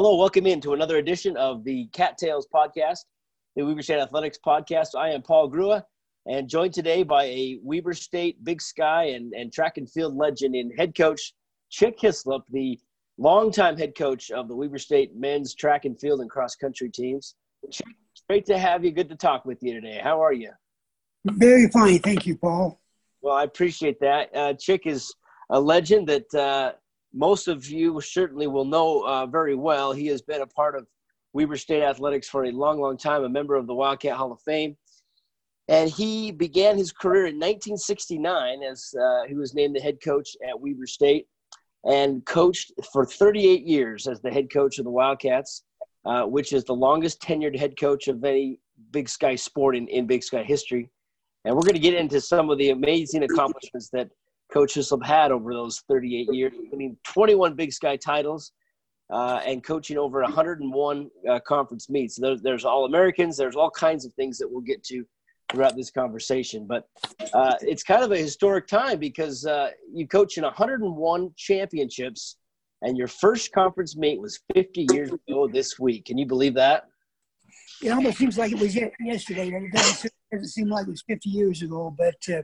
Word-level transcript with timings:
Hello, 0.00 0.14
welcome 0.14 0.46
in 0.46 0.60
to 0.60 0.74
another 0.74 0.98
edition 0.98 1.36
of 1.36 1.64
the 1.64 1.86
Cattails 1.92 2.46
podcast, 2.54 3.00
the 3.56 3.64
Weber 3.64 3.82
State 3.82 3.98
Athletics 3.98 4.38
podcast. 4.46 4.90
I 4.96 5.10
am 5.10 5.22
Paul 5.22 5.50
Grua 5.50 5.82
and 6.24 6.48
joined 6.48 6.72
today 6.72 7.02
by 7.02 7.24
a 7.24 7.58
Weber 7.64 7.94
State 7.94 8.44
Big 8.44 8.62
Sky 8.62 9.06
and, 9.06 9.32
and 9.32 9.52
track 9.52 9.76
and 9.76 9.90
field 9.90 10.14
legend 10.14 10.54
in 10.54 10.70
head 10.70 10.96
coach 10.96 11.34
Chick 11.68 11.96
Hislop, 11.98 12.44
the 12.48 12.78
longtime 13.18 13.76
head 13.76 13.96
coach 13.96 14.30
of 14.30 14.46
the 14.46 14.54
Weber 14.54 14.78
State 14.78 15.16
men's 15.16 15.52
track 15.52 15.84
and 15.84 15.98
field 15.98 16.20
and 16.20 16.30
cross 16.30 16.54
country 16.54 16.90
teams. 16.90 17.34
Chick, 17.68 17.88
great 18.28 18.46
to 18.46 18.56
have 18.56 18.84
you. 18.84 18.92
Good 18.92 19.08
to 19.08 19.16
talk 19.16 19.44
with 19.44 19.58
you 19.62 19.74
today. 19.74 19.98
How 20.00 20.22
are 20.22 20.32
you? 20.32 20.52
Very 21.24 21.68
fine. 21.70 21.98
Thank 21.98 22.24
you, 22.24 22.36
Paul. 22.36 22.80
Well, 23.20 23.34
I 23.34 23.42
appreciate 23.42 23.98
that. 23.98 24.30
Uh, 24.32 24.54
Chick 24.54 24.82
is 24.86 25.12
a 25.50 25.60
legend 25.60 26.06
that 26.06 26.32
uh, 26.36 26.74
most 27.18 27.48
of 27.48 27.66
you 27.68 28.00
certainly 28.00 28.46
will 28.46 28.64
know 28.64 29.00
uh, 29.00 29.26
very 29.26 29.56
well. 29.56 29.92
He 29.92 30.06
has 30.06 30.22
been 30.22 30.40
a 30.40 30.46
part 30.46 30.76
of 30.76 30.86
Weber 31.32 31.56
State 31.56 31.82
athletics 31.82 32.28
for 32.28 32.44
a 32.44 32.52
long, 32.52 32.80
long 32.80 32.96
time, 32.96 33.24
a 33.24 33.28
member 33.28 33.56
of 33.56 33.66
the 33.66 33.74
Wildcat 33.74 34.16
Hall 34.16 34.30
of 34.30 34.40
Fame. 34.42 34.76
And 35.66 35.90
he 35.90 36.30
began 36.30 36.78
his 36.78 36.92
career 36.92 37.26
in 37.26 37.34
1969 37.34 38.62
as 38.62 38.94
uh, 38.94 39.24
he 39.26 39.34
was 39.34 39.52
named 39.52 39.74
the 39.74 39.80
head 39.80 39.98
coach 40.02 40.36
at 40.48 40.58
Weber 40.58 40.86
State 40.86 41.26
and 41.84 42.24
coached 42.24 42.72
for 42.92 43.04
38 43.04 43.66
years 43.66 44.06
as 44.06 44.20
the 44.20 44.30
head 44.30 44.50
coach 44.52 44.78
of 44.78 44.84
the 44.84 44.90
Wildcats, 44.90 45.64
uh, 46.06 46.22
which 46.22 46.52
is 46.52 46.64
the 46.64 46.74
longest 46.74 47.20
tenured 47.20 47.58
head 47.58 47.78
coach 47.78 48.06
of 48.06 48.24
any 48.24 48.60
Big 48.92 49.08
Sky 49.08 49.34
sport 49.34 49.76
in, 49.76 49.88
in 49.88 50.06
Big 50.06 50.22
Sky 50.22 50.44
history. 50.44 50.88
And 51.44 51.54
we're 51.54 51.62
going 51.62 51.74
to 51.74 51.80
get 51.80 51.94
into 51.94 52.20
some 52.20 52.48
of 52.48 52.58
the 52.58 52.70
amazing 52.70 53.24
accomplishments 53.24 53.90
that 53.90 54.08
Coach 54.52 54.74
Hislop 54.74 55.04
had 55.04 55.30
over 55.30 55.52
those 55.52 55.82
38 55.88 56.32
years, 56.32 56.52
winning 56.70 56.96
21 57.04 57.54
Big 57.54 57.72
Sky 57.72 57.96
titles 57.96 58.52
uh, 59.10 59.40
and 59.46 59.62
coaching 59.62 59.98
over 59.98 60.22
101 60.22 61.10
uh, 61.28 61.40
conference 61.40 61.88
meets. 61.88 62.16
So 62.16 62.22
there's, 62.22 62.42
there's 62.42 62.64
All 62.64 62.84
Americans, 62.84 63.36
there's 63.36 63.56
all 63.56 63.70
kinds 63.70 64.04
of 64.04 64.12
things 64.14 64.38
that 64.38 64.50
we'll 64.50 64.60
get 64.60 64.82
to 64.84 65.04
throughout 65.50 65.76
this 65.76 65.90
conversation. 65.90 66.66
But 66.66 66.88
uh, 67.32 67.54
it's 67.60 67.82
kind 67.82 68.02
of 68.02 68.12
a 68.12 68.18
historic 68.18 68.66
time 68.66 68.98
because 68.98 69.46
uh, 69.46 69.70
you 69.92 70.06
coach 70.06 70.36
in 70.36 70.44
101 70.44 71.32
championships, 71.36 72.36
and 72.82 72.96
your 72.96 73.08
first 73.08 73.52
conference 73.52 73.96
meet 73.96 74.20
was 74.20 74.40
50 74.54 74.86
years 74.92 75.10
ago 75.10 75.48
this 75.48 75.78
week. 75.78 76.04
Can 76.06 76.18
you 76.18 76.26
believe 76.26 76.54
that? 76.54 76.84
It 77.82 77.90
almost 77.90 78.18
seems 78.18 78.36
like 78.36 78.52
it 78.52 78.58
was 78.58 78.76
yesterday. 79.00 79.48
It 79.48 79.72
doesn't, 79.72 80.12
doesn't 80.32 80.48
seem 80.48 80.68
like 80.68 80.86
it 80.86 80.90
was 80.90 81.02
50 81.08 81.28
years 81.30 81.62
ago, 81.62 81.94
but 81.96 82.16
uh, 82.28 82.42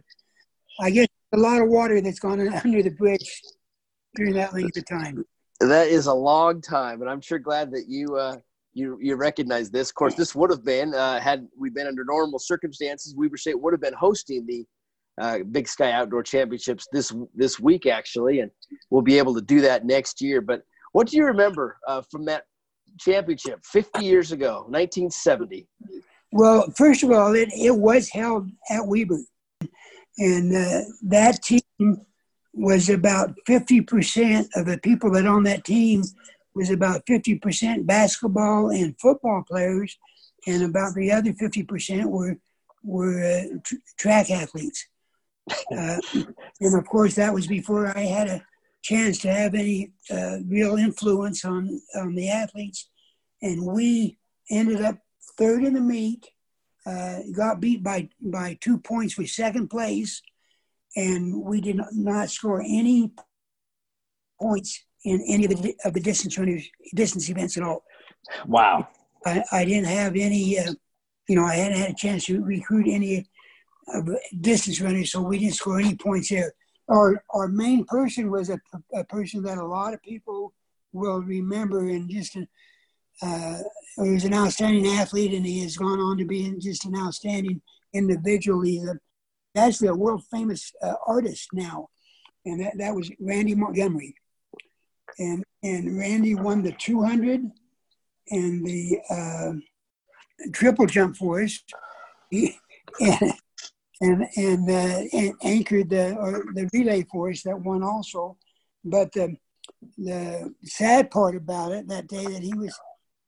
I 0.81 0.91
guess 0.91 1.09
a 1.33 1.39
lot 1.39 1.61
of 1.61 1.69
water 1.69 2.01
that's 2.01 2.19
gone 2.19 2.41
under 2.65 2.83
the 2.83 2.91
bridge 2.91 3.41
during 4.15 4.35
that 4.35 4.55
length 4.55 4.77
of 4.77 4.87
time. 4.87 5.25
That 5.61 5.89
is 5.89 6.07
a 6.07 6.15
long 6.15 6.61
time, 6.61 7.01
and 7.01 7.11
I'm 7.11 7.21
sure 7.21 7.39
glad 7.39 7.71
that 7.73 7.85
you 7.89 8.17
uh, 8.17 8.37
you 8.73 8.99
you 9.01 9.17
recognize 9.17 9.71
this. 9.71 9.91
Of 9.91 9.95
course, 9.95 10.15
this 10.15 10.35
would 10.35 10.51
have 10.51 10.65
been 10.65 10.95
uh, 10.95 11.21
had 11.21 11.47
we 11.59 11.71
been 11.71 11.87
under 11.87 12.05
normal 12.05 12.39
circumstances, 12.39 13.15
Weber 13.17 13.37
State 13.37 13.61
would 13.61 13.73
have 13.73 13.81
been 13.81 13.95
hosting 13.95 14.47
the 14.47 14.67
uh, 15.19 15.39
Big 15.51 15.69
Sky 15.69 15.93
Outdoor 15.93 16.23
Championships 16.23 16.87
this 16.93 17.15
this 17.35 17.61
week 17.61 17.87
actually, 17.87 18.41
and 18.41 18.51
we'll 18.91 19.03
be 19.03 19.19
able 19.19 19.35
to 19.35 19.41
do 19.41 19.61
that 19.61 19.87
next 19.87 20.21
year. 20.21 20.41
But 20.41 20.63
what 20.93 21.09
do 21.09 21.17
you 21.17 21.25
remember 21.25 21.79
uh, 21.87 22.03
from 22.11 22.25
that 22.27 22.45
championship 22.99 23.61
50 23.65 24.05
years 24.05 24.33
ago, 24.33 24.65
1970? 24.69 25.67
Well, 26.33 26.69
first 26.77 27.03
of 27.05 27.11
all, 27.13 27.35
it, 27.35 27.49
it 27.53 27.77
was 27.77 28.09
held 28.09 28.51
at 28.71 28.87
Weber. 28.87 29.19
And 30.19 30.55
uh, 30.55 30.83
that 31.03 31.43
team 31.43 31.63
was 32.53 32.89
about 32.89 33.35
50% 33.49 34.47
of 34.55 34.67
the 34.67 34.79
people 34.79 35.11
that 35.13 35.27
on 35.27 35.43
that 35.45 35.65
team 35.65 36.03
was 36.55 36.71
about 36.71 37.05
50% 37.07 37.85
basketball 37.85 38.71
and 38.71 38.99
football 39.01 39.43
players, 39.43 39.97
and 40.47 40.63
about 40.63 40.95
the 40.95 41.11
other 41.11 41.33
50% 41.33 42.05
were 42.07 42.39
were 42.85 43.25
uh, 43.25 43.57
tr- 43.65 43.75
track 43.99 44.31
athletes. 44.31 44.87
Uh, 45.77 45.99
and 46.63 46.75
of 46.75 46.87
course, 46.87 47.17
that 47.17 47.35
was 47.35 47.47
before 47.47 47.95
I 47.95 48.01
had 48.01 48.29
a 48.29 48.43
chance 48.83 49.19
to 49.19 49.31
have 49.31 49.55
any 49.55 49.93
uh, 50.11 50.39
real 50.47 50.77
influence 50.77 51.45
on 51.45 51.83
on 51.95 52.15
the 52.15 52.31
athletes. 52.31 52.89
And 53.43 53.67
we 53.67 54.17
ended 54.51 54.81
up 54.81 54.97
third 55.37 55.65
in 55.65 55.75
the 55.75 55.83
meet 55.83 56.31
uh, 56.87 57.21
got 57.33 57.61
beat 57.61 57.83
by 57.83 58.09
by 58.21 58.59
two 58.61 58.79
points 58.79 59.15
for 59.15 59.27
second 59.27 59.69
place, 59.69 60.23
and 60.97 61.43
we 61.43 61.61
did 61.61 61.81
not 61.93 62.31
score 62.31 62.61
any 62.61 63.13
points 64.41 64.85
in 65.05 65.25
any 65.29 65.45
of 65.45 65.63
the 65.63 65.75
of 65.85 65.95
the 65.95 66.01
distance 66.01 66.39
runners 66.39 66.69
distance 66.95 67.29
events 67.29 67.57
at 67.57 67.63
all. 67.63 67.85
Wow! 68.47 68.89
I, 69.25 69.43
I 69.53 69.65
didn't 69.65 69.87
have 69.87 70.17
any. 70.17 70.59
Uh, 70.59 70.75
you 71.29 71.37
know, 71.37 71.45
I 71.45 71.55
hadn't 71.55 71.79
had 71.79 71.91
a 71.91 71.95
chance 71.95 72.27
to 72.27 72.43
recruit 72.43 72.87
any 72.87 73.27
of 73.89 74.09
distance 74.41 74.81
runners, 74.81 75.13
so 75.13 75.23
we 75.23 75.39
didn't 75.39 75.55
score 75.55 75.81
any 75.81 75.97
points 75.97 76.29
there. 76.29 76.53
Our 76.89 77.23
our 77.31 77.49
main 77.49 77.85
person 77.87 78.31
was 78.31 78.51
a, 78.51 78.61
a 78.95 79.05
person 79.05 79.43
that 79.45 79.59
a 79.59 79.67
lot 79.67 79.95
of 79.95 80.03
people 80.03 80.53
will 80.93 81.23
remember, 81.23 81.89
and 81.89 82.11
just 82.11 82.37
uh, 83.23 83.59
he 83.97 84.11
was 84.11 84.25
an 84.25 84.35
outstanding 84.35 84.87
athlete, 84.87 85.35
and 85.35 85.47
he 85.47 85.63
has 85.63 85.77
gone 85.77 86.01
on 86.01 86.19
to 86.19 86.25
be 86.25 86.53
just 86.59 86.85
an 86.85 86.97
outstanding 86.97 87.61
individual. 87.93 88.63
He's 88.63 88.87
a, 88.87 88.99
actually 89.57 89.89
a 89.89 89.95
world 89.95 90.23
famous 90.33 90.73
uh, 90.83 90.95
artist 91.07 91.49
now, 91.53 91.89
and 92.45 92.61
that, 92.61 92.79
that 92.79 92.95
was 92.95 93.11
Randy 93.21 93.55
Montgomery. 93.55 94.15
And 95.19 95.45
and 95.63 95.97
Randy 95.97 96.35
won 96.35 96.63
the 96.63 96.73
200 96.73 97.41
and 98.31 98.67
the 98.67 98.99
uh, 99.11 99.53
triple 100.53 100.87
jump 100.87 101.17
for 101.17 101.43
us. 101.43 101.63
And 104.01 104.27
and 104.37 104.69
uh, 104.69 105.03
and 105.13 105.35
anchored 105.43 105.89
the 105.89 106.17
the 106.55 106.69
relay 106.73 107.05
for 107.11 107.31
us 107.31 107.43
that 107.45 107.61
won 107.61 107.85
also. 107.85 108.37
But 108.85 109.13
the 109.13 109.37
the 109.97 110.53
sad 110.65 111.13
part 111.13 111.37
about 111.37 111.73
it 111.73 111.87
that 111.89 112.09
day 112.09 112.25
that 112.25 112.43
he 112.43 112.55
was 112.55 112.77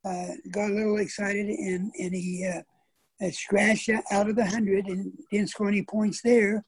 uh, 0.07 0.27
got 0.51 0.71
a 0.71 0.75
little 0.75 0.99
excited 0.99 1.47
and, 1.47 1.93
and 1.99 2.15
he 2.15 2.47
uh, 2.47 3.31
scratched 3.31 3.91
out 4.11 4.29
of 4.29 4.37
the 4.37 4.43
100 4.43 4.87
and 4.87 5.13
didn't 5.31 5.51
score 5.51 5.69
any 5.69 5.83
points 5.83 6.21
there. 6.23 6.65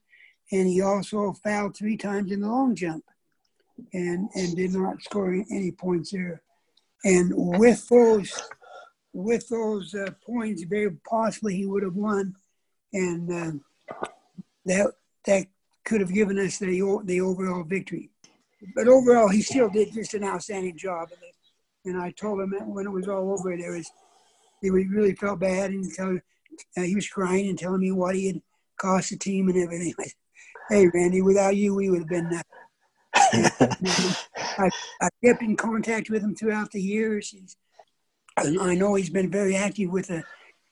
And 0.51 0.67
he 0.67 0.81
also 0.81 1.33
fouled 1.43 1.77
three 1.77 1.95
times 1.95 2.31
in 2.31 2.41
the 2.41 2.47
long 2.47 2.75
jump 2.75 3.03
and, 3.93 4.29
and 4.33 4.55
did 4.55 4.73
not 4.73 5.01
score 5.01 5.31
any 5.33 5.71
points 5.71 6.11
there. 6.11 6.41
And 7.05 7.31
with 7.35 7.87
those, 7.87 8.41
with 9.13 9.47
those 9.47 9.95
uh, 9.95 10.11
points, 10.25 10.63
very 10.63 10.91
possibly 11.09 11.55
he 11.55 11.65
would 11.65 11.83
have 11.83 11.95
won. 11.95 12.35
And 12.91 13.31
uh, 13.31 13.97
that, 14.65 14.93
that 15.25 15.45
could 15.85 16.01
have 16.01 16.13
given 16.13 16.39
us 16.39 16.57
the, 16.57 17.01
the 17.05 17.21
overall 17.21 17.63
victory. 17.63 18.09
But 18.75 18.87
overall, 18.89 19.29
he 19.29 19.41
still 19.41 19.69
did 19.69 19.93
just 19.93 20.13
an 20.15 20.25
outstanding 20.25 20.77
job. 20.77 21.09
And 21.11 21.28
I 21.87 22.11
told 22.11 22.41
him 22.41 22.51
that 22.51 22.67
when 22.67 22.85
it 22.85 22.91
was 22.91 23.07
all 23.07 23.33
over, 23.33 23.55
there 23.57 23.71
was 23.71 23.91
he 24.61 24.69
really 24.69 25.15
felt 25.15 25.39
bad 25.39 25.71
and 25.71 25.91
tell, 25.93 26.17
uh, 26.77 26.81
he 26.81 26.95
was 26.95 27.07
crying 27.07 27.47
and 27.47 27.57
telling 27.57 27.79
me 27.79 27.91
what 27.91 28.15
he 28.15 28.27
had 28.27 28.41
cost 28.77 29.09
the 29.09 29.17
team 29.17 29.47
and 29.47 29.57
everything. 29.57 29.93
I 29.99 30.03
said, 30.03 30.13
hey, 30.69 30.87
Randy, 30.93 31.21
without 31.21 31.55
you, 31.55 31.75
we 31.75 31.89
would 31.89 31.99
have 31.99 32.09
been 32.09 32.29
nothing. 32.29 32.45
I, 34.57 34.69
I 35.01 35.09
kept 35.23 35.41
in 35.41 35.55
contact 35.55 36.09
with 36.09 36.21
him 36.21 36.35
throughout 36.35 36.71
the 36.71 36.81
years. 36.81 37.29
He's, 37.29 37.57
I 38.37 38.75
know 38.75 38.95
he's 38.95 39.09
been 39.09 39.31
very 39.31 39.55
active 39.55 39.89
with 39.89 40.07
the 40.07 40.23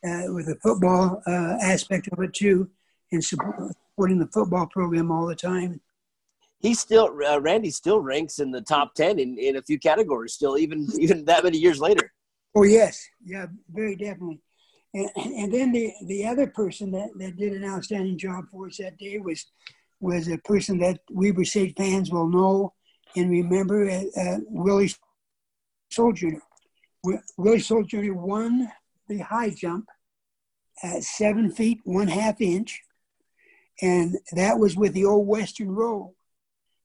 uh, 0.07 0.31
with 0.31 0.45
the 0.45 0.55
football 0.61 1.21
uh, 1.25 1.57
aspect 1.61 2.07
of 2.11 2.19
it 2.19 2.33
too, 2.33 2.69
and 3.11 3.23
supporting 3.23 4.19
the 4.19 4.29
football 4.31 4.67
program 4.67 5.11
all 5.11 5.25
the 5.25 5.35
time 5.35 5.81
he 6.59 6.73
still 6.73 7.15
uh, 7.25 7.39
Randy 7.39 7.71
still 7.71 7.99
ranks 7.99 8.39
in 8.39 8.51
the 8.51 8.61
top 8.61 8.93
ten 8.95 9.19
in, 9.19 9.37
in 9.37 9.57
a 9.57 9.61
few 9.61 9.79
categories 9.79 10.33
still 10.33 10.57
even 10.57 10.87
even 10.99 11.25
that 11.25 11.43
many 11.43 11.57
years 11.57 11.79
later. 11.79 12.11
Oh 12.55 12.63
yes, 12.63 13.03
yeah, 13.23 13.47
very 13.69 13.95
definitely. 13.95 14.41
And, 14.93 15.09
and 15.15 15.53
then 15.53 15.71
the 15.71 15.93
the 16.05 16.25
other 16.25 16.47
person 16.47 16.91
that, 16.91 17.09
that 17.19 17.37
did 17.37 17.53
an 17.53 17.65
outstanding 17.65 18.17
job 18.17 18.45
for 18.51 18.67
us 18.67 18.77
that 18.77 18.97
day 18.97 19.17
was 19.19 19.45
was 19.99 20.27
a 20.27 20.37
person 20.39 20.77
that 20.79 20.99
Weber 21.09 21.43
State 21.43 21.75
fans 21.77 22.11
will 22.11 22.27
know 22.27 22.73
and 23.15 23.31
remember, 23.31 23.89
uh, 23.89 24.03
uh, 24.19 24.37
Willie 24.47 24.91
Soule 25.89 26.13
Jr. 26.13 26.37
Willie 27.37 27.59
Soule 27.59 27.83
Jr. 27.83 28.13
won 28.13 28.71
the 29.07 29.19
high 29.19 29.49
jump 29.49 29.87
at 30.83 31.03
seven 31.03 31.49
feet 31.49 31.79
one 31.83 32.07
half 32.07 32.41
inch, 32.41 32.81
and 33.81 34.17
that 34.33 34.59
was 34.59 34.75
with 34.75 34.93
the 34.93 35.05
old 35.05 35.27
Western 35.27 35.71
roll 35.71 36.15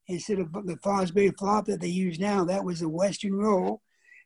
instead 0.09 0.39
of 0.39 0.53
the 0.53 0.79
Fosbury 0.85 1.37
flop 1.39 1.67
that 1.67 1.81
they 1.81 1.89
use 1.89 2.19
now. 2.19 2.45
That 2.45 2.65
was 2.65 2.81
the 2.81 2.89
Western 2.89 3.35
roll, 3.35 3.83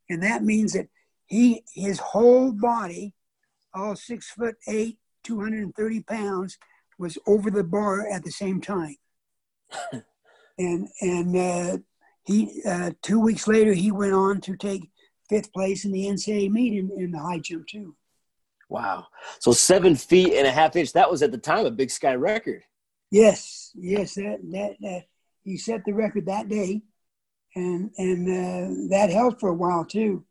and 0.08 0.22
that 0.22 0.42
means 0.42 0.72
that 0.72 0.88
he 1.26 1.62
his 1.74 1.98
whole 1.98 2.52
body, 2.52 3.14
all 3.74 3.96
six 3.96 4.30
foot 4.30 4.56
eight, 4.68 4.98
two 5.22 5.40
hundred 5.40 5.62
and 5.64 5.74
thirty 5.74 6.02
pounds, 6.02 6.58
was 6.98 7.18
over 7.26 7.50
the 7.50 7.64
bar 7.64 8.06
at 8.08 8.24
the 8.24 8.30
same 8.30 8.60
time. 8.60 8.96
and 10.58 10.88
and 11.00 11.36
uh, 11.36 11.78
he 12.24 12.62
uh, 12.66 12.92
two 13.02 13.20
weeks 13.20 13.46
later 13.46 13.72
he 13.72 13.90
went 13.90 14.14
on 14.14 14.40
to 14.42 14.56
take 14.56 14.90
fifth 15.28 15.52
place 15.52 15.84
in 15.84 15.92
the 15.92 16.06
NCAA 16.06 16.50
meet 16.50 16.74
in, 16.74 16.90
in 16.96 17.10
the 17.10 17.18
high 17.18 17.40
jump 17.40 17.66
too. 17.66 17.96
Wow! 18.68 19.06
So 19.38 19.52
seven 19.52 19.94
feet 19.94 20.34
and 20.34 20.46
a 20.46 20.50
half 20.50 20.74
inch. 20.74 20.92
That 20.92 21.10
was 21.10 21.22
at 21.22 21.32
the 21.32 21.38
time 21.38 21.66
a 21.66 21.70
Big 21.70 21.90
Sky 21.90 22.14
record. 22.14 22.62
Yes, 23.10 23.70
yes, 23.74 24.14
that 24.14 24.38
that, 24.50 24.76
that 24.80 25.04
he 25.46 25.56
set 25.56 25.84
the 25.84 25.92
record 25.94 26.26
that 26.26 26.48
day, 26.48 26.82
and 27.54 27.90
and 27.96 28.28
uh, 28.28 28.88
that 28.90 29.10
held 29.10 29.40
for 29.40 29.48
a 29.48 29.54
while 29.54 29.84
too. 29.84 30.24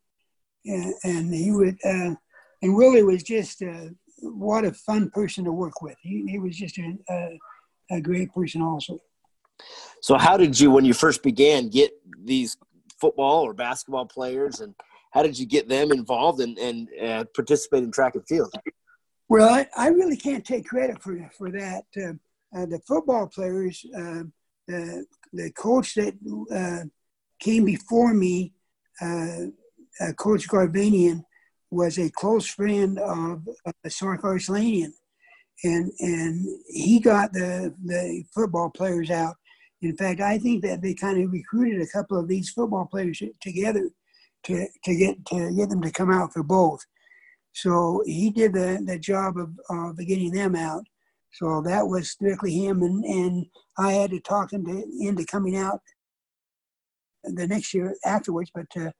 And, 0.66 0.94
and 1.04 1.34
he 1.34 1.52
would, 1.52 1.78
uh, 1.84 2.14
and 2.60 2.74
Willie 2.74 3.02
was 3.02 3.22
just 3.22 3.62
uh, 3.62 3.88
what 4.20 4.64
a 4.64 4.72
fun 4.72 5.10
person 5.10 5.44
to 5.44 5.52
work 5.52 5.80
with. 5.80 5.96
He, 6.02 6.26
he 6.28 6.38
was 6.38 6.56
just 6.56 6.76
a, 6.78 6.98
a, 7.08 7.38
a 7.92 8.00
great 8.00 8.32
person 8.34 8.62
also. 8.62 8.98
So, 10.02 10.18
how 10.18 10.36
did 10.36 10.58
you, 10.58 10.70
when 10.70 10.84
you 10.84 10.92
first 10.92 11.22
began, 11.22 11.68
get 11.68 11.92
these 12.24 12.56
football 13.00 13.42
or 13.42 13.54
basketball 13.54 14.06
players, 14.06 14.60
and 14.60 14.74
how 15.12 15.22
did 15.22 15.38
you 15.38 15.46
get 15.46 15.68
them 15.68 15.92
involved 15.92 16.40
and, 16.40 16.58
and 16.58 16.88
uh, 17.02 17.24
participate 17.34 17.84
in 17.84 17.90
track 17.90 18.16
and 18.16 18.26
field? 18.26 18.52
Well, 19.28 19.48
I, 19.48 19.66
I 19.76 19.88
really 19.88 20.16
can't 20.16 20.44
take 20.44 20.66
credit 20.66 21.02
for 21.02 21.30
for 21.36 21.50
that. 21.52 21.84
Uh, 21.96 22.12
uh, 22.56 22.66
the 22.66 22.80
football 22.86 23.26
players, 23.26 23.84
uh, 23.96 24.22
the 24.66 25.50
coach 25.52 25.94
that 25.94 26.14
uh, 26.52 26.86
came 27.40 27.64
before 27.64 28.14
me, 28.14 28.52
uh, 29.00 29.46
Coach 30.16 30.48
Garvanian, 30.48 31.22
was 31.70 31.98
a 31.98 32.10
close 32.10 32.46
friend 32.46 32.98
of 32.98 33.46
uh, 33.66 33.88
Sark 33.88 34.22
Arslanian, 34.22 34.92
and 35.64 35.90
and 36.00 36.46
he 36.68 37.00
got 37.00 37.32
the 37.32 37.74
the 37.84 38.24
football 38.34 38.70
players 38.70 39.10
out 39.10 39.36
in 39.82 39.96
fact, 39.96 40.20
I 40.20 40.38
think 40.38 40.62
that 40.62 40.80
they 40.80 40.94
kind 40.94 41.22
of 41.22 41.32
recruited 41.32 41.80
a 41.80 41.86
couple 41.86 42.18
of 42.18 42.28
these 42.28 42.50
football 42.50 42.86
players 42.86 43.22
together 43.40 43.90
to, 44.44 44.66
to 44.84 44.96
get 44.96 45.26
to 45.26 45.52
get 45.54 45.68
them 45.68 45.82
to 45.82 45.90
come 45.90 46.10
out 46.10 46.32
for 46.32 46.42
both. 46.42 46.80
So 47.52 48.02
he 48.06 48.30
did 48.30 48.52
the, 48.52 48.82
the 48.84 48.98
job 48.98 49.36
of, 49.38 49.50
of 49.70 49.96
getting 49.98 50.32
them 50.32 50.54
out. 50.54 50.84
So 51.36 51.60
that 51.66 51.86
was 51.86 52.10
strictly 52.10 52.54
him, 52.54 52.82
and, 52.82 53.04
and 53.04 53.46
I 53.78 53.92
had 53.92 54.10
to 54.10 54.20
talk 54.20 54.52
him 54.52 54.64
to, 54.64 54.84
into 55.00 55.24
coming 55.26 55.56
out 55.56 55.80
the 57.24 57.46
next 57.46 57.74
year 57.74 57.94
afterwards. 58.06 58.50
But 58.54 58.66
uh, 58.74 58.90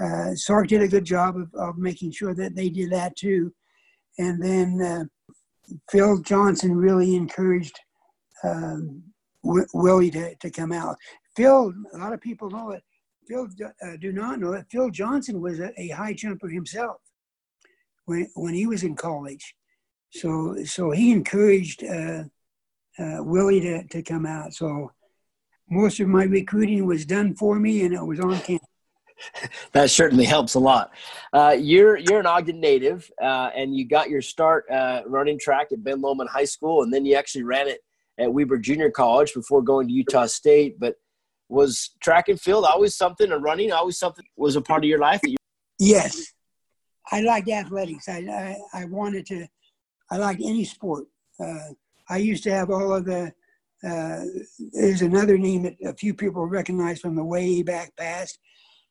uh, 0.00 0.34
Sark 0.34 0.68
did 0.68 0.82
a 0.82 0.88
good 0.88 1.04
job 1.04 1.36
of, 1.36 1.52
of 1.54 1.78
making 1.78 2.12
sure 2.12 2.34
that 2.34 2.54
they 2.54 2.68
did 2.68 2.90
that 2.92 3.16
too. 3.16 3.52
And 4.18 4.40
then 4.40 4.80
uh, 4.80 5.04
Phil 5.90 6.18
Johnson 6.18 6.76
really 6.76 7.16
encouraged 7.16 7.78
um, 8.44 9.02
Willie 9.42 10.10
to, 10.12 10.36
to 10.36 10.50
come 10.50 10.72
out. 10.72 10.96
Phil, 11.36 11.72
a 11.92 11.98
lot 11.98 12.12
of 12.12 12.20
people 12.20 12.50
know 12.50 12.70
it. 12.70 12.82
Phil 13.26 13.48
uh, 13.84 13.96
do 14.00 14.12
not 14.12 14.38
know 14.38 14.52
that 14.52 14.70
Phil 14.70 14.90
Johnson 14.90 15.40
was 15.40 15.60
a, 15.60 15.72
a, 15.80 15.88
high 15.88 16.12
jumper 16.12 16.48
himself 16.48 16.96
when 18.06 18.28
when 18.34 18.54
he 18.54 18.66
was 18.66 18.82
in 18.82 18.96
college. 18.96 19.54
So 20.10 20.56
so 20.64 20.90
he 20.90 21.12
encouraged 21.12 21.84
uh, 21.84 22.24
uh, 22.98 23.22
Willie 23.22 23.60
to, 23.60 23.86
to 23.88 24.02
come 24.02 24.26
out. 24.26 24.54
So 24.54 24.92
most 25.68 26.00
of 26.00 26.08
my 26.08 26.24
recruiting 26.24 26.84
was 26.86 27.06
done 27.06 27.34
for 27.34 27.58
me, 27.58 27.84
and 27.84 27.94
it 27.94 28.04
was 28.04 28.20
on 28.20 28.38
campus. 28.40 28.66
that 29.72 29.90
certainly 29.90 30.24
helps 30.24 30.54
a 30.54 30.58
lot. 30.58 30.90
Uh, 31.32 31.56
you're 31.58 31.96
you're 31.96 32.20
an 32.20 32.26
Ogden 32.26 32.60
native, 32.60 33.10
uh, 33.22 33.50
and 33.54 33.74
you 33.76 33.86
got 33.86 34.10
your 34.10 34.22
start 34.22 34.64
uh, 34.70 35.02
running 35.06 35.38
track 35.38 35.68
at 35.72 35.82
Ben 35.84 36.00
Lomond 36.00 36.30
High 36.30 36.44
School, 36.44 36.82
and 36.82 36.92
then 36.92 37.04
you 37.04 37.14
actually 37.14 37.44
ran 37.44 37.68
it 37.68 37.80
at 38.18 38.32
Weber 38.32 38.58
Junior 38.58 38.90
College 38.90 39.32
before 39.34 39.62
going 39.62 39.86
to 39.88 39.94
Utah 39.94 40.26
State. 40.26 40.78
But 40.80 40.96
was 41.48 41.90
track 42.00 42.28
and 42.28 42.40
field 42.40 42.64
always 42.64 42.96
something, 42.96 43.30
or 43.30 43.38
running 43.38 43.72
always 43.72 43.98
something 43.98 44.24
was 44.36 44.56
a 44.56 44.60
part 44.60 44.84
of 44.84 44.88
your 44.88 44.98
life? 44.98 45.20
You- 45.24 45.36
yes, 45.78 46.32
I 47.10 47.20
liked 47.20 47.48
athletics. 47.48 48.08
I, 48.08 48.56
I, 48.74 48.80
I 48.82 48.84
wanted 48.86 49.26
to. 49.26 49.46
I 50.10 50.16
liked 50.18 50.42
any 50.44 50.64
sport. 50.64 51.06
Uh, 51.38 51.74
I 52.08 52.18
used 52.18 52.42
to 52.44 52.52
have 52.52 52.70
all 52.70 52.94
of 52.94 53.04
the. 53.04 53.32
Uh, 53.82 54.24
there's 54.72 55.00
another 55.00 55.38
name 55.38 55.62
that 55.62 55.76
a 55.84 55.94
few 55.94 56.12
people 56.12 56.44
recognize 56.46 57.00
from 57.00 57.16
the 57.16 57.24
way 57.24 57.62
back 57.62 57.96
past. 57.96 58.38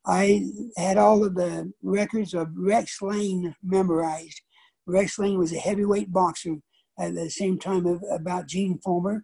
I 0.06 0.50
had 0.78 0.98
all 0.98 1.24
of 1.24 1.36
the 1.36 1.72
records 1.84 2.34
of 2.34 2.48
Rex 2.56 3.02
Layne 3.02 3.56
memorized. 3.62 4.42
Rex 4.88 5.20
Layne 5.20 5.38
was 5.38 5.54
a 5.54 5.60
heavyweight 5.60 6.12
boxer 6.12 6.56
at 7.00 7.14
the 7.14 7.30
same 7.30 7.60
time 7.60 7.86
of, 7.86 8.04
about 8.12 8.48
Gene 8.48 8.80
Fullmer. 8.86 9.22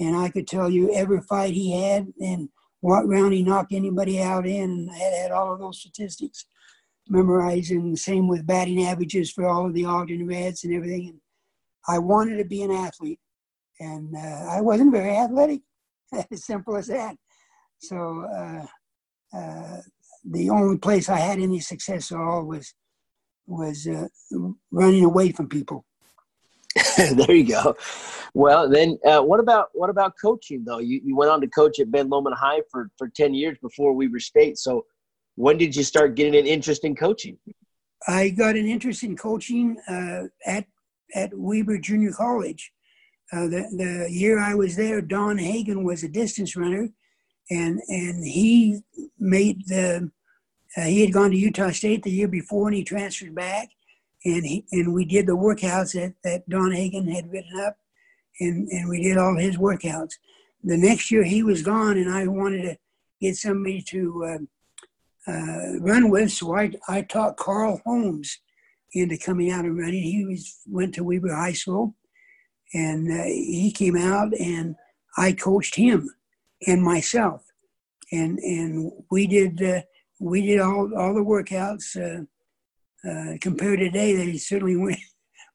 And 0.00 0.16
I 0.16 0.28
could 0.28 0.46
tell 0.46 0.70
you 0.70 0.92
every 0.94 1.20
fight 1.22 1.54
he 1.54 1.72
had 1.72 2.08
and 2.20 2.48
what 2.80 3.08
round 3.08 3.32
he 3.32 3.42
knocked 3.42 3.72
anybody 3.72 4.20
out 4.20 4.46
in. 4.46 4.88
I 4.92 4.98
had, 4.98 5.14
had 5.14 5.30
all 5.30 5.52
of 5.52 5.58
those 5.58 5.80
statistics 5.80 6.46
memorized. 7.08 7.70
And 7.70 7.98
same 7.98 8.28
with 8.28 8.46
batting 8.46 8.84
averages 8.84 9.32
for 9.32 9.46
all 9.46 9.66
of 9.66 9.74
the 9.74 9.84
Ogden 9.84 10.26
Reds 10.26 10.64
and 10.64 10.74
everything. 10.74 11.20
I 11.86 11.98
wanted 11.98 12.38
to 12.38 12.44
be 12.44 12.62
an 12.62 12.70
athlete. 12.70 13.20
And 13.80 14.14
uh, 14.16 14.46
I 14.50 14.60
wasn't 14.60 14.92
very 14.92 15.16
athletic, 15.16 15.60
as 16.30 16.44
simple 16.44 16.76
as 16.76 16.88
that. 16.88 17.16
So 17.80 18.24
uh, 18.24 18.66
uh, 19.36 19.80
the 20.24 20.50
only 20.50 20.78
place 20.78 21.08
I 21.08 21.18
had 21.18 21.38
any 21.38 21.60
success 21.60 22.10
at 22.10 22.18
all 22.18 22.44
was 22.44 22.74
was 23.46 23.86
uh, 23.86 24.08
running 24.70 25.04
away 25.04 25.32
from 25.32 25.48
people. 25.48 25.84
there 26.96 27.34
you 27.34 27.48
go. 27.48 27.76
Well, 28.34 28.68
then 28.68 28.98
uh, 29.04 29.22
what 29.22 29.40
about 29.40 29.68
what 29.72 29.90
about 29.90 30.14
coaching 30.20 30.64
though? 30.64 30.80
You 30.80 31.00
you 31.04 31.16
went 31.16 31.30
on 31.30 31.40
to 31.40 31.46
coach 31.46 31.78
at 31.78 31.90
Ben 31.90 32.08
Lomond 32.08 32.36
High 32.36 32.62
for 32.70 32.90
for 32.98 33.08
ten 33.08 33.32
years 33.32 33.56
before 33.62 33.92
Weber 33.92 34.20
State. 34.20 34.58
So 34.58 34.84
when 35.36 35.56
did 35.56 35.74
you 35.74 35.84
start 35.84 36.14
getting 36.14 36.36
an 36.36 36.46
interest 36.46 36.84
in 36.84 36.94
coaching? 36.94 37.38
I 38.06 38.30
got 38.30 38.56
an 38.56 38.66
interest 38.66 39.02
in 39.02 39.16
coaching 39.16 39.76
uh, 39.88 40.24
at 40.46 40.66
at 41.14 41.30
Weber 41.34 41.78
Junior 41.78 42.12
College. 42.12 42.72
Uh, 43.32 43.46
the 43.46 43.68
the 43.76 44.08
year 44.10 44.38
I 44.38 44.54
was 44.54 44.76
there, 44.76 45.00
Don 45.00 45.38
Hagan 45.38 45.84
was 45.84 46.02
a 46.02 46.08
distance 46.08 46.56
runner, 46.56 46.88
and 47.50 47.80
and 47.88 48.24
he 48.24 48.80
made 49.18 49.66
the 49.66 50.10
uh, 50.76 50.82
he 50.82 51.02
had 51.02 51.12
gone 51.12 51.30
to 51.30 51.36
Utah 51.36 51.70
State 51.70 52.02
the 52.02 52.10
year 52.10 52.28
before, 52.28 52.68
and 52.68 52.76
he 52.76 52.84
transferred 52.84 53.34
back 53.34 53.68
and 54.24 54.44
he, 54.44 54.64
and 54.72 54.92
we 54.92 55.04
did 55.04 55.26
the 55.26 55.36
workouts 55.36 55.94
that, 55.94 56.14
that 56.24 56.48
Don 56.48 56.72
Hagan 56.72 57.08
had 57.08 57.30
written 57.30 57.58
up, 57.60 57.76
and, 58.40 58.68
and 58.68 58.88
we 58.88 59.02
did 59.02 59.16
all 59.16 59.36
his 59.36 59.56
workouts. 59.56 60.14
The 60.64 60.76
next 60.76 61.10
year 61.10 61.22
he 61.22 61.42
was 61.42 61.62
gone, 61.62 61.98
and 61.98 62.10
I 62.10 62.26
wanted 62.26 62.62
to 62.62 62.78
get 63.20 63.36
somebody 63.36 63.80
to 63.82 64.48
uh, 65.28 65.30
uh, 65.30 65.78
run 65.80 66.10
with, 66.10 66.32
so 66.32 66.56
I, 66.56 66.72
I 66.88 67.02
taught 67.02 67.36
Carl 67.36 67.80
Holmes 67.84 68.38
into 68.92 69.16
coming 69.18 69.50
out 69.50 69.64
and 69.64 69.78
running. 69.78 70.02
He 70.02 70.24
was 70.24 70.58
went 70.66 70.94
to 70.94 71.04
Weber 71.04 71.34
High 71.34 71.52
School, 71.52 71.94
and 72.74 73.10
uh, 73.10 73.24
he 73.24 73.72
came 73.74 73.96
out, 73.96 74.32
and 74.38 74.76
I 75.16 75.32
coached 75.32 75.76
him 75.76 76.08
and 76.66 76.82
myself, 76.82 77.44
and 78.12 78.38
and 78.38 78.92
we 79.10 79.26
did 79.26 79.62
uh, 79.62 79.82
we 80.20 80.46
did 80.46 80.60
all 80.60 80.90
all 80.96 81.14
the 81.14 81.20
workouts 81.20 81.96
uh, 81.96 82.24
uh, 83.06 83.34
compared 83.40 83.78
to 83.78 83.86
today, 83.86 84.14
they 84.14 84.36
certainly 84.36 84.76
weren't, 84.82 84.98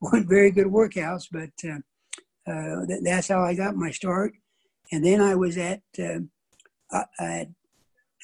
weren't 0.01 0.27
very 0.27 0.51
good 0.51 0.67
workouts, 0.67 1.27
but 1.31 1.49
uh, 1.69 2.85
th- 2.85 3.01
that's 3.03 3.27
how 3.27 3.41
I 3.41 3.53
got 3.53 3.75
my 3.75 3.91
start. 3.91 4.33
And 4.91 5.03
then 5.03 5.21
I 5.21 5.35
was 5.35 5.57
at, 5.57 5.81
at 7.19 7.47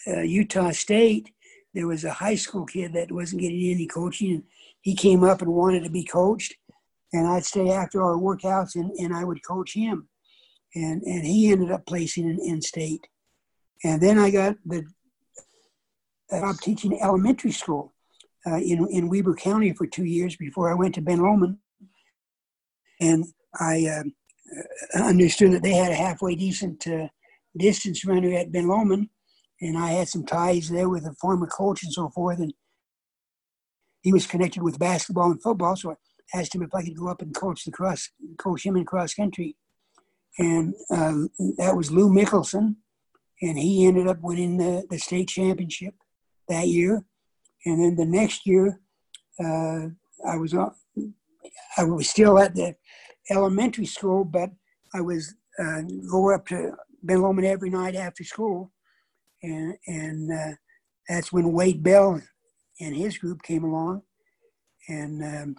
Utah 0.05 0.71
State. 0.71 1.31
There 1.73 1.87
was 1.87 2.03
a 2.03 2.11
high 2.11 2.35
school 2.35 2.65
kid 2.65 2.93
that 2.93 3.11
wasn't 3.11 3.41
getting 3.41 3.71
any 3.71 3.87
coaching, 3.87 4.43
he 4.81 4.95
came 4.95 5.24
up 5.24 5.41
and 5.41 5.51
wanted 5.51 5.83
to 5.83 5.89
be 5.89 6.03
coached. 6.03 6.55
And 7.12 7.27
I'd 7.27 7.45
stay 7.45 7.71
after 7.71 8.03
our 8.03 8.17
workouts, 8.17 8.75
and, 8.75 8.91
and 8.91 9.15
I 9.15 9.24
would 9.24 9.45
coach 9.45 9.74
him. 9.74 10.07
And, 10.75 11.01
and 11.03 11.25
he 11.25 11.51
ended 11.51 11.71
up 11.71 11.86
placing 11.88 12.29
in, 12.29 12.39
in 12.39 12.62
state. 12.62 13.07
And 13.83 14.01
then 14.01 14.19
I 14.19 14.29
got 14.29 14.57
the 14.65 14.86
job 16.29 16.57
teaching 16.62 17.01
elementary 17.01 17.51
school 17.51 17.93
uh, 18.45 18.57
in, 18.57 18.88
in 18.91 19.09
Weber 19.09 19.36
County 19.36 19.74
for 19.74 19.88
two 19.88 20.05
years 20.05 20.36
before 20.36 20.69
I 20.69 20.75
went 20.75 20.95
to 20.95 21.01
Ben 21.01 21.19
Lomond. 21.19 21.57
And 23.01 23.25
I 23.59 23.88
uh, 23.88 25.03
understood 25.03 25.53
that 25.53 25.63
they 25.63 25.74
had 25.74 25.91
a 25.91 25.95
halfway 25.95 26.36
decent 26.36 26.86
uh, 26.88 27.07
distance 27.57 28.05
runner 28.05 28.33
at 28.33 28.51
Ben 28.51 28.67
Lomond. 28.67 29.09
And 29.62 29.77
I 29.77 29.91
had 29.91 30.07
some 30.07 30.25
ties 30.25 30.69
there 30.69 30.89
with 30.89 31.05
a 31.05 31.15
former 31.19 31.48
coach 31.48 31.83
and 31.83 31.91
so 31.91 32.09
forth. 32.09 32.39
And 32.39 32.53
he 34.01 34.13
was 34.13 34.27
connected 34.27 34.63
with 34.63 34.79
basketball 34.79 35.32
and 35.32 35.41
football. 35.41 35.75
So 35.75 35.91
I 35.91 36.39
asked 36.39 36.56
him 36.56 36.63
if 36.63 36.74
I 36.74 36.84
could 36.84 36.98
go 36.98 37.08
up 37.08 37.22
and 37.22 37.36
coach 37.36 37.65
the 37.65 37.72
cross, 37.72 38.10
coach 38.38 38.65
him 38.65 38.75
in 38.77 38.86
cross 38.86 39.13
country. 39.13 39.56
And 40.38 40.74
uh, 40.89 41.13
that 41.58 41.75
was 41.75 41.91
Lou 41.91 42.10
Mickelson. 42.10 42.75
And 43.41 43.58
he 43.58 43.86
ended 43.86 44.08
up 44.08 44.22
winning 44.22 44.58
the, 44.58 44.86
the 44.89 44.98
state 44.98 45.29
championship 45.29 45.96
that 46.48 46.68
year. 46.68 47.03
And 47.65 47.82
then 47.82 47.96
the 47.96 48.06
next 48.06 48.46
year, 48.46 48.79
uh, 49.39 49.88
I 50.27 50.38
was 50.38 50.53
I 51.77 51.84
was 51.84 52.10
still 52.10 52.39
at 52.39 52.56
the 52.56 52.75
elementary 53.29 53.86
school, 53.86 54.25
but 54.25 54.50
I 54.94 55.01
was 55.01 55.34
uh, 55.58 55.82
go 56.10 56.34
up 56.34 56.48
to 56.48 56.74
Ben 57.03 57.22
Lomond 57.22 57.48
every 57.48 57.70
night 57.70 57.96
after 57.96 58.24
school, 58.24 58.72
and 59.44 59.75
and 59.88 60.32
uh, 60.32 60.56
that's 61.08 61.32
when 61.32 61.53
Wade 61.53 61.84
Bell 61.84 62.22
and 62.79 62.95
his 62.95 63.17
group 63.17 63.41
came 63.43 63.63
along, 63.63 64.03
and 64.88 65.24
um, 65.24 65.55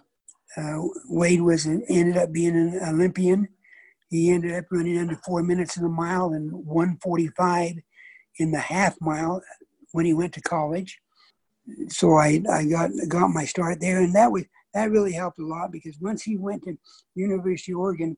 uh, 0.57 0.87
Wade 1.09 1.41
was 1.41 1.65
ended 1.65 2.17
up 2.17 2.31
being 2.31 2.55
an 2.55 2.79
Olympian. 2.87 3.47
He 4.09 4.31
ended 4.31 4.53
up 4.53 4.65
running 4.71 4.97
under 4.97 5.15
four 5.25 5.41
minutes 5.41 5.77
in 5.77 5.83
the 5.83 5.89
mile 5.89 6.33
and 6.33 6.51
145 6.51 7.75
in 8.39 8.51
the 8.51 8.59
half 8.59 8.99
mile 8.99 9.41
when 9.93 10.05
he 10.05 10.13
went 10.13 10.33
to 10.33 10.41
college. 10.41 10.99
So 11.89 12.15
I, 12.15 12.41
I 12.51 12.65
got 12.65 12.91
got 13.07 13.29
my 13.29 13.45
start 13.45 13.79
there, 13.79 14.01
and 14.01 14.15
that 14.15 14.31
was 14.31 14.43
that 14.73 14.91
really 14.91 15.13
helped 15.13 15.39
a 15.39 15.45
lot 15.45 15.71
because 15.71 15.97
once 16.01 16.23
he 16.23 16.37
went 16.37 16.63
to 16.63 16.77
University 17.15 17.73
of 17.73 17.79
Oregon, 17.79 18.17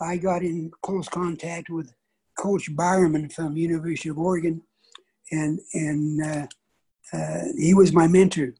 I 0.00 0.16
got 0.16 0.42
in 0.42 0.70
close 0.82 1.08
contact 1.08 1.68
with 1.68 1.92
Coach 2.38 2.74
Bowerman 2.74 3.28
from 3.28 3.56
University 3.56 4.08
of 4.08 4.18
Oregon, 4.18 4.62
and 5.30 5.58
and 5.74 6.22
uh, 6.22 6.46
he 7.56 7.74
was 7.74 7.92
my 7.92 8.06
mentor, 8.06 8.54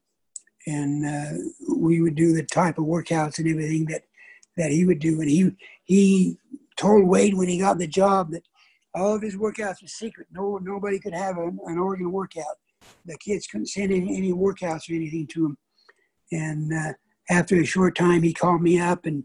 and 0.67 1.07
uh, 1.07 1.38
we 1.76 2.00
would 2.00 2.15
do 2.15 2.35
the 2.35 2.45
type 2.45 2.79
of 2.79 2.85
workouts 2.85 3.38
and 3.38 3.49
everything 3.49 3.87
that 3.87 4.05
that 4.57 4.71
he 4.71 4.85
would 4.85 4.99
do, 4.99 5.21
and 5.21 5.31
he 5.31 5.50
he 5.85 6.38
told 6.76 7.07
Wade 7.07 7.35
when 7.35 7.49
he 7.49 7.59
got 7.59 7.79
the 7.79 7.87
job 7.87 8.31
that 8.31 8.43
all 8.95 9.15
of 9.15 9.23
his 9.23 9.37
workouts 9.37 9.83
were 9.83 9.88
secret. 9.88 10.26
No 10.31 10.59
nobody 10.59 10.99
could 10.99 11.15
have 11.15 11.37
an, 11.38 11.59
an 11.67 11.79
Oregon 11.79 12.12
workout. 12.12 12.57
The 13.05 13.17
kids 13.19 13.47
couldn't 13.47 13.67
send 13.67 13.93
any, 13.93 14.17
any 14.17 14.33
workouts 14.33 14.91
or 14.91 14.95
anything 14.95 15.26
to 15.29 15.47
him, 15.47 15.59
and 16.33 16.73
uh, 16.73 16.93
after 17.31 17.57
a 17.57 17.65
short 17.65 17.97
time, 17.97 18.23
he 18.23 18.33
called 18.33 18.62
me 18.62 18.81
up 18.81 19.07
and 19.07 19.25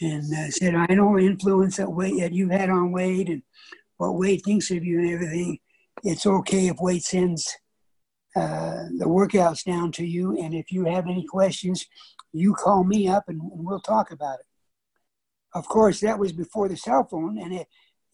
and 0.00 0.32
uh, 0.34 0.50
said, 0.50 0.74
"I 0.74 0.94
know 0.94 1.16
the 1.16 1.26
influence 1.26 1.76
that 1.76 1.90
Wade 1.90 2.20
that 2.20 2.32
you 2.32 2.48
had 2.48 2.70
on 2.70 2.92
Wade 2.92 3.28
and 3.28 3.42
what 3.96 4.16
Wade 4.16 4.42
thinks 4.44 4.70
of 4.70 4.84
you 4.84 4.98
and 4.98 5.10
everything. 5.10 5.58
It's 6.02 6.26
okay 6.26 6.68
if 6.68 6.76
Wade 6.80 7.02
sends 7.02 7.56
uh, 8.36 8.84
the 8.98 9.06
workouts 9.06 9.64
down 9.64 9.92
to 9.92 10.06
you, 10.06 10.38
and 10.38 10.54
if 10.54 10.70
you 10.70 10.84
have 10.84 11.06
any 11.06 11.24
questions, 11.24 11.86
you 12.32 12.54
call 12.54 12.84
me 12.84 13.08
up 13.08 13.24
and, 13.28 13.40
and 13.40 13.64
we'll 13.64 13.80
talk 13.80 14.10
about 14.10 14.40
it." 14.40 14.46
Of 15.54 15.66
course, 15.66 16.00
that 16.00 16.18
was 16.18 16.32
before 16.32 16.68
the 16.68 16.76
cell 16.76 17.06
phone, 17.10 17.38
and 17.38 17.52
it 17.52 17.66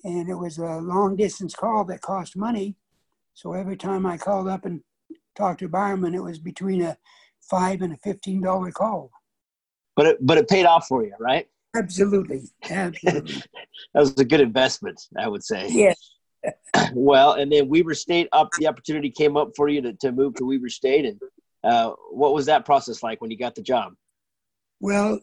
and 0.05 0.29
it 0.29 0.35
was 0.35 0.59
a 0.59 0.79
long 0.79 1.17
distance 1.17 1.55
call 1.55 1.85
that 1.87 2.01
cost 2.01 2.37
money. 2.37 2.77
So 3.35 3.53
every 3.53 3.77
time 3.77 4.07
I 4.07 4.17
called 4.17 4.49
up 4.49 4.65
and 4.65 4.81
talked 5.35 5.61
to 5.61 5.69
Bowerman, 5.69 6.15
it 6.15 6.23
was 6.23 6.39
between 6.39 6.83
a 6.83 6.97
five 7.43 7.83
and 7.83 7.93
a 7.93 7.97
fifteen 7.99 8.41
dollar 8.41 8.71
call. 8.71 9.11
But 9.97 10.07
it 10.07 10.19
but 10.21 10.39
it 10.39 10.49
paid 10.49 10.67
off 10.67 10.87
for 10.87 11.05
you, 11.05 11.15
right? 11.19 11.47
Absolutely, 11.77 12.43
absolutely. 12.71 13.35
that 13.95 14.01
was 14.01 14.17
a 14.19 14.25
good 14.25 14.41
investment, 14.41 15.01
I 15.19 15.29
would 15.29 15.45
say. 15.45 15.69
Yes. 15.69 16.16
Well, 16.93 17.33
and 17.33 17.51
then 17.51 17.69
Weber 17.69 17.95
State 17.95 18.29
up 18.33 18.51
the 18.59 18.67
opportunity 18.67 19.11
came 19.11 19.37
up 19.37 19.51
for 19.57 19.69
you 19.69 19.81
to, 19.83 19.93
to 19.95 20.13
move 20.13 20.35
to 20.35 20.45
Weber 20.45 20.69
State, 20.69 21.05
and 21.05 21.21
uh, 21.65 21.93
what 22.11 22.35
was 22.35 22.47
that 22.47 22.65
process 22.65 23.03
like 23.03 23.21
when 23.21 23.31
you 23.31 23.39
got 23.39 23.55
the 23.55 23.63
job? 23.63 23.95
Well, 24.81 25.21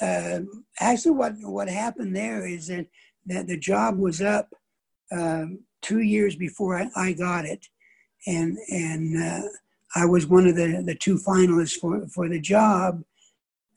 uh, 0.00 0.40
actually, 0.80 1.12
what 1.12 1.34
what 1.42 1.68
happened 1.68 2.14
there 2.14 2.46
is 2.46 2.68
that 2.68 2.86
that 3.26 3.46
the 3.46 3.58
job 3.58 3.98
was 3.98 4.22
up 4.22 4.52
um, 5.10 5.60
two 5.82 6.00
years 6.00 6.36
before 6.36 6.76
I, 6.76 6.88
I, 6.96 7.12
got 7.12 7.44
it, 7.44 7.66
and 8.26 8.56
and 8.68 9.22
uh, 9.22 9.48
I 9.94 10.06
was 10.06 10.26
one 10.26 10.46
of 10.46 10.56
the, 10.56 10.82
the 10.84 10.94
two 10.94 11.16
finalists 11.18 11.78
for, 11.78 12.06
for 12.08 12.28
the 12.28 12.40
job. 12.40 13.02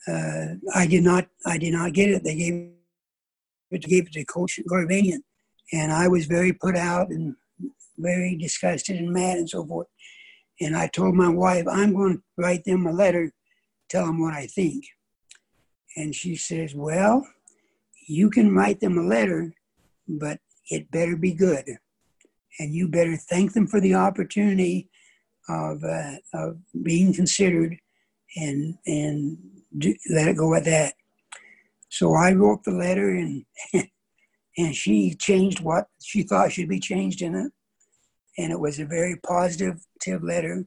Uh, 0.07 0.55
I 0.73 0.87
did 0.87 1.03
not 1.03 1.27
I 1.45 1.57
did 1.57 1.73
not 1.73 1.93
get 1.93 2.09
it. 2.09 2.23
They 2.23 2.35
gave 2.35 2.69
it 3.71 3.81
gave 3.81 4.07
it 4.07 4.13
to 4.13 4.25
Coach 4.25 4.59
Garvanian, 4.69 5.21
and 5.73 5.91
I 5.91 6.07
was 6.07 6.25
very 6.25 6.53
put 6.53 6.75
out 6.75 7.09
and 7.09 7.35
very 7.97 8.35
disgusted 8.35 8.97
and 8.97 9.11
mad 9.11 9.37
and 9.37 9.49
so 9.49 9.65
forth. 9.65 9.87
And 10.61 10.75
I 10.75 10.87
told 10.87 11.15
my 11.15 11.29
wife, 11.29 11.65
I'm 11.69 11.93
going 11.93 12.17
to 12.17 12.23
write 12.37 12.63
them 12.65 12.85
a 12.85 12.91
letter, 12.91 13.31
tell 13.89 14.05
them 14.05 14.21
what 14.21 14.33
I 14.33 14.47
think. 14.47 14.85
And 15.97 16.13
she 16.13 16.35
says, 16.35 16.73
Well, 16.75 17.25
you 18.07 18.29
can 18.29 18.53
write 18.53 18.79
them 18.79 18.97
a 18.97 19.03
letter, 19.03 19.53
but 20.07 20.39
it 20.69 20.91
better 20.91 21.15
be 21.15 21.33
good. 21.33 21.65
And 22.59 22.73
you 22.73 22.87
better 22.87 23.17
thank 23.17 23.53
them 23.53 23.67
for 23.67 23.81
the 23.81 23.95
opportunity 23.95 24.89
of, 25.49 25.83
uh, 25.83 26.15
of 26.33 26.57
being 26.83 27.13
considered 27.13 27.77
and, 28.37 28.75
and 28.85 29.37
do, 29.77 29.93
let 30.09 30.29
it 30.29 30.37
go 30.37 30.53
at 30.53 30.65
that. 30.65 30.93
So 31.89 32.13
I 32.13 32.31
wrote 32.31 32.63
the 32.63 32.71
letter 32.71 33.09
and, 33.09 33.45
and 34.57 34.75
she 34.75 35.15
changed 35.15 35.61
what 35.61 35.87
she 36.01 36.23
thought 36.23 36.51
should 36.51 36.69
be 36.69 36.79
changed 36.79 37.21
in 37.21 37.35
it. 37.35 37.51
And 38.37 38.51
it 38.51 38.59
was 38.59 38.79
a 38.79 38.85
very 38.85 39.17
positive 39.17 39.79
letter. 40.21 40.65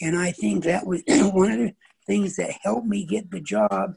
And 0.00 0.18
I 0.18 0.32
think 0.32 0.64
that 0.64 0.86
was 0.86 1.02
one 1.08 1.52
of 1.52 1.58
the 1.58 1.74
things 2.06 2.36
that 2.36 2.54
helped 2.62 2.86
me 2.86 3.04
get 3.04 3.30
the 3.30 3.40
job 3.40 3.94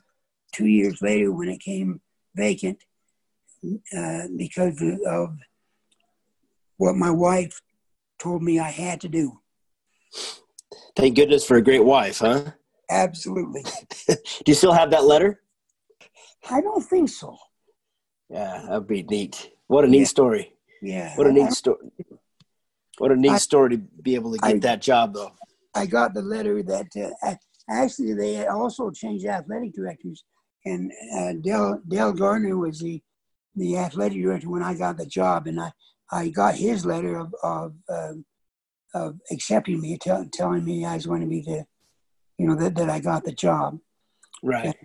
two 0.53 0.67
years 0.67 1.01
later 1.01 1.31
when 1.31 1.49
it 1.49 1.59
came 1.59 2.01
vacant 2.35 2.79
uh, 3.95 4.23
because 4.37 4.81
of 5.05 5.37
what 6.77 6.95
my 6.95 7.11
wife 7.11 7.61
told 8.19 8.41
me 8.41 8.59
I 8.59 8.69
had 8.69 9.01
to 9.01 9.09
do. 9.09 9.39
Thank 10.95 11.15
goodness 11.15 11.45
for 11.45 11.57
a 11.57 11.61
great 11.61 11.83
wife, 11.83 12.19
huh? 12.19 12.51
Absolutely. 12.89 13.63
do 14.07 14.15
you 14.47 14.53
still 14.53 14.73
have 14.73 14.91
that 14.91 15.05
letter? 15.05 15.41
I 16.49 16.61
don't 16.61 16.81
think 16.81 17.09
so. 17.09 17.37
Yeah, 18.29 18.63
that'd 18.67 18.87
be 18.87 19.03
neat. 19.03 19.51
What 19.67 19.85
a 19.85 19.87
neat 19.87 19.99
yeah. 19.99 20.05
story. 20.05 20.53
Yeah. 20.81 21.15
What 21.15 21.27
a 21.27 21.31
neat 21.31 21.51
story. 21.51 21.91
What 22.99 23.11
a 23.11 23.15
neat 23.15 23.31
I, 23.31 23.37
story 23.37 23.77
to 23.77 23.77
be 23.77 24.15
able 24.15 24.33
to 24.33 24.37
get 24.39 24.55
I, 24.55 24.59
that 24.59 24.81
job, 24.81 25.13
though. 25.13 25.31
I 25.73 25.85
got 25.85 26.13
the 26.13 26.21
letter 26.21 26.61
that 26.63 26.87
uh, 27.23 27.35
actually 27.69 28.13
they 28.13 28.45
also 28.47 28.91
changed 28.91 29.25
athletic 29.25 29.73
directors, 29.73 30.23
and 30.65 30.91
uh, 31.17 31.33
Dale 31.41 31.81
Dale 31.87 32.13
Gardner 32.13 32.57
was 32.57 32.79
the 32.79 33.01
the 33.55 33.77
athletic 33.77 34.21
director 34.21 34.49
when 34.49 34.63
I 34.63 34.73
got 34.73 34.97
the 34.97 35.05
job, 35.05 35.47
and 35.47 35.59
I 35.59 35.71
I 36.11 36.29
got 36.29 36.55
his 36.55 36.85
letter 36.85 37.17
of 37.17 37.33
of, 37.41 37.73
um, 37.89 38.25
of 38.93 39.19
accepting 39.31 39.79
me, 39.79 39.97
tell, 39.97 40.25
telling 40.31 40.65
me 40.65 40.85
I 40.85 40.95
was 40.95 41.05
going 41.05 41.21
to 41.21 41.27
be 41.27 41.41
the, 41.41 41.65
you 42.37 42.47
know, 42.47 42.55
that, 42.55 42.75
that 42.75 42.89
I 42.89 42.99
got 42.99 43.23
the 43.23 43.31
job. 43.31 43.77
Right. 44.41 44.75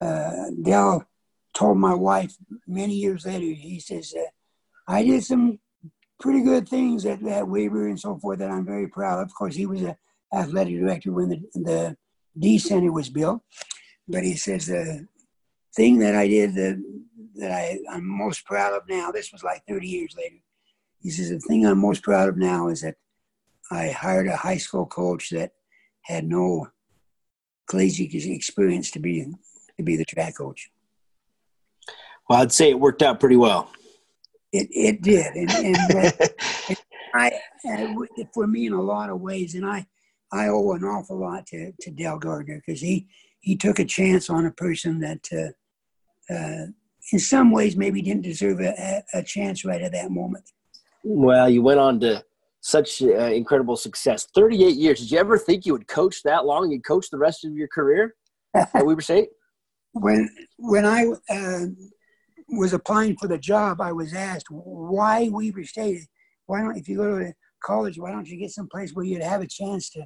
Uh, 0.00 0.50
Dell 0.62 1.06
told 1.54 1.78
my 1.78 1.94
wife 1.94 2.36
many 2.66 2.94
years 2.94 3.26
later. 3.26 3.46
He 3.46 3.80
says, 3.80 4.14
"I 4.86 5.04
did 5.04 5.24
some 5.24 5.58
pretty 6.20 6.42
good 6.42 6.68
things 6.68 7.04
at, 7.04 7.20
Weber 7.22 7.88
and 7.88 7.98
so 7.98 8.16
forth 8.18 8.38
that 8.38 8.50
I'm 8.50 8.64
very 8.64 8.88
proud 8.88 9.20
of. 9.20 9.26
Of 9.26 9.34
course, 9.34 9.56
he 9.56 9.66
was 9.66 9.82
an 9.82 9.96
athletic 10.32 10.78
director 10.78 11.12
when 11.12 11.28
the 11.28 11.42
the 11.54 11.96
Dee 12.38 12.58
Center 12.58 12.92
was 12.92 13.10
built, 13.10 13.42
but 14.08 14.24
he 14.24 14.36
says 14.36 14.66
the 14.66 15.06
thing 15.74 15.98
that 15.98 16.14
I 16.14 16.28
did 16.28 16.54
the 16.54 16.82
that 17.34 17.50
I, 17.50 17.78
I'm 17.90 18.06
most 18.06 18.44
proud 18.44 18.74
of 18.74 18.88
now, 18.88 19.10
this 19.10 19.32
was 19.32 19.42
like 19.42 19.62
30 19.68 19.86
years 19.86 20.14
later. 20.16 20.36
He 21.00 21.10
says, 21.10 21.30
The 21.30 21.38
thing 21.40 21.66
I'm 21.66 21.78
most 21.78 22.02
proud 22.02 22.28
of 22.28 22.36
now 22.36 22.68
is 22.68 22.82
that 22.82 22.96
I 23.70 23.88
hired 23.88 24.28
a 24.28 24.36
high 24.36 24.58
school 24.58 24.86
coach 24.86 25.30
that 25.30 25.52
had 26.02 26.24
no 26.24 26.68
collegiate 27.68 28.14
experience 28.14 28.90
to 28.92 28.98
be 28.98 29.26
to 29.76 29.82
be 29.82 29.96
the 29.96 30.04
track 30.04 30.36
coach. 30.36 30.70
Well, 32.32 32.40
I'd 32.40 32.50
say 32.50 32.70
it 32.70 32.80
worked 32.80 33.02
out 33.02 33.20
pretty 33.20 33.36
well. 33.36 33.70
It 34.54 34.66
it 34.70 35.02
did, 35.02 35.34
and, 35.34 35.50
and, 35.50 35.76
uh, 36.70 36.74
I 37.14 37.30
and 37.62 38.08
for 38.32 38.46
me 38.46 38.64
in 38.64 38.72
a 38.72 38.80
lot 38.80 39.10
of 39.10 39.20
ways, 39.20 39.54
and 39.54 39.66
I 39.66 39.86
I 40.32 40.48
owe 40.48 40.72
an 40.72 40.82
awful 40.82 41.18
lot 41.18 41.46
to 41.48 41.72
to 41.78 41.90
Dale 41.90 42.18
Gardner 42.18 42.62
because 42.66 42.80
he 42.80 43.06
he 43.40 43.54
took 43.54 43.80
a 43.80 43.84
chance 43.84 44.30
on 44.30 44.46
a 44.46 44.50
person 44.50 44.98
that 45.00 45.28
uh, 45.30 46.32
uh, 46.32 46.66
in 47.12 47.18
some 47.18 47.50
ways 47.50 47.76
maybe 47.76 48.00
didn't 48.00 48.22
deserve 48.22 48.60
a, 48.62 49.02
a 49.12 49.22
chance 49.22 49.62
right 49.66 49.82
at 49.82 49.92
that 49.92 50.10
moment. 50.10 50.52
Well, 51.04 51.50
you 51.50 51.60
went 51.60 51.80
on 51.80 52.00
to 52.00 52.24
such 52.62 53.02
uh, 53.02 53.26
incredible 53.26 53.76
success. 53.76 54.26
38 54.34 54.74
years. 54.74 55.00
Did 55.00 55.10
you 55.10 55.18
ever 55.18 55.36
think 55.36 55.66
you 55.66 55.74
would 55.74 55.86
coach 55.86 56.22
that 56.22 56.46
long? 56.46 56.70
You'd 56.70 56.86
coach 56.86 57.10
the 57.10 57.18
rest 57.18 57.44
of 57.44 57.52
your 57.52 57.68
career 57.68 58.14
at 58.54 58.86
Weber 58.86 59.02
State? 59.02 59.28
When 59.92 60.30
when 60.56 60.86
I 60.86 61.12
uh, 61.28 61.66
was 62.52 62.72
applying 62.72 63.16
for 63.16 63.28
the 63.28 63.38
job, 63.38 63.80
I 63.80 63.92
was 63.92 64.14
asked 64.14 64.46
why 64.50 65.28
Weber 65.28 65.64
State. 65.64 66.06
Why 66.46 66.60
don't 66.60 66.76
if 66.76 66.88
you 66.88 66.96
go 66.96 67.18
to 67.18 67.32
college, 67.64 67.98
why 67.98 68.10
don't 68.10 68.28
you 68.28 68.38
get 68.38 68.50
some 68.50 68.68
place 68.68 68.92
where 68.92 69.04
you'd 69.04 69.22
have 69.22 69.42
a 69.42 69.46
chance 69.46 69.90
to 69.90 70.04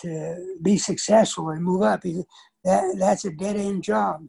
to 0.00 0.56
be 0.62 0.78
successful 0.78 1.50
and 1.50 1.62
move 1.62 1.82
up? 1.82 2.02
That 2.64 2.96
that's 2.98 3.24
a 3.24 3.32
dead 3.32 3.56
end 3.56 3.84
job. 3.84 4.26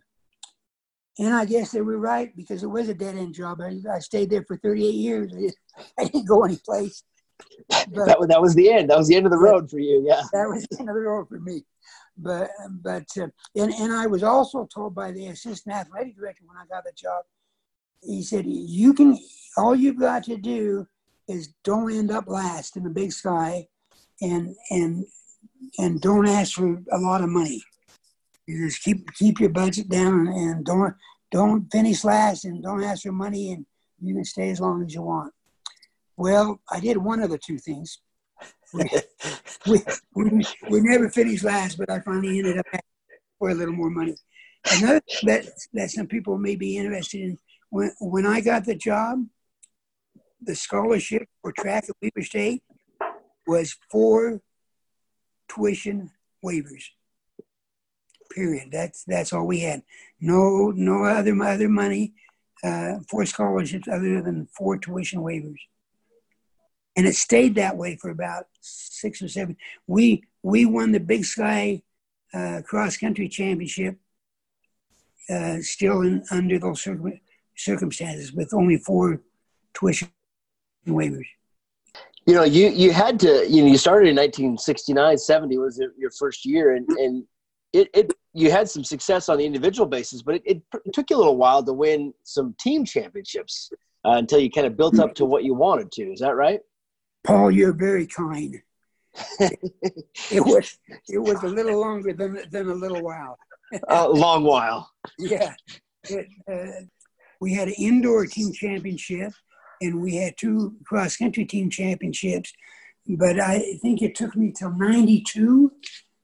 And 1.17 1.33
I 1.33 1.43
guess 1.43 1.71
they 1.71 1.81
were 1.81 1.97
right 1.97 2.33
because 2.35 2.63
it 2.63 2.67
was 2.67 2.87
a 2.87 2.93
dead 2.93 3.17
end 3.17 3.33
job. 3.33 3.59
I, 3.61 3.75
I 3.91 3.99
stayed 3.99 4.29
there 4.29 4.45
for 4.47 4.55
38 4.57 4.89
years. 4.93 5.33
I 5.99 6.05
didn't 6.05 6.27
go 6.27 6.45
anyplace. 6.45 7.03
But 7.67 8.05
that, 8.05 8.25
that 8.29 8.41
was 8.41 8.55
the 8.55 8.71
end. 8.71 8.89
That 8.89 8.97
was 8.97 9.07
the 9.07 9.15
end 9.15 9.25
of 9.25 9.31
the 9.31 9.37
road 9.37 9.69
for 9.69 9.79
you. 9.79 10.03
Yeah. 10.07 10.21
That 10.33 10.49
was 10.49 10.65
the 10.69 10.79
end 10.79 10.89
of 10.89 10.95
the 10.95 11.01
road 11.01 11.27
for 11.27 11.39
me. 11.39 11.63
But, 12.17 12.49
but, 12.81 13.05
uh, 13.17 13.27
and, 13.55 13.71
and 13.73 13.93
I 13.93 14.07
was 14.07 14.23
also 14.23 14.67
told 14.73 14.95
by 14.95 15.11
the 15.11 15.27
assistant 15.27 15.75
athletic 15.75 16.17
director 16.17 16.43
when 16.45 16.57
I 16.57 16.65
got 16.73 16.83
the 16.83 16.91
job, 16.95 17.23
he 18.01 18.23
said, 18.23 18.45
you 18.47 18.93
can, 18.93 19.17
all 19.57 19.75
you've 19.75 19.99
got 19.99 20.23
to 20.25 20.37
do 20.37 20.87
is 21.27 21.53
don't 21.63 21.93
end 21.93 22.11
up 22.11 22.27
last 22.27 22.77
in 22.77 22.83
the 22.83 22.89
big 22.89 23.11
sky 23.11 23.67
and, 24.21 24.55
and 24.71 25.05
and 25.77 26.01
don't 26.01 26.27
ask 26.27 26.53
for 26.53 26.81
a 26.91 26.97
lot 26.97 27.21
of 27.21 27.29
money. 27.29 27.61
You 28.47 28.67
just 28.67 28.83
keep 28.83 29.13
keep 29.13 29.39
your 29.39 29.49
budget 29.49 29.89
down 29.89 30.27
and 30.27 30.65
don't 30.65 30.95
don't 31.31 31.71
finish 31.71 32.03
last 32.03 32.45
and 32.45 32.63
don't 32.63 32.83
ask 32.83 33.03
for 33.03 33.11
money 33.11 33.51
and 33.51 33.65
you 34.01 34.15
can 34.15 34.25
stay 34.25 34.49
as 34.49 34.59
long 34.59 34.83
as 34.83 34.93
you 34.93 35.01
want. 35.03 35.33
Well, 36.17 36.59
I 36.71 36.79
did 36.79 36.97
one 36.97 37.21
of 37.21 37.29
the 37.29 37.37
two 37.37 37.57
things. 37.59 37.99
We, 38.73 38.89
we, 39.67 39.81
we, 40.15 40.45
we 40.69 40.81
never 40.81 41.09
finished 41.09 41.43
last, 41.43 41.77
but 41.77 41.89
I 41.89 41.99
finally 41.99 42.39
ended 42.39 42.57
up 42.57 42.65
for 43.37 43.49
a 43.49 43.53
little 43.53 43.73
more 43.73 43.89
money. 43.89 44.15
Another 44.71 45.01
that 45.23 45.49
that 45.73 45.91
some 45.91 46.07
people 46.07 46.37
may 46.37 46.55
be 46.55 46.77
interested 46.77 47.21
in 47.21 47.37
when 47.69 47.91
when 47.99 48.25
I 48.25 48.41
got 48.41 48.65
the 48.65 48.75
job, 48.75 49.25
the 50.41 50.55
scholarship 50.55 51.27
for 51.41 51.51
track 51.51 51.85
at 51.89 51.95
Weber 52.01 52.25
State 52.25 52.63
was 53.47 53.75
four 53.91 54.41
tuition 55.47 56.11
waivers. 56.43 56.83
Period. 58.33 58.69
That's 58.71 59.03
that's 59.05 59.33
all 59.33 59.45
we 59.45 59.61
had. 59.61 59.83
No 60.19 60.71
no 60.75 61.03
other 61.03 61.35
other 61.41 61.69
money 61.69 62.13
uh, 62.63 62.99
for 63.09 63.25
scholarships 63.25 63.87
other 63.87 64.21
than 64.21 64.47
four 64.55 64.77
tuition 64.77 65.21
waivers. 65.21 65.59
And 66.95 67.07
it 67.07 67.15
stayed 67.15 67.55
that 67.55 67.77
way 67.77 67.95
for 67.95 68.09
about 68.09 68.45
six 68.61 69.21
or 69.21 69.29
seven. 69.29 69.57
We 69.87 70.23
we 70.43 70.65
won 70.65 70.91
the 70.91 70.99
Big 70.99 71.25
Sky 71.25 71.81
uh, 72.33 72.61
cross 72.65 72.97
country 72.97 73.27
championship 73.29 73.97
uh, 75.29 75.57
still 75.61 76.01
in 76.01 76.23
under 76.29 76.59
those 76.59 76.81
circumstances 76.81 77.28
with 78.35 78.53
only 78.53 78.77
four 78.77 79.21
tuition 79.73 80.09
waivers. 80.87 81.25
You 82.25 82.35
know, 82.35 82.43
you 82.43 82.69
you 82.69 82.91
had 82.91 83.19
to. 83.21 83.49
You 83.49 83.63
know, 83.63 83.69
you 83.69 83.77
started 83.77 84.09
in 84.09 84.15
1969, 84.15 85.17
70 85.17 85.57
was 85.57 85.81
your 85.97 86.11
first 86.11 86.45
year, 86.45 86.75
and 86.75 86.87
and 86.89 87.23
it, 87.73 87.89
it 87.93 88.13
you 88.33 88.51
had 88.51 88.69
some 88.69 88.83
success 88.83 89.29
on 89.29 89.37
the 89.37 89.45
individual 89.45 89.87
basis, 89.87 90.21
but 90.21 90.35
it, 90.35 90.43
it, 90.45 90.61
it 90.85 90.93
took 90.93 91.09
you 91.09 91.15
a 91.15 91.17
little 91.17 91.37
while 91.37 91.63
to 91.63 91.73
win 91.73 92.13
some 92.23 92.55
team 92.59 92.85
championships 92.85 93.71
uh, 94.05 94.11
until 94.11 94.39
you 94.39 94.51
kind 94.51 94.67
of 94.67 94.77
built 94.77 94.99
up 94.99 95.15
to 95.15 95.25
what 95.25 95.43
you 95.43 95.53
wanted 95.53 95.91
to. 95.93 96.03
Is 96.11 96.19
that 96.19 96.35
right? 96.35 96.59
Paul, 97.23 97.51
you're 97.51 97.73
very 97.73 98.05
kind. 98.05 98.61
it 99.39 100.45
was 100.45 100.77
it 101.07 101.17
was 101.17 101.41
a 101.43 101.47
little 101.47 101.79
longer 101.79 102.13
than 102.13 102.39
than 102.51 102.69
a 102.69 102.73
little 102.73 103.01
while. 103.01 103.37
a 103.87 104.07
long 104.07 104.43
while. 104.43 104.89
Yeah, 105.17 105.53
it, 106.03 106.27
uh, 106.47 106.85
we 107.39 107.53
had 107.53 107.67
an 107.67 107.75
indoor 107.77 108.25
team 108.25 108.51
championship, 108.53 109.33
and 109.81 110.01
we 110.01 110.15
had 110.15 110.37
two 110.37 110.75
cross 110.85 111.17
country 111.17 111.45
team 111.45 111.69
championships. 111.69 112.53
But 113.07 113.39
I 113.39 113.77
think 113.81 114.01
it 114.01 114.15
took 114.15 114.35
me 114.35 114.51
till 114.51 114.71
'92 114.71 115.71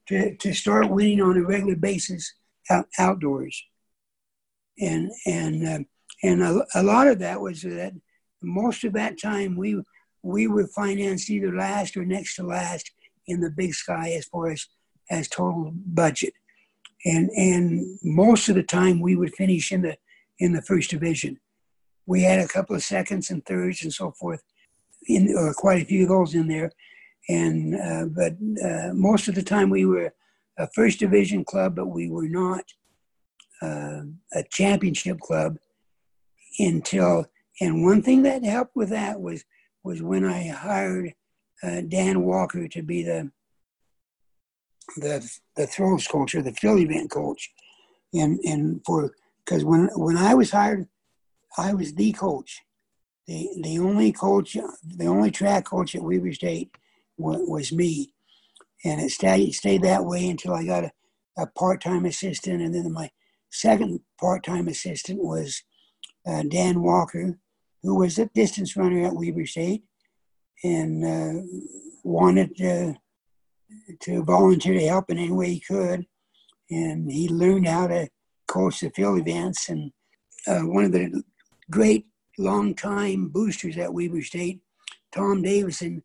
to, 0.08 0.36
to 0.36 0.52
start 0.52 0.90
winning 0.90 1.20
on 1.20 1.36
a 1.36 1.42
regular 1.42 1.76
basis 1.76 2.34
out, 2.70 2.86
outdoors. 2.98 3.60
And 4.78 5.10
and 5.24 5.66
uh, 5.66 5.78
and 6.22 6.42
a, 6.42 6.64
a 6.74 6.82
lot 6.82 7.08
of 7.08 7.18
that 7.20 7.40
was 7.40 7.62
that 7.62 7.94
most 8.42 8.84
of 8.84 8.92
that 8.92 9.20
time 9.20 9.56
we 9.56 9.82
we 10.22 10.46
were 10.46 10.66
financed 10.66 11.30
either 11.30 11.54
last 11.54 11.96
or 11.96 12.04
next 12.04 12.36
to 12.36 12.42
last 12.42 12.90
in 13.26 13.40
the 13.40 13.50
Big 13.50 13.74
Sky 13.74 14.10
as 14.10 14.26
far 14.26 14.50
as 14.50 14.66
as 15.10 15.28
total 15.28 15.72
budget, 15.74 16.34
and 17.06 17.30
and 17.30 17.98
most 18.02 18.50
of 18.50 18.54
the 18.54 18.62
time 18.62 19.00
we 19.00 19.16
would 19.16 19.34
finish 19.34 19.72
in 19.72 19.82
the 19.82 19.96
in 20.38 20.52
the 20.52 20.62
first 20.62 20.90
division. 20.90 21.38
We 22.06 22.22
had 22.22 22.38
a 22.38 22.48
couple 22.48 22.76
of 22.76 22.82
seconds 22.82 23.30
and 23.30 23.44
thirds 23.44 23.82
and 23.82 23.92
so 23.92 24.12
forth, 24.12 24.42
in 25.08 25.34
or 25.36 25.52
quite 25.54 25.82
a 25.82 25.86
few 25.86 26.06
goals 26.06 26.34
in 26.34 26.48
there, 26.48 26.70
and 27.28 27.74
uh, 27.74 28.04
but 28.06 28.34
uh, 28.64 28.92
most 28.94 29.28
of 29.28 29.34
the 29.34 29.42
time 29.42 29.70
we 29.70 29.84
were 29.84 30.12
a 30.58 30.68
first 30.74 31.00
division 31.00 31.44
club, 31.44 31.76
but 31.76 31.86
we 31.86 32.08
were 32.08 32.28
not 32.28 32.64
uh, 33.62 34.02
a 34.32 34.42
championship 34.50 35.20
club 35.20 35.56
until. 36.58 37.26
And 37.58 37.84
one 37.84 38.02
thing 38.02 38.22
that 38.24 38.44
helped 38.44 38.76
with 38.76 38.90
that 38.90 39.20
was 39.20 39.44
was 39.82 40.02
when 40.02 40.24
I 40.24 40.48
hired 40.48 41.14
uh, 41.62 41.80
Dan 41.88 42.22
Walker 42.22 42.68
to 42.68 42.82
be 42.82 43.02
the 43.02 43.30
the 44.96 45.28
the 45.56 45.66
throws 45.66 46.06
coach 46.06 46.34
or 46.34 46.42
the 46.42 46.52
field 46.52 46.80
event 46.80 47.10
coach, 47.10 47.50
and 48.12 48.38
and 48.40 48.80
for 48.84 49.12
because 49.46 49.64
when 49.64 49.88
when 49.94 50.16
I 50.16 50.34
was 50.34 50.50
hired, 50.50 50.88
I 51.56 51.72
was 51.72 51.94
the 51.94 52.12
coach, 52.12 52.60
the 53.26 53.48
the 53.62 53.78
only 53.78 54.12
coach, 54.12 54.56
the 54.84 55.06
only 55.06 55.30
track 55.30 55.64
coach 55.64 55.94
at 55.94 56.02
Weber 56.02 56.32
State 56.32 56.76
was 57.16 57.72
me. 57.72 58.12
And 58.84 59.00
it 59.00 59.10
stayed, 59.10 59.52
stayed 59.52 59.82
that 59.82 60.04
way 60.04 60.28
until 60.28 60.54
I 60.54 60.64
got 60.64 60.84
a, 60.84 60.92
a 61.38 61.46
part 61.46 61.82
time 61.82 62.04
assistant. 62.04 62.62
And 62.62 62.74
then 62.74 62.92
my 62.92 63.10
second 63.50 64.00
part 64.20 64.44
time 64.44 64.68
assistant 64.68 65.22
was 65.22 65.62
uh, 66.26 66.42
Dan 66.48 66.82
Walker, 66.82 67.38
who 67.82 67.96
was 67.96 68.18
a 68.18 68.26
distance 68.34 68.76
runner 68.76 69.06
at 69.06 69.14
Weber 69.14 69.46
State 69.46 69.84
and 70.62 71.04
uh, 71.04 71.42
wanted 72.04 72.56
to, 72.56 72.94
to 74.00 74.22
volunteer 74.24 74.74
to 74.74 74.86
help 74.86 75.10
in 75.10 75.18
any 75.18 75.32
way 75.32 75.54
he 75.54 75.60
could. 75.60 76.06
And 76.70 77.10
he 77.10 77.28
learned 77.28 77.66
how 77.66 77.86
to 77.86 78.08
coach 78.46 78.80
the 78.80 78.90
field 78.90 79.18
events. 79.18 79.68
And 79.68 79.92
uh, 80.46 80.60
one 80.60 80.84
of 80.84 80.92
the 80.92 81.22
great 81.70 82.06
long-time 82.38 83.28
boosters 83.28 83.76
at 83.78 83.92
Weber 83.92 84.22
State, 84.22 84.60
Tom 85.12 85.42
Davison, 85.42 86.02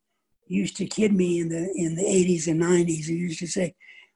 used 0.47 0.75
to 0.77 0.85
kid 0.85 1.13
me 1.13 1.39
in 1.39 1.49
the 1.49 1.71
in 1.75 1.95
the 1.95 2.03
80s 2.03 2.47
and 2.47 2.61
90s. 2.61 3.05
He 3.05 3.13
used 3.13 3.39
to 3.39 3.47
say, 3.47 3.73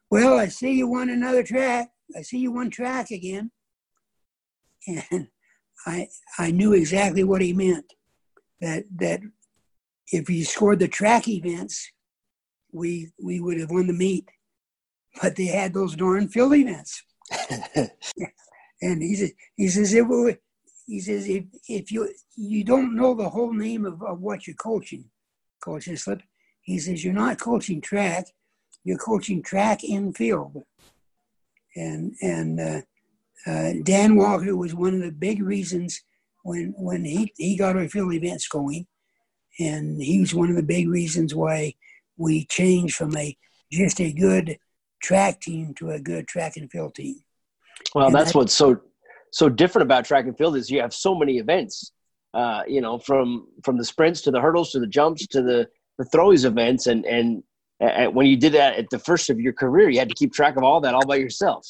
"Well, 0.09 0.37
I 0.37 0.47
see 0.47 0.73
you 0.73 0.87
won 0.87 1.09
another 1.09 1.43
track. 1.43 1.89
I 2.15 2.21
see 2.21 2.39
you 2.39 2.51
won 2.51 2.69
track 2.69 3.11
again." 3.11 3.51
And 5.11 5.27
I 5.87 6.07
I 6.37 6.51
knew 6.51 6.73
exactly 6.73 7.23
what 7.23 7.41
he 7.41 7.53
meant. 7.53 7.85
That 8.61 8.83
that 8.97 9.21
if 10.11 10.29
you 10.29 10.45
scored 10.45 10.79
the 10.79 10.87
track 10.87 11.27
events, 11.27 11.91
we 12.71 13.11
we 13.21 13.39
would 13.39 13.59
have 13.59 13.71
won 13.71 13.87
the 13.87 13.93
meet. 13.93 14.29
But 15.21 15.35
they 15.35 15.45
had 15.45 15.73
those 15.73 15.95
darn 15.95 16.27
field 16.27 16.53
events. 16.53 17.03
And 18.81 19.01
he 19.01 19.15
says 19.15 19.31
he 19.55 19.67
says 19.69 19.91
he 20.87 20.99
says 20.99 21.27
if 21.27 21.43
if 21.67 21.91
you 21.91 22.09
you 22.35 22.63
don't 22.63 22.95
know 22.95 23.13
the 23.13 23.29
whole 23.29 23.53
name 23.53 23.85
of, 23.85 24.01
of 24.03 24.19
what 24.19 24.45
you're 24.45 24.55
coaching, 24.55 25.05
Coach 25.65 25.85
Hislop. 25.85 26.21
He 26.61 26.79
says, 26.79 27.03
You're 27.03 27.13
not 27.13 27.39
coaching 27.39 27.81
track, 27.81 28.27
you're 28.83 28.97
coaching 28.97 29.41
track 29.41 29.83
and 29.83 30.15
field. 30.15 30.63
And, 31.75 32.13
and 32.21 32.59
uh, 32.59 32.81
uh, 33.45 33.73
Dan 33.83 34.15
Walker 34.15 34.55
was 34.55 34.73
one 34.73 34.93
of 34.93 35.01
the 35.01 35.11
big 35.11 35.43
reasons 35.43 36.01
when, 36.43 36.73
when 36.77 37.03
he, 37.03 37.33
he 37.35 37.57
got 37.57 37.75
our 37.75 37.89
field 37.89 38.13
events 38.13 38.47
going. 38.47 38.87
And 39.59 40.01
he 40.01 40.19
was 40.19 40.33
one 40.33 40.49
of 40.49 40.55
the 40.55 40.63
big 40.63 40.87
reasons 40.87 41.35
why 41.35 41.75
we 42.17 42.45
changed 42.45 42.95
from 42.95 43.15
a 43.17 43.37
just 43.71 43.99
a 43.99 44.13
good 44.13 44.57
track 45.01 45.41
team 45.41 45.73
to 45.75 45.91
a 45.91 45.99
good 45.99 46.27
track 46.27 46.55
and 46.55 46.71
field 46.71 46.95
team. 46.95 47.24
Well, 47.93 48.07
and 48.07 48.15
that's 48.15 48.33
that, 48.33 48.37
what's 48.37 48.53
so 48.53 48.79
so 49.31 49.49
different 49.49 49.83
about 49.83 50.05
track 50.05 50.25
and 50.25 50.37
field 50.37 50.55
is 50.55 50.69
you 50.69 50.81
have 50.81 50.93
so 50.93 51.15
many 51.15 51.37
events 51.37 51.91
uh, 52.35 52.63
you 52.67 52.81
know, 52.81 52.99
from 52.99 53.47
from 53.63 53.77
the 53.77 53.85
sprints 53.85 54.19
to 54.21 54.29
the 54.29 54.41
hurdles 54.41 54.71
to 54.71 54.79
the 54.79 54.87
jumps 54.87 55.25
to 55.25 55.41
the 55.41 55.67
the 55.97 56.03
throws 56.05 56.43
events, 56.43 56.85
and 56.85 57.05
and, 57.05 57.41
and 57.79 58.13
when 58.13 58.27
you 58.27 58.35
did 58.35 58.51
that 58.53 58.75
at 58.75 58.89
the 58.89 58.99
first 58.99 59.29
of 59.29 59.39
your 59.39 59.53
career, 59.53 59.89
you 59.89 59.99
had 59.99 60.09
to 60.09 60.15
keep 60.15 60.33
track 60.33 60.57
of 60.57 60.63
all 60.63 60.81
that 60.81 60.93
all 60.93 61.05
by 61.05 61.15
yourself. 61.15 61.65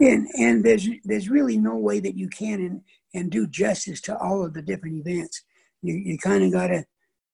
And 0.00 0.26
and 0.38 0.64
there's 0.64 0.88
there's 1.04 1.28
really 1.28 1.58
no 1.58 1.76
way 1.76 2.00
that 2.00 2.16
you 2.16 2.30
can 2.30 2.60
and, 2.62 2.80
and 3.12 3.30
do 3.30 3.46
justice 3.46 4.00
to 4.02 4.16
all 4.16 4.42
of 4.42 4.54
the 4.54 4.62
different 4.62 5.06
events. 5.06 5.42
You 5.82 5.94
you 5.94 6.16
kind 6.16 6.42
of 6.42 6.52
got 6.52 6.68
to 6.68 6.86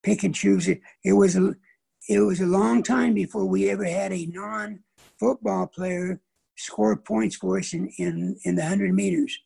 pick 0.03 0.25
and 0.25 0.35
choose 0.35 0.67
it. 0.67 0.81
It 1.05 1.13
was 1.13 1.37
a 1.37 1.55
it 2.09 2.19
was 2.19 2.41
a 2.41 2.47
long 2.47 2.83
time 2.83 3.15
before 3.15 3.45
we 3.45 3.71
ever 3.71 3.85
had 3.85 4.13
a 4.13 4.27
non 4.27 4.81
football 5.21 5.69
player 5.69 6.21
score 6.59 6.97
points 6.97 7.37
for 7.37 7.59
us 7.59 7.73
in 7.73 7.89
in, 7.99 8.37
in 8.45 8.57
the 8.57 8.67
hundred 8.67 8.93
meters. 8.95 9.39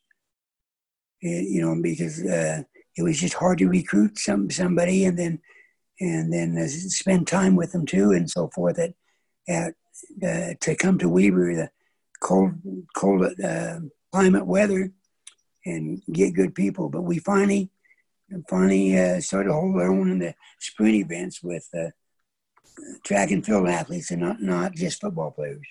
It, 1.20 1.48
you 1.48 1.62
know 1.62 1.81
because. 1.81 2.25
Uh, 2.25 2.62
it 2.96 3.03
was 3.03 3.18
just 3.18 3.35
hard 3.35 3.59
to 3.59 3.68
recruit 3.68 4.18
some 4.18 4.51
somebody 4.51 5.05
and 5.05 5.18
then 5.18 5.40
and 6.01 6.33
then 6.33 6.59
uh, 6.59 6.66
spend 6.66 7.27
time 7.27 7.57
with 7.57 7.72
them 7.72 7.87
too 7.87 8.11
and 8.12 8.31
so 8.31 8.48
forth. 8.48 8.79
At, 8.79 8.94
at 9.48 9.75
uh, 10.22 10.55
to 10.61 10.75
come 10.75 10.98
to 10.98 11.09
Weber, 11.09 11.55
the 11.55 11.70
cold 12.20 12.53
cold 12.94 13.27
uh, 13.42 13.79
climate 14.12 14.46
weather, 14.46 14.92
and 15.64 16.03
get 16.12 16.35
good 16.35 16.55
people. 16.55 16.88
But 16.88 17.03
we 17.03 17.18
finally 17.18 17.70
finally 18.48 18.98
uh, 18.98 19.20
started 19.20 19.53
hold 19.53 19.77
our 19.77 19.90
own 19.90 20.11
in 20.11 20.18
the 20.18 20.35
sprint 20.59 20.96
events 20.96 21.42
with 21.42 21.68
uh, 21.75 21.90
track 23.05 23.31
and 23.31 23.44
field 23.44 23.68
athletes 23.68 24.11
and 24.11 24.20
not 24.20 24.42
not 24.42 24.75
just 24.75 25.01
football 25.01 25.31
players 25.31 25.66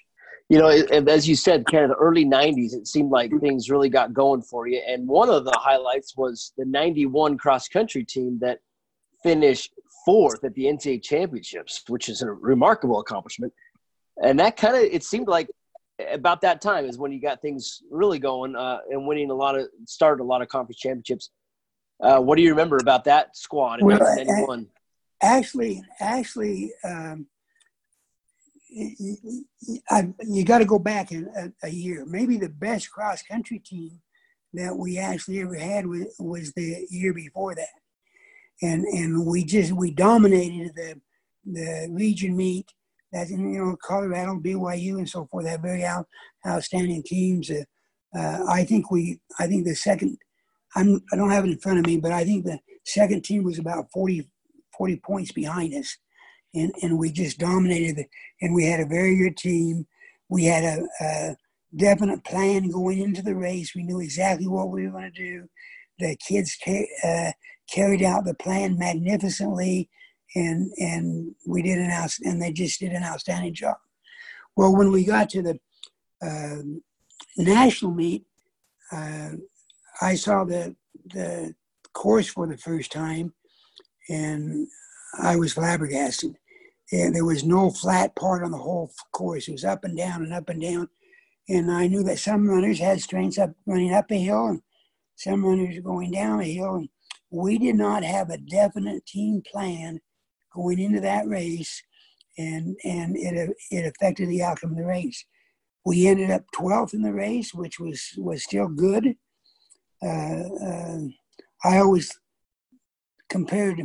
you 0.52 0.60
know, 0.60 0.68
as 0.68 1.30
you 1.30 1.36
said, 1.38 1.66
kind 1.66 1.86
of 1.86 1.92
the 1.92 1.96
early 1.96 2.26
90s, 2.26 2.74
it 2.74 2.86
seemed 2.86 3.10
like 3.10 3.32
things 3.40 3.70
really 3.70 3.88
got 3.88 4.12
going 4.12 4.42
for 4.42 4.68
you. 4.68 4.82
And 4.86 5.08
one 5.08 5.30
of 5.30 5.46
the 5.46 5.58
highlights 5.58 6.18
was 6.18 6.52
the 6.58 6.66
91 6.66 7.38
cross 7.38 7.70
country 7.70 8.04
team 8.04 8.38
that 8.42 8.60
finished 9.24 9.74
fourth 10.04 10.44
at 10.44 10.54
the 10.54 10.66
NCAA 10.66 11.02
championships, 11.04 11.84
which 11.88 12.10
is 12.10 12.22
a 12.22 12.30
remarkable 12.30 13.00
accomplishment. 13.00 13.54
and 14.22 14.38
that 14.42 14.58
kind 14.58 14.76
of 14.76 14.82
it 14.82 15.06
seemed 15.06 15.30
like 15.30 15.50
about 16.12 16.42
that 16.42 16.60
time 16.60 16.84
is 16.84 16.98
when 16.98 17.14
you 17.14 17.22
got 17.22 17.42
things 17.42 17.82
really 17.90 18.20
going 18.20 18.54
uh, 18.58 18.80
and 18.90 19.08
winning 19.08 19.32
a 19.32 19.34
lot 19.34 19.58
of 19.58 19.70
started 19.86 20.22
a 20.22 20.26
lot 20.26 20.42
of 20.42 20.50
conference 20.50 20.80
championships. 20.80 21.30
Uh, 22.04 22.20
what 22.20 22.36
do 22.36 22.42
you 22.42 22.50
remember 22.50 22.78
about 22.82 23.06
that 23.06 23.38
squad 23.38 23.80
in 23.80 23.86
well, 23.86 24.00
1991? 24.00 24.68
Actually, 25.22 25.82
actually, 26.02 26.74
um, 26.84 27.26
I, 29.90 30.10
you 30.22 30.46
got 30.46 30.60
to 30.60 30.66
go 30.66 30.80
back 30.80 31.12
in 31.12 31.28
a, 31.36 31.68
a, 31.68 31.70
year. 31.70 32.06
Maybe 32.06 32.38
the 32.38 32.50
best 32.50 32.90
cross 32.90 33.22
country 33.22 33.60
team 33.60 34.00
that 34.54 34.76
we 34.76 34.98
actually 34.98 35.42
ever 35.42 35.56
had 35.56 35.86
was, 35.86 36.06
was 36.20 36.54
the 36.54 36.86
year 36.90 37.14
before 37.14 37.54
that, 37.56 37.68
and 38.62 38.84
and 38.86 39.26
we 39.26 39.44
just 39.44 39.74
we 39.74 39.92
dominated 39.92 40.72
the 40.76 41.02
the 41.46 41.90
region 41.92 42.36
meet 42.36 42.72
that 43.12 43.30
you 43.30 43.38
know 43.38 43.76
Colorado, 43.82 44.40
BYU, 44.40 44.98
and 44.98 45.10
so 45.10 45.28
forth 45.30 45.48
have 45.48 45.62
very 45.62 45.84
out, 45.84 46.08
outstanding 46.48 47.04
teams. 47.04 47.50
Uh, 47.50 47.64
uh, 48.18 48.46
I 48.50 48.64
think 48.64 48.92
we, 48.92 49.20
I 49.40 49.48
think 49.48 49.66
the 49.66 49.76
second, 49.76 50.18
I'm, 50.76 51.02
I 51.12 51.16
don't 51.16 51.32
have 51.32 51.46
it 51.46 51.52
in 51.52 51.60
front 51.60 51.80
of 51.80 51.86
me, 51.86 51.98
but 51.98 52.12
I 52.12 52.24
think 52.24 52.46
the 52.46 52.60
second 52.86 53.24
team 53.24 53.44
was 53.44 53.60
about 53.60 53.88
40, 53.94 54.30
40 54.78 54.96
points 54.98 55.32
behind 55.32 55.74
us, 55.74 55.98
and 56.54 56.72
and 56.82 56.98
we 56.98 57.12
just 57.12 57.40
dominated. 57.40 57.98
The, 57.98 58.06
and 58.42 58.54
we 58.54 58.66
had 58.66 58.80
a 58.80 58.86
very 58.86 59.18
good 59.18 59.38
team. 59.38 59.88
We 60.30 60.46
had 60.46 60.64
a, 60.64 60.88
a 61.04 61.36
definite 61.76 62.24
plan 62.24 62.70
going 62.70 63.00
into 63.00 63.22
the 63.22 63.36
race. 63.36 63.76
We 63.76 63.84
knew 63.84 64.00
exactly 64.00 64.48
what 64.48 64.70
we 64.70 64.86
were 64.86 64.92
going 64.92 65.12
to 65.12 65.24
do. 65.24 65.50
The 66.00 66.18
kids 66.18 66.58
uh, 67.04 67.32
carried 67.70 68.02
out 68.02 68.26
the 68.26 68.34
plan 68.34 68.78
magnificently 68.78 69.90
and 70.36 70.72
and 70.78 71.36
we 71.46 71.62
did 71.62 71.78
an 71.78 71.92
out 71.92 72.12
and 72.24 72.42
they 72.42 72.52
just 72.52 72.80
did 72.80 72.92
an 72.92 73.04
outstanding 73.04 73.54
job. 73.54 73.78
Well, 74.56 74.76
when 74.76 74.92
we 74.92 75.04
got 75.04 75.30
to 75.32 75.42
the 75.42 75.60
uh, 76.22 76.62
national 77.38 77.92
meet, 77.92 78.26
uh, 78.92 79.32
I 80.02 80.16
saw 80.16 80.44
the 80.44 80.76
the 81.14 81.54
course 81.94 82.28
for 82.28 82.48
the 82.48 82.58
first 82.58 82.92
time, 82.92 83.34
and 84.10 84.68
I 85.20 85.36
was 85.36 85.54
flabbergasted. 85.54 86.38
And 86.92 87.16
there 87.16 87.26
was 87.26 87.44
no 87.44 87.70
flat 87.70 88.16
part 88.16 88.44
on 88.44 88.52
the 88.52 88.58
whole 88.58 88.92
course. 89.14 89.48
It 89.48 89.54
was 89.54 89.64
up 89.64 89.84
and 89.84 89.98
down 89.98 90.24
and 90.24 90.34
up 90.34 90.50
and 90.50 90.62
down. 90.62 90.90
And 91.48 91.72
I 91.72 91.88
knew 91.88 92.04
that 92.04 92.20
some 92.20 92.50
runners 92.50 92.80
had 92.80 93.02
strengths 93.02 93.38
up 93.38 93.52
running 93.66 93.94
up 93.94 94.12
a 94.12 94.16
hill 94.16 94.48
and 94.48 94.62
some 95.16 95.46
runners 95.46 95.80
going 95.80 96.12
down 96.12 96.42
a 96.42 96.46
hill. 96.46 96.76
And 96.76 96.90
we 97.32 97.58
did 97.58 97.76
not 97.76 98.04
have 98.04 98.30
a 98.30 98.38
definite 98.38 99.06
team 99.06 99.42
plan 99.50 100.00
going 100.54 100.80
into 100.80 101.00
that 101.02 101.28
race, 101.28 101.82
and 102.38 102.76
and 102.84 103.16
it 103.16 103.56
it 103.72 103.86
affected 103.86 104.30
the 104.30 104.44
outcome 104.44 104.72
of 104.72 104.78
the 104.78 104.86
race. 104.86 105.26
We 105.86 106.08
ended 106.08 106.30
up 106.30 106.44
12th 106.56 106.94
in 106.94 107.02
the 107.02 107.14
race, 107.14 107.54
which 107.54 107.80
was 107.80 108.14
was 108.18 108.44
still 108.44 108.68
good. 108.68 109.16
Uh, 110.04 110.44
uh, 110.64 111.00
I 111.64 111.78
always 111.78 112.12
compared 113.30 113.80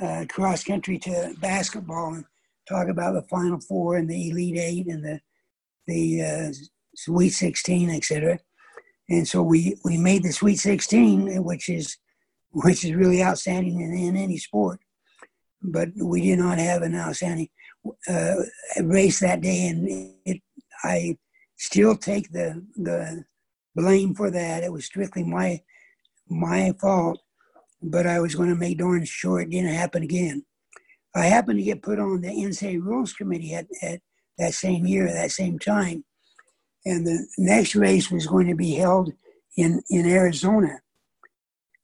uh, 0.00 0.24
cross 0.28 0.64
country 0.64 0.98
to 0.98 1.34
basketball 1.38 2.14
and 2.14 2.24
talk 2.68 2.88
about 2.88 3.14
the 3.14 3.22
Final 3.22 3.60
Four 3.60 3.96
and 3.96 4.08
the 4.08 4.30
Elite 4.30 4.58
Eight 4.58 4.86
and 4.86 5.04
the 5.04 5.20
the 5.86 6.22
uh, 6.22 6.52
Sweet 6.94 7.30
16, 7.30 7.90
etc. 7.90 8.38
And 9.08 9.26
so 9.26 9.42
we 9.42 9.76
we 9.84 9.96
made 9.96 10.22
the 10.22 10.32
Sweet 10.32 10.56
16, 10.56 11.42
which 11.42 11.68
is 11.68 11.96
which 12.50 12.84
is 12.84 12.94
really 12.94 13.22
outstanding 13.22 13.80
in, 13.80 13.92
in 13.92 14.16
any 14.16 14.38
sport 14.38 14.80
but 15.62 15.88
we 15.96 16.22
did 16.22 16.38
not 16.38 16.58
have 16.58 16.82
an 16.82 16.94
outstanding 16.94 17.48
uh, 18.08 18.34
race 18.82 19.20
that 19.20 19.40
day, 19.40 19.68
and 19.68 20.14
it, 20.24 20.42
I 20.82 21.16
still 21.56 21.96
take 21.96 22.30
the 22.30 22.64
the 22.76 23.24
blame 23.74 24.14
for 24.14 24.30
that. 24.30 24.62
It 24.62 24.72
was 24.72 24.84
strictly 24.84 25.24
my 25.24 25.60
my 26.28 26.74
fault, 26.80 27.20
but 27.82 28.06
I 28.06 28.20
was 28.20 28.34
going 28.34 28.48
to 28.48 28.56
make 28.56 28.78
darn 28.78 29.04
sure 29.04 29.40
it 29.40 29.50
didn't 29.50 29.74
happen 29.74 30.02
again. 30.02 30.44
I 31.14 31.26
happened 31.26 31.58
to 31.58 31.64
get 31.64 31.82
put 31.82 31.98
on 31.98 32.20
the 32.20 32.28
NCAA 32.28 32.82
rules 32.82 33.12
committee 33.12 33.54
at, 33.54 33.66
at 33.82 34.00
that 34.38 34.54
same 34.54 34.86
year, 34.86 35.06
that 35.06 35.30
same 35.30 35.58
time, 35.58 36.04
and 36.84 37.06
the 37.06 37.26
next 37.38 37.74
race 37.74 38.10
was 38.10 38.26
going 38.26 38.46
to 38.48 38.54
be 38.54 38.74
held 38.74 39.12
in 39.56 39.82
in 39.90 40.06
Arizona. 40.06 40.80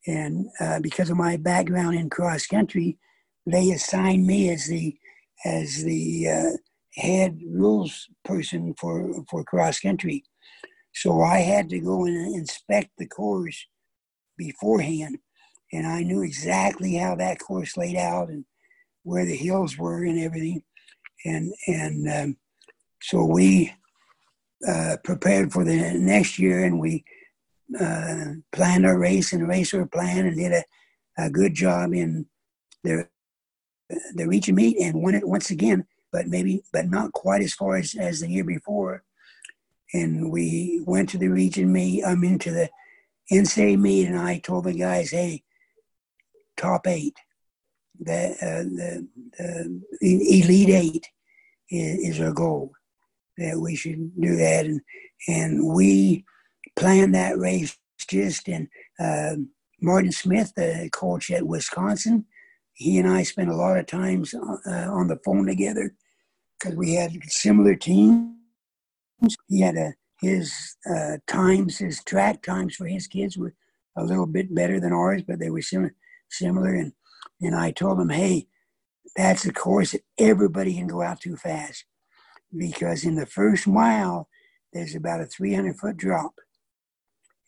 And 0.06 0.46
uh, 0.60 0.80
because 0.80 1.10
of 1.10 1.16
my 1.16 1.36
background 1.36 1.96
in 1.96 2.10
cross 2.10 2.46
country, 2.46 2.98
they 3.46 3.70
assigned 3.70 4.26
me 4.26 4.50
as 4.50 4.66
the 4.66 4.96
as 5.44 5.82
the 5.82 6.28
uh, 6.28 6.50
head 6.96 7.38
rules 7.46 8.08
person 8.24 8.74
for 8.78 9.24
for 9.28 9.44
cross 9.44 9.80
country. 9.80 10.24
So 10.94 11.22
I 11.22 11.38
had 11.38 11.68
to 11.70 11.80
go 11.80 12.04
and 12.04 12.34
inspect 12.34 12.90
the 12.98 13.06
course 13.06 13.66
beforehand, 14.38 15.18
and 15.74 15.86
I 15.86 16.02
knew 16.02 16.22
exactly 16.22 16.94
how 16.94 17.14
that 17.16 17.40
course 17.40 17.76
laid 17.76 17.96
out 17.96 18.28
and 18.28 18.44
where 19.02 19.24
the 19.24 19.36
hills 19.36 19.76
were 19.76 20.04
and 20.04 20.18
everything, 20.18 20.62
and 21.24 21.52
and 21.66 22.08
um, 22.08 22.36
so 23.02 23.24
we 23.24 23.72
uh, 24.66 24.96
prepared 25.04 25.52
for 25.52 25.64
the 25.64 25.94
next 25.94 26.38
year, 26.38 26.64
and 26.64 26.80
we 26.80 27.04
uh, 27.78 28.26
planned 28.52 28.86
our 28.86 28.98
race 28.98 29.32
and 29.32 29.48
raced 29.48 29.74
our 29.74 29.86
plan 29.86 30.26
and 30.26 30.36
did 30.36 30.52
a, 30.52 30.64
a 31.18 31.30
good 31.30 31.54
job 31.54 31.92
in 31.92 32.26
the 32.82 33.08
the 34.14 34.26
region 34.26 34.54
meet 34.54 34.78
and 34.80 35.02
won 35.02 35.14
it 35.14 35.26
once 35.26 35.50
again, 35.50 35.84
but 36.12 36.26
maybe, 36.26 36.62
but 36.72 36.88
not 36.88 37.12
quite 37.12 37.42
as 37.42 37.54
far 37.54 37.76
as, 37.76 37.94
as 37.94 38.20
the 38.20 38.28
year 38.28 38.44
before. 38.44 39.02
And 39.92 40.30
we 40.32 40.82
went 40.86 41.08
to 41.10 41.18
the 41.18 41.28
region 41.28 41.72
meet, 41.72 42.04
I'm 42.04 42.24
into 42.24 42.50
the 42.50 42.70
NCAA 43.32 43.78
meet, 43.78 44.08
and 44.08 44.18
I 44.18 44.38
told 44.38 44.64
the 44.64 44.72
guys, 44.72 45.10
hey, 45.10 45.42
top 46.56 46.86
eight, 46.86 47.16
the, 48.00 48.30
uh, 48.42 48.64
the, 48.64 49.08
the 49.38 49.82
elite 50.00 50.70
eight 50.70 51.08
is, 51.70 52.16
is 52.16 52.20
our 52.20 52.32
goal. 52.32 52.72
That 53.36 53.58
we 53.58 53.74
should 53.74 54.14
do 54.20 54.36
that, 54.36 54.64
and 54.64 54.80
and 55.26 55.74
we 55.74 56.24
planned 56.76 57.16
that 57.16 57.36
race 57.36 57.76
just 58.08 58.48
in. 58.48 58.68
Uh, 59.00 59.36
Martin 59.80 60.12
Smith, 60.12 60.52
the 60.54 60.88
coach 60.92 61.32
at 61.32 61.46
Wisconsin, 61.46 62.26
he 62.74 62.98
and 62.98 63.08
I 63.08 63.22
spent 63.22 63.50
a 63.50 63.56
lot 63.56 63.76
of 63.76 63.86
times 63.86 64.34
uh, 64.34 64.70
on 64.88 65.08
the 65.08 65.18
phone 65.24 65.46
together 65.46 65.94
because 66.58 66.76
we 66.76 66.94
had 66.94 67.12
similar 67.24 67.74
teams. 67.74 68.34
He 69.48 69.60
had 69.60 69.76
a, 69.76 69.94
his 70.20 70.52
uh, 70.88 71.18
times, 71.26 71.78
his 71.78 72.02
track 72.04 72.42
times 72.42 72.76
for 72.76 72.86
his 72.86 73.06
kids 73.06 73.36
were 73.36 73.54
a 73.96 74.04
little 74.04 74.26
bit 74.26 74.54
better 74.54 74.80
than 74.80 74.92
ours, 74.92 75.22
but 75.26 75.38
they 75.38 75.50
were 75.50 75.62
similar. 75.62 75.94
Similar, 76.38 76.74
and 76.74 76.92
and 77.40 77.54
I 77.54 77.70
told 77.70 77.98
them, 77.98 78.10
hey, 78.10 78.46
that's 79.16 79.44
a 79.44 79.52
course 79.52 79.92
that 79.92 80.02
everybody 80.18 80.74
can 80.74 80.86
go 80.86 81.02
out 81.02 81.20
too 81.20 81.36
fast 81.36 81.84
because 82.56 83.04
in 83.04 83.16
the 83.16 83.26
first 83.26 83.66
mile 83.66 84.28
there's 84.72 84.94
about 84.94 85.20
a 85.20 85.26
300 85.26 85.76
foot 85.76 85.96
drop 85.96 86.34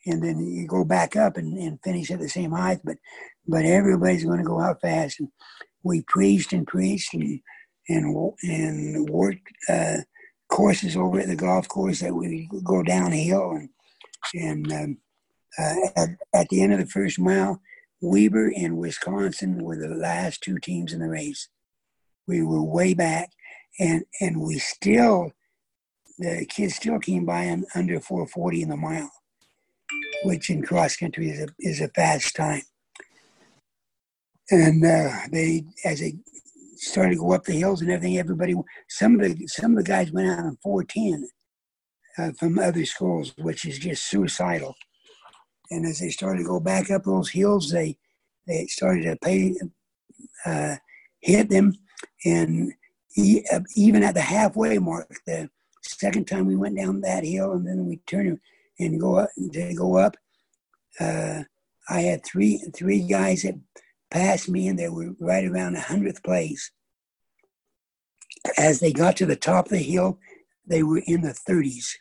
and 0.06 0.22
then 0.22 0.38
you 0.38 0.66
go 0.66 0.84
back 0.84 1.16
up 1.16 1.36
and, 1.36 1.58
and 1.58 1.82
finish 1.82 2.10
at 2.10 2.20
the 2.20 2.28
same 2.28 2.52
height. 2.52 2.80
But 2.84 2.96
but 3.46 3.64
everybody's 3.64 4.24
going 4.24 4.38
to 4.38 4.44
go 4.44 4.60
out 4.60 4.80
fast. 4.80 5.20
And 5.20 5.28
we 5.82 6.02
preached 6.02 6.52
and 6.52 6.66
preached 6.66 7.12
and 7.14 7.40
and 7.88 8.32
and 8.42 9.08
worked 9.10 9.48
uh, 9.68 9.98
courses 10.48 10.96
over 10.96 11.20
at 11.20 11.26
the 11.26 11.36
golf 11.36 11.68
course 11.68 12.00
that 12.00 12.14
we 12.14 12.48
go 12.64 12.82
downhill 12.82 13.50
and 13.52 13.68
and 14.34 14.72
um, 14.72 14.98
uh, 15.58 15.74
at, 15.96 16.08
at 16.34 16.48
the 16.48 16.62
end 16.62 16.72
of 16.72 16.78
the 16.78 16.86
first 16.86 17.18
mile, 17.18 17.60
Weber 18.00 18.52
and 18.56 18.76
Wisconsin 18.76 19.62
were 19.62 19.76
the 19.76 19.94
last 19.94 20.42
two 20.42 20.58
teams 20.58 20.92
in 20.92 21.00
the 21.00 21.08
race. 21.08 21.48
We 22.26 22.42
were 22.42 22.62
way 22.62 22.94
back, 22.94 23.30
and 23.78 24.04
and 24.20 24.40
we 24.40 24.58
still 24.58 25.32
the 26.18 26.46
kids 26.46 26.76
still 26.76 26.98
came 26.98 27.26
by 27.26 27.42
in 27.44 27.66
under 27.74 28.00
440 28.00 28.62
in 28.62 28.68
the 28.70 28.76
mile 28.76 29.10
which 30.24 30.50
in 30.50 30.62
cross 30.62 30.96
country 30.96 31.30
is 31.30 31.40
a, 31.40 31.48
is 31.58 31.80
a 31.80 31.88
fast 31.88 32.34
time. 32.36 32.62
And 34.50 34.84
uh, 34.84 35.10
they, 35.32 35.64
as 35.84 36.00
they 36.00 36.16
started 36.76 37.14
to 37.14 37.20
go 37.20 37.32
up 37.32 37.44
the 37.44 37.52
hills 37.52 37.80
and 37.80 37.90
everything, 37.90 38.18
everybody, 38.18 38.54
some 38.88 39.18
of 39.18 39.22
the 39.22 39.46
some 39.48 39.72
of 39.72 39.78
the 39.78 39.88
guys 39.88 40.12
went 40.12 40.28
out 40.28 40.38
on 40.38 40.58
410 40.62 41.28
uh, 42.18 42.32
from 42.38 42.58
other 42.58 42.84
schools, 42.84 43.34
which 43.38 43.64
is 43.64 43.78
just 43.78 44.08
suicidal. 44.08 44.74
And 45.70 45.86
as 45.86 45.98
they 46.00 46.10
started 46.10 46.38
to 46.42 46.48
go 46.48 46.60
back 46.60 46.90
up 46.90 47.04
those 47.04 47.30
hills, 47.30 47.70
they 47.70 47.98
they 48.46 48.66
started 48.66 49.02
to 49.02 49.16
pay, 49.16 49.54
uh, 50.44 50.76
hit 51.20 51.48
them, 51.50 51.74
and 52.24 52.72
uh, 53.52 53.60
even 53.74 54.02
at 54.02 54.14
the 54.14 54.20
halfway 54.20 54.78
mark, 54.78 55.08
the 55.26 55.50
second 55.82 56.26
time 56.26 56.46
we 56.46 56.56
went 56.56 56.76
down 56.76 57.00
that 57.00 57.24
hill, 57.24 57.52
and 57.52 57.66
then 57.66 57.86
we 57.86 57.96
turned 58.06 58.38
and 58.78 59.00
go 59.00 59.16
up 59.16 59.30
to 59.52 59.74
go 59.74 59.96
up. 59.96 60.16
Uh, 61.00 61.42
I 61.88 62.00
had 62.00 62.24
three 62.24 62.58
three 62.74 63.00
guys 63.00 63.42
that 63.42 63.58
passed 64.10 64.48
me, 64.48 64.68
and 64.68 64.78
they 64.78 64.88
were 64.88 65.14
right 65.18 65.44
around 65.44 65.74
the 65.74 65.80
hundredth 65.80 66.22
place. 66.22 66.70
as 68.58 68.78
they 68.80 68.92
got 68.92 69.16
to 69.16 69.26
the 69.26 69.36
top 69.36 69.66
of 69.66 69.72
the 69.72 69.78
hill, 69.78 70.18
they 70.66 70.82
were 70.82 71.02
in 71.06 71.22
the 71.22 71.36
30s. 71.48 71.94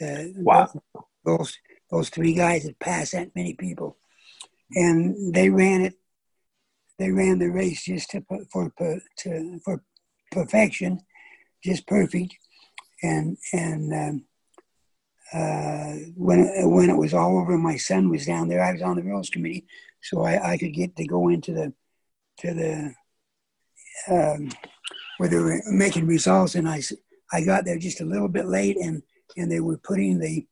Uh, 0.00 0.32
wow. 0.36 0.70
Those, 1.24 1.58
those 1.90 2.08
three 2.08 2.34
guys 2.34 2.64
had 2.64 2.78
passed 2.78 3.12
that 3.12 3.34
many 3.34 3.54
people. 3.54 3.96
And 4.74 5.34
they 5.34 5.50
ran 5.50 5.82
it, 5.82 5.94
they 6.98 7.10
ran 7.10 7.38
the 7.38 7.48
race 7.48 7.84
just 7.84 8.10
to, 8.10 8.24
for, 8.52 8.70
to, 9.18 9.60
for 9.64 9.82
perfection, 10.32 11.00
just 11.62 11.86
perfect. 11.86 12.34
And, 13.02 13.36
and, 13.52 13.92
um, 13.92 14.24
uh, 15.32 15.92
when 16.14 16.48
when 16.70 16.88
it 16.88 16.96
was 16.96 17.12
all 17.12 17.38
over, 17.38 17.58
my 17.58 17.76
son 17.76 18.10
was 18.10 18.26
down 18.26 18.48
there. 18.48 18.62
I 18.62 18.72
was 18.72 18.82
on 18.82 18.96
the 18.96 19.02
rules 19.02 19.28
committee, 19.28 19.66
so 20.00 20.24
I, 20.24 20.52
I 20.52 20.58
could 20.58 20.72
get 20.72 20.94
to 20.96 21.04
go 21.04 21.28
into 21.28 21.52
the 21.52 21.72
to 22.38 22.54
the 22.54 22.94
um, 24.08 24.50
where 25.18 25.28
they 25.28 25.36
were 25.36 25.60
making 25.66 26.06
results, 26.06 26.54
and 26.54 26.68
I 26.68 26.80
I 27.32 27.44
got 27.44 27.64
there 27.64 27.78
just 27.78 28.00
a 28.00 28.04
little 28.04 28.28
bit 28.28 28.46
late, 28.46 28.76
and 28.76 29.02
and 29.36 29.50
they 29.50 29.60
were 29.60 29.78
putting 29.78 30.20
the 30.20 30.46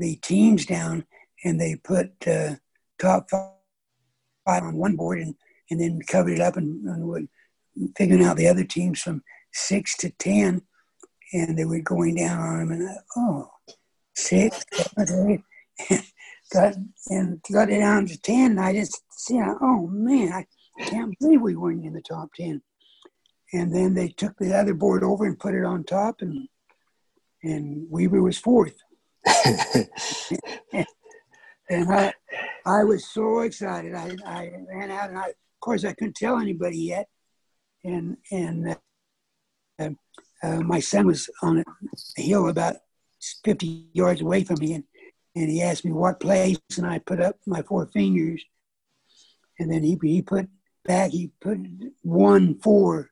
the 0.00 0.16
teams 0.16 0.66
down, 0.66 1.04
and 1.44 1.60
they 1.60 1.76
put 1.76 2.10
uh, 2.26 2.56
top 2.98 3.30
five 3.30 4.62
on 4.62 4.76
one 4.76 4.96
board, 4.96 5.20
and 5.20 5.34
and 5.70 5.80
then 5.80 6.00
covered 6.08 6.32
it 6.32 6.40
up 6.40 6.56
and, 6.56 6.84
and 6.86 7.06
would 7.06 7.28
figuring 7.96 8.24
out 8.24 8.36
the 8.36 8.48
other 8.48 8.64
teams 8.64 9.00
from 9.00 9.22
six 9.52 9.96
to 9.98 10.10
ten, 10.10 10.62
and 11.32 11.56
they 11.56 11.64
were 11.64 11.80
going 11.80 12.16
down 12.16 12.38
on 12.40 12.58
them, 12.58 12.72
and 12.72 12.88
I, 12.88 12.94
oh 13.16 13.50
six, 14.16 14.64
seven, 14.98 15.42
eight, 15.90 16.02
got 16.52 16.74
and 17.08 17.40
got 17.52 17.70
it 17.70 17.78
down 17.78 18.06
to 18.06 18.20
ten. 18.20 18.58
I 18.58 18.72
just 18.72 19.00
see, 19.12 19.40
oh 19.40 19.86
man, 19.86 20.32
I 20.32 20.46
can't 20.84 21.16
believe 21.18 21.40
we 21.40 21.56
weren't 21.56 21.84
in 21.84 21.92
the 21.92 22.02
top 22.02 22.30
ten. 22.34 22.62
And 23.52 23.74
then 23.74 23.94
they 23.94 24.08
took 24.08 24.36
the 24.38 24.56
other 24.56 24.74
board 24.74 25.02
over 25.02 25.26
and 25.26 25.38
put 25.38 25.54
it 25.54 25.64
on 25.64 25.84
top, 25.84 26.16
and 26.20 26.48
and 27.42 27.86
Weber 27.90 28.22
was 28.22 28.38
fourth. 28.38 28.74
and 31.68 31.92
I, 31.92 32.12
I 32.66 32.84
was 32.84 33.06
so 33.06 33.40
excited. 33.40 33.94
I, 33.94 34.16
I 34.26 34.50
ran 34.68 34.90
out, 34.90 35.10
and 35.10 35.18
I, 35.18 35.28
of 35.28 35.60
course, 35.60 35.84
I 35.84 35.92
couldn't 35.92 36.16
tell 36.16 36.38
anybody 36.38 36.78
yet. 36.78 37.08
And 37.84 38.16
and 38.30 38.76
uh, 39.78 39.90
uh, 40.42 40.60
my 40.60 40.80
son 40.80 41.06
was 41.06 41.28
on 41.42 41.58
a 41.58 41.64
hill 42.20 42.48
about 42.48 42.76
50 43.44 43.86
yards 43.92 44.20
away 44.20 44.44
from 44.44 44.58
me, 44.60 44.74
and, 44.74 44.84
and 45.36 45.50
he 45.50 45.62
asked 45.62 45.84
me 45.84 45.92
what 45.92 46.20
place, 46.20 46.58
and 46.76 46.86
I 46.86 46.98
put 46.98 47.20
up 47.20 47.36
my 47.46 47.62
four 47.62 47.86
fingers, 47.86 48.42
and 49.58 49.70
then 49.70 49.82
he 49.82 49.98
he 50.02 50.22
put 50.22 50.48
back 50.84 51.10
he 51.10 51.30
put 51.40 51.58
one 52.02 52.58
four 52.60 53.10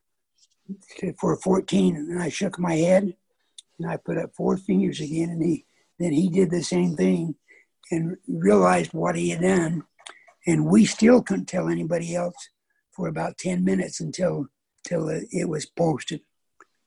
for 1.18 1.36
14, 1.36 1.96
and 1.96 2.22
I 2.22 2.28
shook 2.28 2.58
my 2.58 2.74
head, 2.74 3.14
and 3.78 3.90
I 3.90 3.96
put 3.96 4.18
up 4.18 4.34
four 4.36 4.56
fingers 4.56 5.00
again, 5.00 5.30
and 5.30 5.42
he 5.42 5.64
then 5.98 6.12
he 6.12 6.28
did 6.28 6.50
the 6.50 6.62
same 6.62 6.96
thing, 6.96 7.34
and 7.90 8.16
realized 8.26 8.92
what 8.92 9.16
he 9.16 9.30
had 9.30 9.42
done, 9.42 9.84
and 10.46 10.66
we 10.66 10.84
still 10.84 11.22
couldn't 11.22 11.46
tell 11.46 11.68
anybody 11.68 12.14
else 12.14 12.48
for 12.92 13.08
about 13.08 13.38
10 13.38 13.64
minutes 13.64 14.00
until 14.00 14.48
until 14.84 15.08
it 15.08 15.48
was 15.48 15.66
posted. 15.66 16.20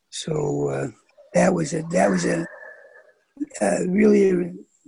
So 0.10 0.70
uh, 0.70 0.88
that 1.34 1.54
was 1.54 1.74
a 1.74 1.84
that 1.92 2.10
was 2.10 2.26
a 2.26 2.46
really 3.88 4.32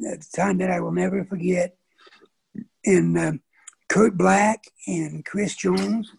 a 0.06 0.18
time 0.36 0.58
that 0.58 0.72
I 0.72 0.80
will 0.80 0.92
never 0.92 1.24
forget. 1.26 1.76
And 2.86 3.18
uh, 3.18 3.32
Kurt 3.90 4.18
Black 4.18 4.64
and 4.88 5.24
Chris 5.24 5.56
Jones 5.56 6.12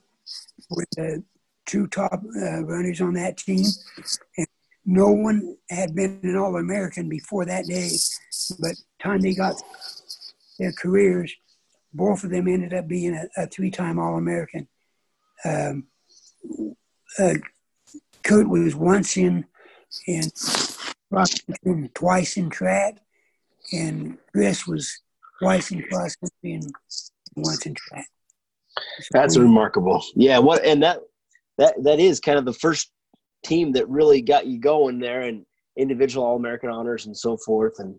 were 0.70 0.86
the 0.96 1.24
two 1.66 1.86
top 1.86 2.22
uh, 2.40 2.64
runners 2.64 3.00
on 3.00 3.14
that 3.14 3.36
team. 3.36 3.66
And 4.38 4.46
no 4.84 5.10
one 5.10 5.56
had 5.70 5.94
been 5.94 6.20
an 6.22 6.36
All 6.36 6.56
American 6.56 7.08
before 7.08 7.44
that 7.46 7.66
day, 7.66 7.90
but 8.60 8.74
time 9.02 9.20
they 9.20 9.34
got 9.34 9.54
their 10.58 10.72
careers, 10.72 11.34
both 11.92 12.24
of 12.24 12.30
them 12.30 12.48
ended 12.48 12.74
up 12.74 12.86
being 12.86 13.14
a, 13.14 13.42
a 13.42 13.46
three 13.46 13.70
time 13.70 13.98
All 13.98 14.16
American. 14.16 14.68
Um, 15.44 15.86
uh, 17.18 17.34
Kurt 18.22 18.48
was 18.48 18.74
once 18.74 19.16
in 19.16 19.44
in 20.06 20.30
cross 21.10 21.30
twice 21.94 22.36
in 22.36 22.50
track, 22.50 22.98
and 23.72 24.18
Chris 24.32 24.66
was 24.66 25.00
twice 25.40 25.70
in 25.70 25.82
cross 25.82 26.16
country 26.16 26.54
and 26.54 26.72
once 27.36 27.66
in 27.66 27.74
track. 27.74 28.06
So 29.00 29.08
That's 29.12 29.38
remarkable. 29.38 30.04
Yeah, 30.14 30.38
what 30.38 30.64
and 30.64 30.82
that 30.82 31.00
that 31.58 31.74
that 31.84 32.00
is 32.00 32.20
kind 32.20 32.38
of 32.38 32.44
the 32.44 32.52
first 32.52 32.90
team 33.44 33.72
that 33.72 33.88
really 33.88 34.22
got 34.22 34.46
you 34.46 34.58
going 34.58 34.98
there 34.98 35.22
and 35.22 35.44
individual 35.76 36.26
All 36.26 36.36
American 36.36 36.70
honors 36.70 37.06
and 37.06 37.16
so 37.16 37.36
forth 37.36 37.74
and. 37.78 37.98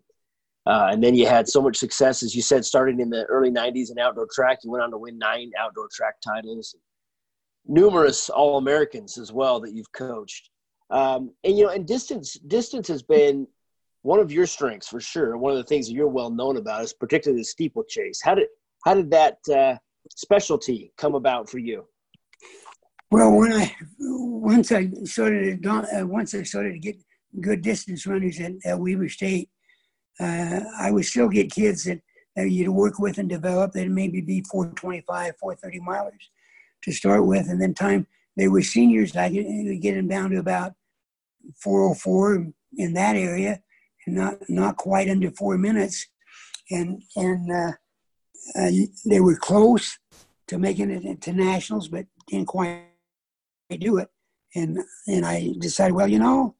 Uh, 0.68 0.90
and 0.90 1.04
then 1.04 1.14
you 1.14 1.28
had 1.28 1.48
so 1.48 1.62
much 1.62 1.78
success, 1.78 2.24
as 2.24 2.34
you 2.34 2.42
said, 2.42 2.66
starting 2.66 3.00
in 3.00 3.08
the 3.08 3.24
early 3.26 3.52
90s 3.52 3.92
in 3.92 4.00
outdoor 4.00 4.28
track. 4.34 4.58
You 4.64 4.72
went 4.72 4.84
on 4.84 4.90
to 4.90 4.98
win 4.98 5.16
nine 5.16 5.52
outdoor 5.60 5.88
track 5.94 6.16
titles, 6.26 6.76
numerous 7.68 8.32
All 8.32 8.58
Americans 8.58 9.20
as 9.20 9.32
well 9.32 9.60
that 9.60 9.74
you've 9.74 9.92
coached. 9.92 10.50
Um, 10.90 11.32
and 11.44 11.58
you 11.58 11.66
know, 11.66 11.70
and 11.72 11.86
distance 11.86 12.34
distance 12.34 12.88
has 12.88 13.02
been 13.02 13.48
one 14.04 14.20
of 14.20 14.32
your 14.32 14.46
strengths 14.46 14.88
for 14.88 15.00
sure. 15.00 15.38
One 15.38 15.52
of 15.52 15.58
the 15.58 15.64
things 15.64 15.88
that 15.88 15.94
you're 15.94 16.08
well 16.08 16.30
known 16.30 16.58
about 16.58 16.84
is 16.84 16.94
particularly 16.94 17.42
the 17.42 17.46
steeplechase. 17.46 18.22
How 18.22 18.36
did 18.36 18.48
how 18.86 18.94
did 18.94 19.10
that 19.12 19.38
uh, 19.54 19.76
specialty 20.16 20.94
come 20.98 21.16
about 21.16 21.50
for 21.50 21.58
you? 21.58 21.86
Well, 23.12 23.38
when 23.38 23.54
I 23.54 23.76
once 24.00 24.72
I 24.72 24.90
started 25.04 25.62
to, 25.62 25.70
uh, 25.70 26.06
once 26.06 26.34
I 26.34 26.44
started 26.44 26.74
to 26.74 26.80
get 26.80 26.98
good 27.40 27.62
distance 27.62 28.06
runners 28.08 28.40
at, 28.40 28.54
at 28.66 28.80
Weber 28.80 29.10
State, 29.10 29.50
uh, 30.20 30.62
I 30.80 30.92
would 30.92 31.06
still 31.06 31.30
get 31.30 31.52
kids 31.52 31.84
that, 31.84 32.02
that 32.36 32.50
you'd 32.50 32.70
work 32.70 33.00
with 33.00 33.18
and 33.18 33.30
develop 33.30 33.74
that 33.74 33.88
maybe 33.90 34.22
be 34.22 34.42
425, 34.50 35.34
430 35.40 35.80
milers 35.82 36.30
to 36.84 36.92
start 36.92 37.26
with, 37.26 37.48
and 37.48 37.62
then 37.62 37.74
time 37.74 38.08
they 38.38 38.48
were 38.48 38.62
seniors. 38.62 39.16
I 39.16 39.30
could 39.30 39.82
get 39.82 39.96
them 39.96 40.08
down 40.08 40.32
to 40.32 40.38
about 40.38 40.74
404 41.62 42.48
in 42.78 42.94
that 42.94 43.16
area, 43.16 43.62
and 44.06 44.16
not 44.16 44.38
not 44.50 44.78
quite 44.78 45.10
under 45.10 45.32
four 45.32 45.58
minutes, 45.58 46.08
and 46.72 47.02
and 47.16 47.52
uh, 47.52 47.72
uh, 48.60 48.72
they 49.06 49.20
were 49.20 49.36
close 49.36 49.98
to 50.48 50.58
making 50.58 50.92
it 50.92 51.22
to 51.22 51.34
nationals, 51.34 51.88
but 51.88 52.06
didn't 52.28 52.48
quite 52.48 52.84
do 53.70 53.98
it. 53.98 54.10
And 54.56 54.80
and 55.08 55.26
I 55.26 55.54
decided, 55.60 55.94
well, 55.94 56.08
you 56.08 56.20
know, 56.20 56.56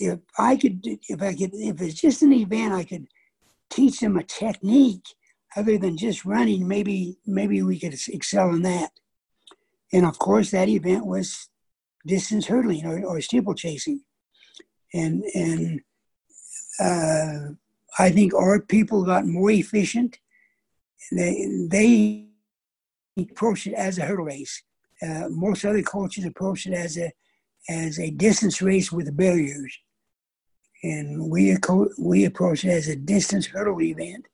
if 0.00 0.20
I 0.38 0.56
could, 0.56 0.80
if 0.84 1.22
I 1.22 1.34
could, 1.34 1.50
if 1.54 1.80
it's 1.80 2.00
just 2.00 2.22
an 2.22 2.32
event, 2.32 2.72
I 2.72 2.84
could 2.84 3.06
teach 3.70 4.00
them 4.00 4.16
a 4.16 4.22
technique 4.22 5.04
other 5.56 5.78
than 5.78 5.96
just 5.96 6.24
running. 6.24 6.66
Maybe 6.66 7.18
maybe 7.26 7.62
we 7.62 7.78
could 7.78 7.94
excel 8.08 8.50
in 8.50 8.62
that. 8.62 8.90
And 9.92 10.04
of 10.06 10.18
course, 10.18 10.50
that 10.50 10.68
event 10.68 11.06
was 11.06 11.48
distance 12.06 12.46
hurdling 12.46 12.84
or, 12.84 13.04
or 13.04 13.20
steeplechasing. 13.20 14.00
And, 14.92 15.24
and 15.34 15.80
uh, 16.80 17.54
I 17.98 18.10
think 18.10 18.34
our 18.34 18.60
people 18.60 19.04
got 19.04 19.26
more 19.26 19.50
efficient. 19.50 20.18
They, 21.12 21.46
they 21.70 22.26
approached 23.18 23.66
it 23.66 23.74
as 23.74 23.98
a 23.98 24.04
hurdle 24.04 24.26
race. 24.26 24.62
Uh, 25.04 25.28
most 25.28 25.64
other 25.64 25.82
coaches 25.82 26.24
approach 26.24 26.66
it 26.66 26.72
as 26.72 26.96
a, 26.96 27.12
as 27.68 27.98
a 27.98 28.10
distance 28.10 28.62
race 28.62 28.90
with 28.90 29.16
barriers. 29.16 29.76
And 30.82 31.30
we, 31.30 31.56
we 31.98 32.24
approached 32.24 32.64
it 32.64 32.70
as 32.70 32.88
a 32.88 32.96
distance 32.96 33.46
hurdle 33.46 33.80
event 33.80 34.26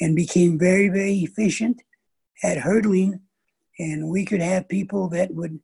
and 0.00 0.14
became 0.14 0.58
very, 0.58 0.88
very 0.88 1.18
efficient 1.18 1.82
at 2.42 2.58
hurdling. 2.58 3.20
And 3.78 4.08
we 4.08 4.24
could 4.24 4.40
have 4.40 4.68
people 4.68 5.08
that 5.10 5.34
would 5.34 5.58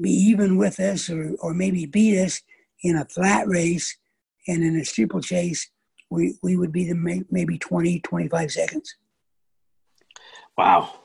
be 0.00 0.10
even 0.10 0.56
with 0.56 0.80
us 0.80 1.08
or, 1.08 1.34
or 1.40 1.54
maybe 1.54 1.86
beat 1.86 2.18
us 2.18 2.40
in 2.82 2.96
a 2.96 3.04
flat 3.04 3.46
race 3.46 3.96
and 4.48 4.62
in 4.62 4.76
a 4.76 4.84
steeplechase 4.84 5.70
we, 6.10 6.36
we 6.42 6.56
would 6.56 6.72
be 6.72 6.84
the 6.84 7.24
maybe 7.30 7.58
20 7.58 8.00
25 8.00 8.52
seconds. 8.52 8.96
Wow 10.58 11.03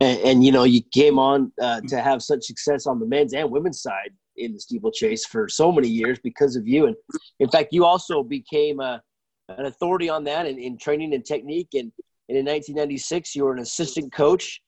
and, 0.00 0.18
and 0.20 0.44
you 0.44 0.52
know 0.52 0.64
you 0.64 0.82
came 0.92 1.18
on 1.18 1.52
uh, 1.60 1.80
to 1.88 2.00
have 2.00 2.22
such 2.22 2.44
success 2.44 2.86
on 2.86 2.98
the 2.98 3.06
men's 3.06 3.34
and 3.34 3.50
women's 3.50 3.82
side 3.82 4.10
in 4.36 4.52
the 4.52 4.60
steeplechase 4.60 5.26
for 5.26 5.48
so 5.48 5.70
many 5.70 5.88
years 5.88 6.18
because 6.22 6.56
of 6.56 6.66
you 6.66 6.86
and 6.86 6.96
in 7.38 7.48
fact 7.48 7.72
you 7.72 7.84
also 7.84 8.22
became 8.22 8.80
a, 8.80 9.00
an 9.48 9.66
authority 9.66 10.08
on 10.08 10.24
that 10.24 10.46
in, 10.46 10.58
in 10.58 10.78
training 10.78 11.14
and 11.14 11.24
technique 11.24 11.68
and, 11.74 11.92
and 12.28 12.38
in 12.38 12.44
1996 12.46 13.34
you 13.34 13.44
were 13.44 13.52
an 13.52 13.60
assistant 13.60 14.12
coach 14.12 14.60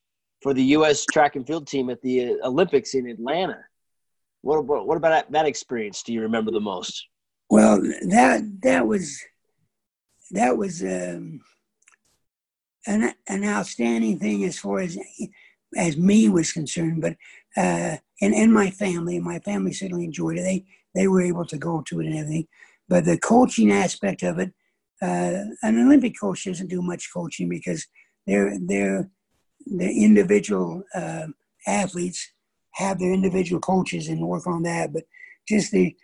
for 0.42 0.52
the 0.52 0.62
U.S. 0.76 1.06
track 1.06 1.36
and 1.36 1.46
field 1.46 1.66
team 1.66 1.88
at 1.88 2.02
the 2.02 2.36
Olympics 2.42 2.94
in 2.94 3.08
Atlanta. 3.08 3.58
What 4.42 4.58
about, 4.58 4.86
what 4.86 4.96
about 4.96 5.30
that 5.30 5.46
experience? 5.46 6.02
Do 6.02 6.12
you 6.12 6.22
remember 6.22 6.50
the 6.50 6.60
most? 6.60 7.06
Well, 7.48 7.80
that 7.80 8.42
that 8.62 8.86
was 8.86 9.22
that 10.32 10.56
was 10.56 10.82
um, 10.82 11.40
an 12.86 13.14
an 13.28 13.44
outstanding 13.44 14.18
thing 14.18 14.44
as 14.44 14.58
far 14.58 14.80
as 14.80 14.98
as 15.76 15.96
me 15.96 16.28
was 16.28 16.52
concerned. 16.52 17.00
But 17.00 17.16
uh, 17.56 17.96
and 18.20 18.34
and 18.34 18.52
my 18.52 18.70
family, 18.70 19.18
my 19.18 19.38
family 19.40 19.72
certainly 19.72 20.04
enjoyed 20.04 20.38
it. 20.38 20.42
They 20.42 20.64
they 20.94 21.08
were 21.08 21.22
able 21.22 21.46
to 21.46 21.58
go 21.58 21.82
to 21.82 22.00
it 22.00 22.06
and 22.06 22.16
everything, 22.16 22.48
but 22.88 23.04
the 23.04 23.18
coaching 23.18 23.72
aspect 23.72 24.22
of 24.22 24.38
it, 24.38 24.52
uh, 25.00 25.44
an 25.62 25.78
Olympic 25.78 26.18
coach 26.20 26.44
doesn't 26.44 26.68
do 26.68 26.82
much 26.82 27.12
coaching 27.12 27.48
because 27.48 27.86
they're 28.26 28.56
they're 28.60 29.08
the 29.66 30.04
individual 30.04 30.82
uh, 30.94 31.26
athletes 31.66 32.32
have 32.72 32.98
their 32.98 33.12
individual 33.12 33.60
coaches 33.60 34.08
and 34.08 34.26
work 34.26 34.46
on 34.46 34.62
that. 34.62 34.92
But 34.92 35.04
just 35.48 35.72
the 35.72 35.94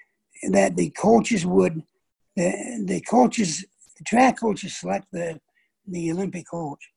that 0.51 0.77
the 0.77 0.91
coaches 0.91 1.45
would 1.45 1.83
the 2.37 2.85
the 2.87 3.01
coaches 3.01 3.65
the 3.99 4.05
track 4.05 4.39
coaches 4.39 4.77
select 4.77 5.07
the 5.13 5.41
the 5.91 6.11
Olympic 6.13 6.49
coach 6.49 6.91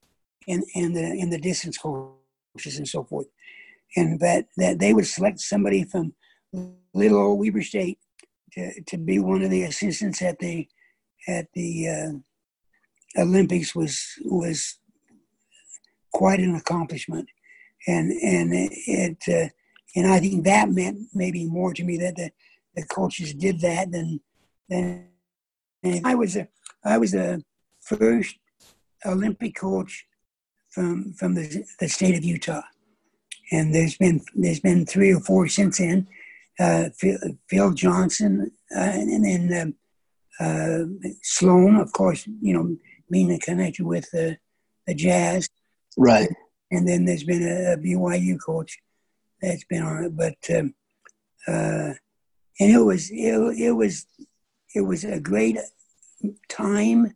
and 0.48 0.64
and 0.74 0.96
the 0.96 1.04
and 1.04 1.32
the 1.32 1.38
distance 1.38 1.78
coaches 1.78 2.76
and 2.78 2.88
so 2.88 3.04
forth, 3.04 3.26
and 3.96 4.20
that 4.20 4.46
that 4.56 4.78
they 4.78 4.94
would 4.94 5.06
select 5.06 5.40
somebody 5.40 5.84
from 5.84 6.14
little 6.94 7.18
old 7.18 7.38
Weber 7.38 7.62
State 7.62 7.98
to, 8.52 8.82
to 8.82 8.98
be 8.98 9.18
one 9.18 9.42
of 9.42 9.50
the 9.50 9.64
assistants 9.64 10.22
at 10.22 10.38
the 10.38 10.68
at 11.28 11.46
the 11.54 11.88
uh, 11.88 13.20
Olympics 13.20 13.74
was 13.74 14.04
was 14.24 14.78
quite 16.12 16.40
an 16.40 16.54
accomplishment, 16.54 17.28
and 17.86 18.10
and 18.12 18.50
it 18.52 19.22
uh, 19.28 19.48
and 19.94 20.06
I 20.06 20.20
think 20.20 20.44
that 20.44 20.70
meant 20.70 21.08
maybe 21.14 21.44
more 21.46 21.74
to 21.74 21.84
me 21.84 21.96
that 21.98 22.16
the, 22.16 22.30
the 22.74 22.84
coaches 22.86 23.34
did 23.34 23.60
that 23.60 23.90
than 23.90 24.20
than 24.68 25.08
I 26.04 26.14
was 26.14 26.36
a 26.36 26.48
I 26.84 26.98
was 26.98 27.12
the 27.12 27.42
first 27.80 28.36
Olympic 29.06 29.56
coach 29.56 30.06
from 30.70 31.12
from 31.14 31.34
the, 31.34 31.64
the 31.80 31.88
state 31.88 32.16
of 32.16 32.24
Utah, 32.24 32.62
and 33.50 33.74
there's 33.74 33.96
been 33.96 34.20
there's 34.34 34.60
been 34.60 34.86
three 34.86 35.12
or 35.12 35.20
four 35.20 35.48
since 35.48 35.78
then. 35.78 36.06
Uh, 36.60 36.90
Phil, 36.98 37.18
Phil, 37.48 37.72
Johnson 37.72 38.52
uh, 38.74 38.80
and 38.80 39.24
then 39.24 39.76
uh, 40.40 40.44
uh, 40.44 40.84
Sloan, 41.22 41.76
of 41.76 41.92
course, 41.92 42.26
you 42.40 42.52
know, 42.54 42.76
being 43.10 43.38
connected 43.40 43.84
with 43.84 44.10
the 44.10 44.38
the 44.86 44.94
Jazz, 44.94 45.48
right? 45.96 46.30
And 46.70 46.88
then 46.88 47.04
there's 47.04 47.24
been 47.24 47.42
a, 47.42 47.74
a 47.74 47.76
BYU 47.76 48.38
coach 48.44 48.78
that's 49.40 49.64
been 49.64 49.82
on 49.82 50.04
it, 50.04 50.16
but 50.16 50.36
um, 50.56 50.74
uh, 51.46 51.94
and 52.60 52.70
it 52.70 52.84
was 52.84 53.10
it, 53.10 53.34
it 53.58 53.72
was 53.72 54.06
it 54.74 54.80
was 54.80 55.04
a 55.04 55.20
great 55.20 55.58
time 56.48 57.12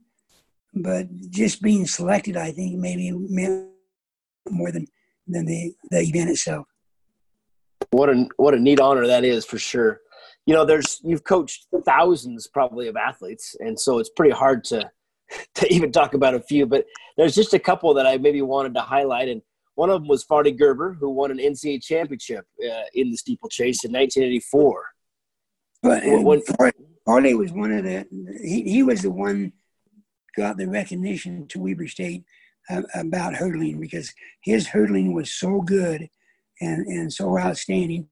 but 0.77 1.09
just 1.31 1.62
being 1.62 1.87
selected, 1.87 2.37
I 2.37 2.53
think, 2.53 2.79
maybe 2.79 3.11
meant 3.12 3.69
more 4.51 4.71
than 4.71 4.87
than 5.27 5.47
the 5.47 5.75
the 5.91 6.01
event 6.01 6.31
itself. 6.31 6.67
What 7.91 8.11
a 8.11 8.29
what 8.37 8.55
a 8.55 8.61
neat 8.61 8.81
honor 8.81 9.07
that 9.07 9.25
is 9.25 9.45
for 9.45 9.59
sure. 9.59 10.01
You 10.45 10.55
know, 10.55 10.65
there's 10.65 11.01
you've 11.03 11.25
coached 11.25 11.67
thousands 11.85 12.47
probably 12.47 12.89
of 12.89 12.97
athletes, 12.97 13.57
and 13.59 13.79
so 13.79 13.99
it's 13.99 14.11
pretty 14.11 14.35
hard 14.35 14.65
to 14.65 14.91
to 15.55 15.73
even 15.73 15.93
talk 15.93 16.15
about 16.15 16.35
a 16.35 16.41
few. 16.41 16.67
But 16.67 16.85
there's 17.17 17.35
just 17.35 17.55
a 17.55 17.59
couple 17.59 17.95
that 17.95 18.07
I 18.07 18.19
maybe 18.19 18.43
wanted 18.43 18.75
to 18.75 18.83
highlight, 18.83 19.29
and 19.29 19.41
one 19.77 19.91
of 19.91 20.03
them 20.03 20.09
was 20.09 20.25
Farley 20.25 20.53
Gerber, 20.53 20.95
who 20.95 21.11
won 21.11 21.31
an 21.31 21.39
NCAA 21.39 21.83
championship 21.83 22.45
uh, 22.62 22.85
in 22.95 23.11
the 23.11 23.17
steeplechase 23.17 23.85
in 23.85 23.93
1984. 23.93 24.85
But 25.83 26.03
when, 26.05 26.43
Farley 27.05 27.35
was 27.35 27.53
one 27.53 27.73
of 27.73 27.85
the 27.85 28.07
he, 28.43 28.62
he 28.62 28.83
was 28.83 29.03
the 29.03 29.11
one 29.11 29.53
got 30.37 30.57
the 30.57 30.68
recognition 30.68 31.46
to 31.49 31.61
Weber 31.61 31.88
State 31.88 32.25
uh, 32.70 32.83
about 32.94 33.35
hurdling 33.35 33.81
because 33.81 34.12
his 34.42 34.68
hurdling 34.68 35.14
was 35.14 35.33
so 35.33 35.61
good 35.61 36.09
and, 36.61 36.87
and 36.87 37.12
so 37.12 37.38
outstanding. 37.38 38.09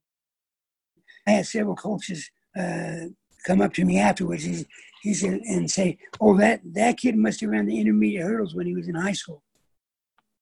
I 1.27 1.33
had 1.33 1.47
several 1.47 1.77
coaches 1.77 2.31
uh, 2.57 3.07
come 3.47 3.61
up 3.61 3.73
to 3.75 3.85
me 3.85 3.99
afterwards 3.99 4.45
he, 4.45 4.67
he 5.03 5.15
said, 5.15 5.41
and 5.45 5.71
say, 5.71 5.99
"Oh, 6.21 6.37
that, 6.39 6.61
that 6.73 6.99
kid 6.99 7.17
must 7.17 7.41
have 7.41 7.51
run 7.51 7.67
the 7.67 7.79
intermediate 7.79 8.23
hurdles 8.23 8.55
when 8.55 8.67
he 8.67 8.75
was 8.75 8.89
in 8.89 8.95
high 8.95 9.13
school." 9.13 9.43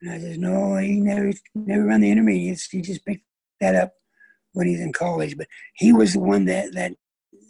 And 0.01 0.13
I 0.13 0.19
said, 0.19 0.39
"No, 0.39 0.77
he 0.77 1.01
never 1.01 1.33
never 1.55 1.85
run 1.85 2.01
the 2.01 2.11
intermediates. 2.11 2.69
He 2.69 2.81
just 2.81 3.05
picked 3.05 3.25
that 3.61 3.75
up 3.75 3.93
when 4.53 4.67
he's 4.67 4.81
in 4.81 4.93
college. 4.93 5.37
But 5.37 5.49
he 5.75 5.93
was 5.93 6.13
the 6.13 6.21
one 6.21 6.45
that 6.47 6.73
that 6.75 6.93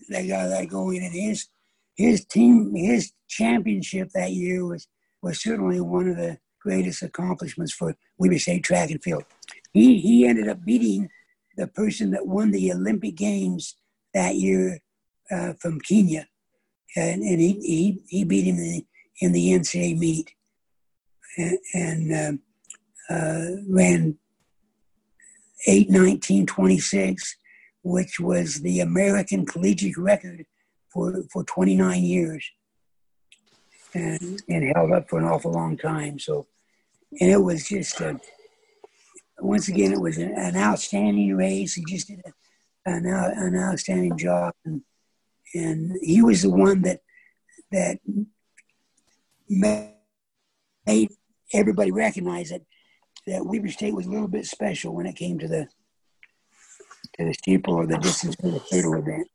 that 0.09 0.29
got 0.29 0.49
that 0.49 0.69
going, 0.69 1.03
and 1.05 1.15
his 1.15 1.49
his 1.97 2.25
team, 2.25 2.75
his 2.75 3.13
championship 3.33 4.11
that 4.15 4.33
year 4.33 4.65
was, 4.65 4.87
was 5.23 5.43
certainly 5.43 5.81
one 5.81 6.09
of 6.09 6.17
the 6.17 6.39
greatest 6.61 7.03
accomplishments 7.03 7.73
for 7.73 7.95
Weber 8.19 8.39
State 8.39 8.65
track 8.65 8.91
and 8.91 9.03
field. 9.03 9.25
He, 9.73 9.99
he 9.99 10.27
ended 10.27 10.49
up 10.49 10.65
beating 10.65 11.09
the 11.57 11.67
person 11.67 12.11
that 12.13 12.27
won 12.27 12.51
the 12.51 12.73
Olympic 12.73 13.17
Games 13.17 13.77
that 14.15 14.37
year 14.37 14.79
uh, 15.31 15.55
from 15.59 15.81
Kenya. 15.81 16.29
And, 16.95 17.23
and 17.23 17.41
he, 17.41 17.53
he, 17.61 18.03
he 18.09 18.25
beat 18.25 18.45
him 18.45 18.57
in 18.57 18.63
the, 18.63 18.87
in 19.21 19.33
the 19.33 19.53
NCAA 19.53 19.99
meet 19.99 20.35
and, 21.39 21.59
and 21.75 22.41
uh, 23.11 23.13
uh, 23.15 23.47
ran 23.69 24.19
819.26, 25.67 27.17
which 27.83 28.21
was 28.21 28.61
the 28.61 28.81
American 28.81 29.47
collegiate 29.47 29.97
record 29.97 30.45
for, 30.93 31.23
for 31.33 31.45
29 31.45 32.03
years 32.03 32.51
and, 33.95 34.41
and 34.49 34.73
held 34.75 34.93
up 34.93 35.09
for 35.09 35.19
an 35.19 35.25
awful 35.25 35.53
long 35.53 35.77
time. 35.77 36.19
So, 36.19 36.47
and 37.21 37.31
it 37.31 37.43
was 37.43 37.69
just, 37.69 38.01
a, 38.01 38.19
once 39.39 39.69
again, 39.69 39.93
it 39.93 40.01
was 40.01 40.19
an, 40.19 40.33
an 40.37 40.57
outstanding 40.57 41.37
race. 41.37 41.75
He 41.75 41.85
just 41.85 42.09
did 42.09 42.23
an, 42.87 43.07
an 43.07 43.57
outstanding 43.57 44.17
job. 44.17 44.55
And, 44.65 44.83
and 45.55 45.99
he 46.03 46.23
was 46.23 46.43
the 46.43 46.51
one 46.51 46.83
that, 46.83 47.01
that 47.71 47.99
made 49.49 51.09
everybody 51.53 51.91
recognize 51.91 52.51
that, 52.51 52.63
that 53.27 53.45
Weber 53.45 53.69
State 53.69 53.95
was 53.95 54.07
a 54.07 54.11
little 54.11 54.29
bit 54.29 54.47
special 54.47 54.95
when 54.95 55.07
it 55.07 55.17
came 55.17 55.39
to 55.39 55.49
the, 55.49 55.69
to 57.19 57.25
the 57.27 57.35
steeple 57.35 57.75
or 57.75 57.87
the 57.87 57.99
distance 57.99 58.37
for 58.37 58.49
the 58.49 58.63
hurdle 58.71 58.95
event. 58.95 59.29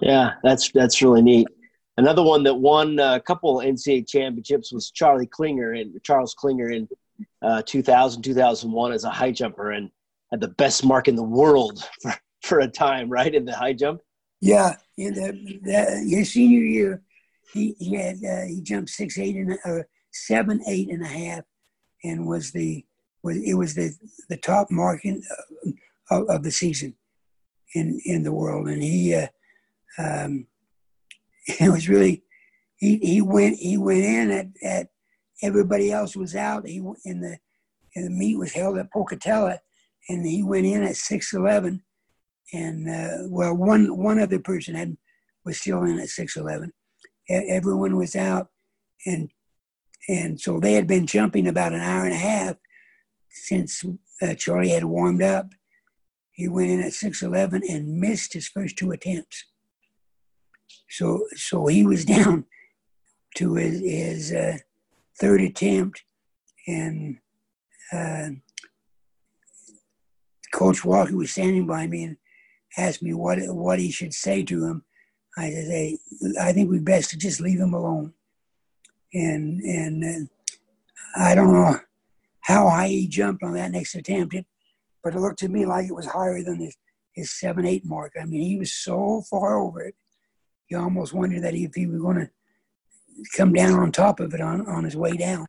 Yeah, 0.00 0.34
that's 0.42 0.70
that's 0.70 1.02
really 1.02 1.20
neat. 1.20 1.48
Another 1.98 2.22
one 2.22 2.44
that 2.44 2.54
won 2.54 2.96
a 3.00 3.20
couple 3.20 3.56
NCAA 3.56 4.08
championships 4.08 4.72
was 4.72 4.92
Charlie 4.92 5.26
Clinger 5.26 5.80
and 5.80 6.00
Charles 6.04 6.32
Clinger 6.32 6.72
in 6.72 6.88
uh, 7.42 7.62
2000, 7.66 8.22
2001 8.22 8.92
as 8.92 9.02
a 9.02 9.10
high 9.10 9.32
jumper 9.32 9.72
and 9.72 9.90
had 10.30 10.40
the 10.40 10.46
best 10.46 10.84
mark 10.84 11.08
in 11.08 11.16
the 11.16 11.24
world 11.24 11.84
for, 12.02 12.14
for 12.42 12.60
a 12.60 12.68
time, 12.68 13.10
right, 13.10 13.34
in 13.34 13.44
the 13.44 13.52
high 13.52 13.72
jump. 13.72 14.00
Yeah, 14.40 14.76
in 14.96 15.14
the, 15.14 15.58
the 15.62 16.06
his 16.08 16.32
senior 16.32 16.60
year, 16.60 17.02
he 17.52 17.74
he 17.80 17.96
had 17.96 18.18
uh, 18.24 18.46
he 18.46 18.60
jumped 18.62 18.90
six 18.90 19.18
eight 19.18 19.34
and 19.34 19.58
or 19.64 19.88
seven 20.12 20.62
eight 20.68 20.90
and 20.90 21.02
a 21.02 21.08
half, 21.08 21.42
and 22.04 22.28
was 22.28 22.52
the 22.52 22.84
was 23.24 23.36
it 23.38 23.54
was 23.54 23.74
the 23.74 23.92
the 24.28 24.36
top 24.36 24.70
mark 24.70 25.04
in, 25.04 25.20
uh, 25.66 25.70
of, 26.12 26.28
of 26.28 26.42
the 26.44 26.52
season 26.52 26.94
in 27.74 28.00
in 28.04 28.22
the 28.22 28.30
world, 28.32 28.68
and 28.68 28.80
he 28.80 29.12
uh, 29.16 29.26
um, 29.98 30.46
it 31.48 31.70
was 31.70 31.88
really 31.88 32.22
he, 32.76 32.98
he 32.98 33.22
went 33.22 33.56
he 33.56 33.76
went 33.76 34.04
in 34.04 34.30
at, 34.30 34.46
at 34.62 34.88
everybody 35.42 35.90
else 35.90 36.14
was 36.14 36.36
out. 36.36 36.66
He 36.66 36.78
in 37.04 37.20
the 37.20 37.38
and 37.96 38.06
the 38.06 38.10
meet 38.10 38.36
was 38.36 38.52
held 38.52 38.78
at 38.78 38.92
Pocatello, 38.92 39.58
and 40.08 40.26
he 40.26 40.42
went 40.42 40.66
in 40.66 40.82
at 40.84 40.96
six 40.96 41.32
eleven, 41.32 41.82
and 42.52 42.88
uh, 42.88 43.28
well 43.28 43.54
one 43.54 43.96
one 43.96 44.20
other 44.20 44.38
person 44.38 44.74
had 44.74 44.96
was 45.44 45.58
still 45.58 45.82
in 45.84 45.98
at 45.98 46.08
six 46.08 46.36
eleven. 46.36 46.72
Everyone 47.28 47.96
was 47.96 48.14
out, 48.14 48.48
and 49.06 49.30
and 50.08 50.40
so 50.40 50.60
they 50.60 50.74
had 50.74 50.86
been 50.86 51.06
jumping 51.06 51.48
about 51.48 51.72
an 51.72 51.80
hour 51.80 52.04
and 52.04 52.14
a 52.14 52.18
half 52.18 52.56
since 53.30 53.84
uh, 54.22 54.34
Charlie 54.34 54.70
had 54.70 54.84
warmed 54.84 55.22
up. 55.22 55.50
He 56.32 56.46
went 56.48 56.70
in 56.70 56.80
at 56.80 56.92
six 56.92 57.22
eleven 57.22 57.62
and 57.68 57.98
missed 57.98 58.34
his 58.34 58.48
first 58.48 58.76
two 58.76 58.92
attempts. 58.92 59.44
So 60.88 61.26
so 61.34 61.66
he 61.66 61.84
was 61.84 62.04
down 62.16 62.44
to 63.36 63.54
his, 63.54 63.80
his 63.80 64.32
uh, 64.32 64.58
third 65.20 65.40
attempt, 65.40 66.02
and 66.66 67.18
uh, 67.92 68.28
Coach 70.52 70.84
Walker 70.84 71.16
was 71.16 71.30
standing 71.30 71.66
by 71.66 71.86
me 71.86 72.04
and 72.04 72.16
asked 72.76 73.02
me 73.02 73.14
what 73.14 73.38
what 73.48 73.78
he 73.78 73.90
should 73.90 74.14
say 74.14 74.42
to 74.44 74.64
him. 74.64 74.84
I 75.36 75.50
said, 75.50 75.66
"Hey, 75.66 75.98
I 76.40 76.52
think 76.52 76.70
we 76.70 76.78
best 76.78 77.10
to 77.10 77.18
just 77.18 77.40
leave 77.40 77.60
him 77.60 77.74
alone." 77.74 78.14
And 79.12 79.60
and 79.60 80.04
uh, 80.04 80.26
I 81.16 81.34
don't 81.34 81.52
know 81.52 81.78
how 82.40 82.68
high 82.68 82.88
he 82.88 83.06
jumped 83.06 83.42
on 83.42 83.54
that 83.54 83.72
next 83.72 83.94
attempt, 83.94 84.34
it, 84.34 84.46
but 85.04 85.14
it 85.14 85.20
looked 85.20 85.38
to 85.40 85.48
me 85.48 85.66
like 85.66 85.86
it 85.86 85.94
was 85.94 86.06
higher 86.06 86.42
than 86.42 86.60
his 86.60 86.76
his 87.12 87.38
seven 87.38 87.66
eight 87.66 87.84
mark. 87.84 88.12
I 88.20 88.24
mean, 88.24 88.42
he 88.42 88.58
was 88.58 88.72
so 88.72 89.22
far 89.28 89.58
over 89.58 89.82
it 89.82 89.94
you 90.68 90.78
almost 90.78 91.12
wonder 91.12 91.40
that 91.40 91.54
if 91.54 91.74
he 91.74 91.86
was 91.86 92.00
going 92.00 92.16
to 92.16 92.30
come 93.36 93.52
down 93.52 93.78
on 93.78 93.92
top 93.92 94.20
of 94.20 94.34
it 94.34 94.40
on, 94.40 94.66
on 94.66 94.84
his 94.84 94.96
way 94.96 95.16
down. 95.16 95.46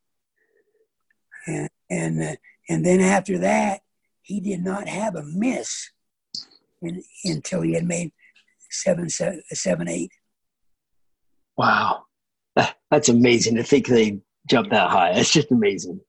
And 1.48 1.70
and 1.90 2.22
uh, 2.22 2.36
and 2.70 2.86
then 2.86 3.02
after 3.02 3.38
that, 3.40 3.82
he 4.22 4.40
did 4.40 4.64
not 4.64 4.88
have 4.88 5.16
a 5.16 5.24
miss 5.24 5.90
in, 6.82 7.04
until 7.26 7.62
he 7.62 7.74
had 7.74 7.86
made 7.86 8.12
seven, 8.70 9.10
seven, 9.10 9.42
seven, 9.52 9.88
eight. 9.88 10.12
Wow, 11.58 12.04
that's 12.92 13.10
amazing 13.10 13.56
to 13.56 13.64
think 13.64 13.88
they 13.88 14.20
jumped 14.48 14.72
that 14.72 14.90
high. 14.90 15.14
That's 15.14 15.32
just 15.32 15.52
amazing. 15.52 16.00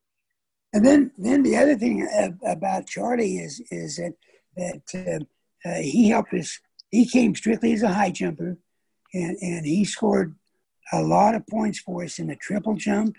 And 0.72 0.86
then, 0.86 1.10
then 1.18 1.42
the 1.42 1.56
other 1.56 1.76
thing 1.76 2.06
about 2.46 2.86
Charlie 2.86 3.38
is 3.38 3.60
is 3.70 3.96
that 3.96 4.14
that 4.56 5.24
uh, 5.64 5.68
uh, 5.68 5.80
he 5.80 6.08
helped 6.08 6.34
us. 6.34 6.60
He 6.90 7.06
came 7.06 7.34
strictly 7.34 7.72
as 7.72 7.82
a 7.82 7.92
high 7.92 8.10
jumper, 8.10 8.58
and 9.14 9.36
and 9.40 9.66
he 9.66 9.84
scored 9.84 10.34
a 10.92 11.02
lot 11.02 11.34
of 11.34 11.46
points 11.46 11.78
for 11.78 12.04
us 12.04 12.18
in 12.18 12.28
the 12.28 12.36
triple 12.36 12.74
jump 12.74 13.16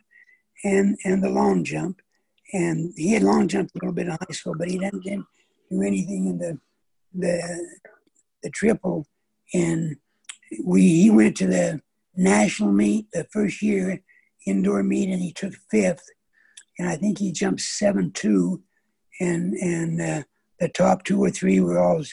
and 0.64 0.98
and 1.06 1.24
the 1.24 1.30
long 1.30 1.64
jump. 1.64 2.02
And 2.54 2.94
he 2.98 3.14
had 3.14 3.24
long 3.24 3.48
jumped 3.48 3.76
a 3.76 3.80
little 3.80 3.94
bit 3.94 4.08
in 4.08 4.12
high 4.12 4.34
school, 4.34 4.56
but 4.58 4.68
he 4.68 4.78
didn't, 4.78 5.04
didn't 5.04 5.26
do 5.70 5.82
anything 5.82 6.28
in 6.28 6.38
the 6.38 6.60
the 7.14 7.68
the 8.44 8.50
triple. 8.50 9.08
And 9.54 9.98
we 10.64 10.82
he 10.82 11.10
went 11.10 11.38
to 11.38 11.48
the 11.48 11.82
national 12.16 12.72
meet 12.72 13.08
the 13.12 13.26
first 13.32 13.62
year 13.62 14.02
indoor 14.46 14.84
meet, 14.84 15.10
and 15.10 15.22
he 15.22 15.32
took 15.32 15.54
fifth. 15.70 16.06
And 16.78 16.89
I 16.89 16.96
think 16.96 17.20
he 17.20 17.32
jumped 17.32 17.62
seven 17.62 18.12
two, 18.12 18.64
and 19.20 19.54
and 19.54 20.02
uh, 20.02 20.24
the 20.60 20.70
top 20.70 21.04
two 21.04 21.24
or 21.24 21.30
three 21.30 21.60
were 21.60 21.80
all 21.80 22.04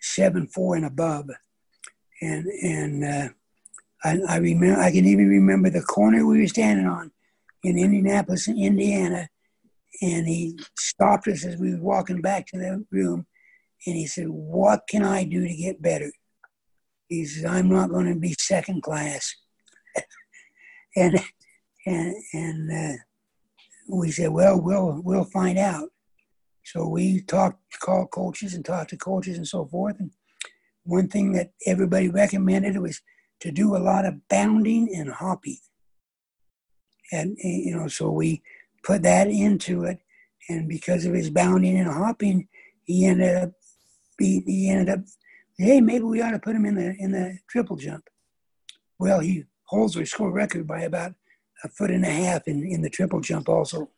seven 0.00 0.46
four 0.46 0.76
and 0.76 0.84
above. 0.84 1.30
And 2.20 2.46
and 2.46 3.04
uh, 3.04 3.28
I, 4.04 4.18
I 4.28 4.36
remember 4.38 4.80
I 4.80 4.90
can 4.90 5.06
even 5.06 5.28
remember 5.28 5.70
the 5.70 5.82
corner 5.82 6.26
we 6.26 6.40
were 6.40 6.48
standing 6.48 6.86
on 6.86 7.10
in 7.62 7.78
Indianapolis, 7.78 8.48
Indiana, 8.48 9.28
and 10.02 10.26
he 10.26 10.58
stopped 10.76 11.28
us 11.28 11.44
as 11.44 11.56
we 11.56 11.74
were 11.74 11.82
walking 11.82 12.20
back 12.20 12.46
to 12.48 12.58
the 12.58 12.84
room, 12.90 13.26
and 13.86 13.96
he 13.96 14.06
said, 14.06 14.28
"What 14.28 14.82
can 14.88 15.02
I 15.04 15.24
do 15.24 15.46
to 15.46 15.54
get 15.54 15.82
better?" 15.82 16.10
He 17.08 17.24
says, 17.24 17.44
"I'm 17.44 17.68
not 17.68 17.90
going 17.90 18.12
to 18.12 18.18
be 18.18 18.34
second 18.38 18.82
class," 18.82 19.34
and 20.96 21.20
and 21.86 22.14
and 22.32 22.70
uh, 22.72 22.96
we 23.88 24.10
said, 24.10 24.30
"Well, 24.30 24.60
we'll 24.60 25.00
we'll 25.04 25.24
find 25.24 25.58
out." 25.58 25.88
So 26.64 26.86
we 26.86 27.22
talked, 27.22 27.62
called 27.80 28.10
coaches, 28.10 28.54
and 28.54 28.64
talked 28.64 28.90
to 28.90 28.96
coaches 28.96 29.38
and 29.38 29.48
so 29.48 29.64
forth. 29.64 29.98
And 29.98 30.10
one 30.88 31.06
thing 31.06 31.32
that 31.32 31.52
everybody 31.66 32.08
recommended 32.08 32.78
was 32.78 33.02
to 33.40 33.52
do 33.52 33.76
a 33.76 33.78
lot 33.78 34.06
of 34.06 34.26
bounding 34.28 34.88
and 34.96 35.10
hopping. 35.10 35.58
And, 37.12 37.36
eh, 37.44 37.60
you 37.66 37.76
know, 37.76 37.88
so 37.88 38.10
we 38.10 38.42
put 38.82 39.02
that 39.02 39.28
into 39.28 39.84
it. 39.84 39.98
And 40.48 40.66
because 40.66 41.04
of 41.04 41.12
his 41.12 41.28
bounding 41.28 41.78
and 41.78 41.90
hopping, 41.90 42.48
he 42.84 43.04
ended 43.04 43.36
up, 43.36 43.50
he, 44.18 44.42
he 44.46 44.70
ended 44.70 44.88
up, 44.88 45.00
hey, 45.58 45.82
maybe 45.82 46.04
we 46.04 46.22
ought 46.22 46.30
to 46.30 46.38
put 46.38 46.56
him 46.56 46.64
in 46.64 46.76
the, 46.76 46.96
in 46.98 47.12
the 47.12 47.38
triple 47.50 47.76
jump. 47.76 48.04
Well, 48.98 49.20
he 49.20 49.44
holds 49.64 49.94
our 49.94 50.06
school 50.06 50.30
record 50.30 50.66
by 50.66 50.80
about 50.80 51.12
a 51.64 51.68
foot 51.68 51.90
and 51.90 52.04
a 52.04 52.10
half 52.10 52.48
in, 52.48 52.64
in 52.64 52.80
the 52.80 52.88
triple 52.90 53.20
jump 53.20 53.50
also. 53.50 53.90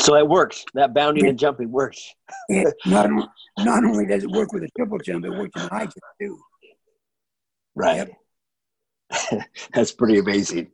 So 0.00 0.16
it 0.16 0.28
works. 0.28 0.64
That 0.74 0.94
bounding 0.94 1.24
yeah. 1.24 1.30
and 1.30 1.38
jumping 1.38 1.70
works. 1.70 2.14
it, 2.48 2.74
not, 2.86 3.10
not 3.58 3.84
only 3.84 4.06
does 4.06 4.24
it 4.24 4.30
work 4.30 4.52
with 4.52 4.62
a 4.62 4.68
triple 4.76 4.98
jump, 4.98 5.24
it 5.24 5.30
works 5.30 5.50
in 5.56 5.68
high 5.68 5.84
jump 5.84 5.94
too. 6.20 6.38
Right. 7.74 8.08
Yep. 9.10 9.44
That's 9.74 9.92
pretty 9.92 10.18
amazing. 10.18 10.70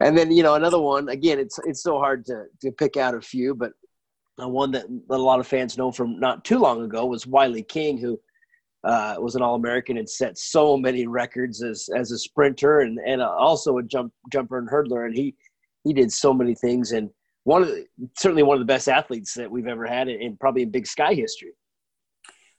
And 0.00 0.16
then 0.16 0.30
you 0.30 0.42
know 0.42 0.54
another 0.54 0.78
one. 0.78 1.08
Again, 1.08 1.38
it's 1.38 1.58
it's 1.64 1.82
so 1.82 1.98
hard 1.98 2.24
to 2.26 2.44
to 2.60 2.70
pick 2.70 2.96
out 2.96 3.14
a 3.14 3.20
few, 3.20 3.54
but 3.54 3.72
one 4.38 4.70
that, 4.72 4.86
a 5.10 5.18
lot 5.18 5.40
of 5.40 5.46
fans 5.46 5.78
know 5.78 5.90
from 5.90 6.18
not 6.18 6.44
too 6.44 6.58
long 6.58 6.82
ago 6.82 7.06
was 7.06 7.26
Wiley 7.26 7.62
King, 7.62 7.98
who 7.98 8.20
uh, 8.84 9.16
was 9.18 9.34
an 9.34 9.42
All 9.42 9.54
American 9.54 9.96
and 9.96 10.08
set 10.08 10.38
so 10.38 10.76
many 10.76 11.06
records 11.06 11.62
as 11.62 11.88
as 11.96 12.10
a 12.12 12.18
sprinter 12.18 12.80
and 12.80 12.98
and 13.06 13.22
also 13.22 13.78
a 13.78 13.82
jump 13.82 14.12
jumper 14.32 14.58
and 14.58 14.68
hurdler, 14.68 15.06
and 15.06 15.16
he 15.16 15.34
he 15.84 15.92
did 15.92 16.12
so 16.12 16.32
many 16.32 16.54
things 16.54 16.92
and 16.92 17.10
one 17.44 17.62
of 17.62 17.68
the, 17.68 17.86
certainly 18.16 18.42
one 18.42 18.56
of 18.56 18.60
the 18.60 18.72
best 18.72 18.88
athletes 18.88 19.34
that 19.34 19.50
we've 19.50 19.66
ever 19.66 19.86
had 19.86 20.08
in, 20.08 20.20
in 20.20 20.36
probably 20.36 20.62
in 20.62 20.70
Big 20.70 20.86
Sky 20.86 21.14
history. 21.14 21.52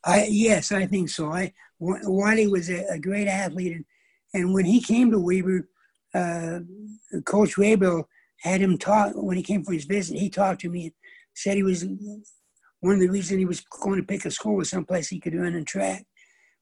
I 0.05 0.27
yes, 0.29 0.71
I 0.71 0.85
think 0.85 1.09
so. 1.09 1.31
I 1.31 1.53
Wiley 1.79 2.47
was 2.47 2.69
a, 2.69 2.85
a 2.89 2.99
great 2.99 3.27
athlete 3.27 3.73
and 3.73 3.85
and 4.33 4.53
when 4.53 4.65
he 4.65 4.81
came 4.81 5.11
to 5.11 5.19
Weber, 5.19 5.69
uh, 6.13 6.59
Coach 7.25 7.57
Rabel 7.57 8.07
had 8.39 8.61
him 8.61 8.77
talk 8.77 9.13
when 9.15 9.37
he 9.37 9.43
came 9.43 9.63
for 9.63 9.73
his 9.73 9.85
visit. 9.85 10.17
He 10.17 10.29
talked 10.29 10.61
to 10.61 10.69
me 10.69 10.85
and 10.85 10.93
said 11.35 11.55
he 11.55 11.63
was 11.63 11.85
one 12.79 12.95
of 12.95 12.99
the 12.99 13.09
reasons 13.09 13.39
he 13.39 13.45
was 13.45 13.61
going 13.61 13.99
to 13.99 14.05
pick 14.05 14.25
a 14.25 14.31
school 14.31 14.55
was 14.55 14.69
someplace 14.69 15.07
he 15.07 15.19
could 15.19 15.35
run 15.35 15.55
and 15.55 15.67
track. 15.67 16.05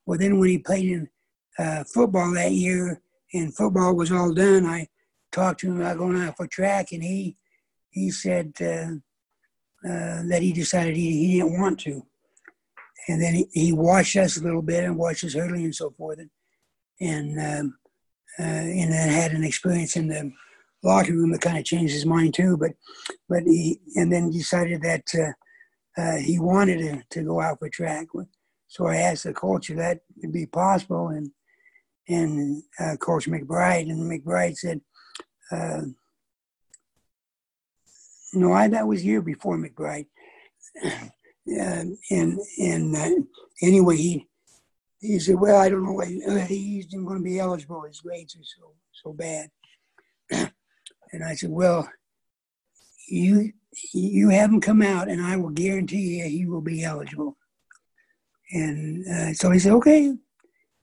Well, 0.05 0.19
then 0.19 0.37
when 0.39 0.49
he 0.49 0.59
played 0.59 0.89
in 0.89 1.09
uh, 1.57 1.83
football 1.85 2.31
that 2.33 2.51
year 2.51 3.01
and 3.33 3.55
football 3.55 3.95
was 3.95 4.11
all 4.11 4.33
done, 4.33 4.65
I 4.65 4.87
talked 5.31 5.61
to 5.61 5.67
him 5.67 5.79
about 5.79 5.97
going 5.97 6.21
out 6.21 6.37
for 6.37 6.47
track, 6.47 6.91
and 6.91 7.01
he 7.01 7.37
he 7.91 8.09
said 8.09 8.53
uh, 8.61 8.95
uh, 9.87 10.23
that 10.27 10.41
he 10.41 10.53
decided 10.53 10.95
he, 10.95 11.27
he 11.27 11.37
didn't 11.37 11.59
want 11.59 11.79
to. 11.81 12.05
And 13.07 13.21
then 13.21 13.33
he, 13.33 13.47
he 13.51 13.73
watched 13.73 14.15
us 14.15 14.37
a 14.37 14.43
little 14.43 14.61
bit 14.61 14.83
and 14.83 14.97
watched 14.97 15.23
us 15.23 15.33
hurdling 15.33 15.65
and 15.65 15.75
so 15.75 15.91
forth. 15.91 16.19
And 16.19 16.29
and 16.99 17.39
um, 17.39 17.77
uh, 18.39 18.43
and 18.43 18.91
then 18.91 19.09
had 19.09 19.31
an 19.31 19.43
experience 19.43 19.95
in 19.95 20.07
the 20.07 20.31
locker 20.83 21.13
room 21.13 21.31
that 21.31 21.41
kind 21.41 21.57
of 21.57 21.65
changed 21.65 21.93
his 21.93 22.05
mind 22.05 22.33
too. 22.33 22.57
But 22.57 22.71
but 23.27 23.43
he 23.43 23.79
and 23.95 24.11
then 24.11 24.31
decided 24.31 24.81
that 24.83 25.03
uh, 25.17 26.01
uh, 26.01 26.17
he 26.17 26.39
wanted 26.39 26.79
to, 26.79 27.03
to 27.19 27.25
go 27.25 27.41
out 27.41 27.59
for 27.59 27.69
track. 27.69 28.07
So 28.67 28.87
I 28.87 28.97
asked 28.97 29.25
the 29.25 29.33
coach 29.33 29.69
if 29.69 29.77
that 29.77 29.99
would 30.21 30.31
be 30.31 30.45
possible, 30.45 31.09
and 31.09 31.31
and 32.07 32.63
uh, 32.79 32.95
Coach 32.97 33.27
McBride 33.27 33.89
and 33.89 34.09
McBride 34.09 34.57
said. 34.57 34.81
Uh, 38.33 38.39
no, 38.39 38.53
I 38.53 38.67
that 38.67 38.87
was 38.87 39.03
year 39.03 39.21
before 39.21 39.57
McBride, 39.57 40.07
and 41.47 41.97
and 42.11 42.39
and 42.59 42.95
uh, 42.95 43.09
anyway, 43.61 43.97
he 43.97 44.27
he 44.99 45.19
said, 45.19 45.39
"Well, 45.39 45.59
I 45.59 45.69
don't 45.69 45.85
know 45.85 45.93
why 45.93 46.05
he's 46.47 46.87
going 46.87 47.17
to 47.17 47.23
be 47.23 47.39
eligible. 47.39 47.83
His 47.83 48.01
grades 48.01 48.35
are 48.35 48.43
so 48.43 48.73
so 48.91 49.13
bad." 49.13 49.49
and 50.31 51.23
I 51.23 51.35
said, 51.35 51.49
"Well, 51.49 51.89
you 53.07 53.53
you 53.93 54.29
have 54.29 54.49
him 54.49 54.61
come 54.61 54.81
out, 54.81 55.09
and 55.09 55.21
I 55.21 55.37
will 55.37 55.49
guarantee 55.49 56.19
you 56.19 56.25
he 56.25 56.45
will 56.45 56.61
be 56.61 56.83
eligible." 56.83 57.37
And 58.53 59.07
uh, 59.07 59.33
so 59.33 59.51
he 59.51 59.59
said, 59.59 59.73
"Okay." 59.73 60.13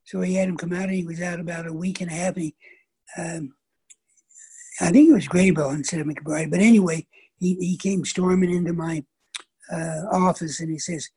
So 0.05 0.23
he 0.23 0.37
had 0.37 0.49
him 0.49 0.57
come 0.57 0.73
out, 0.73 0.85
and 0.85 0.95
he 0.95 1.05
was 1.05 1.21
out 1.21 1.39
about 1.39 1.67
a 1.67 1.73
week 1.73 2.01
and 2.01 2.11
a 2.11 2.15
half. 2.15 2.35
And 2.37 2.45
he, 2.45 2.55
um, 3.19 3.55
I 4.81 4.91
think 4.91 5.11
it 5.11 5.13
was 5.13 5.29
Graybeal 5.29 5.75
instead 5.75 6.01
of 6.01 6.07
McBride, 6.07 6.51
but 6.51 6.61
anyway, 6.61 7.07
he 7.39 7.55
he 7.55 7.77
came 7.77 8.05
storming 8.05 8.51
into 8.51 8.73
my 8.73 9.05
uh, 9.73 10.03
office, 10.11 10.61
and 10.61 10.71
he 10.71 10.79
says, 10.79 11.11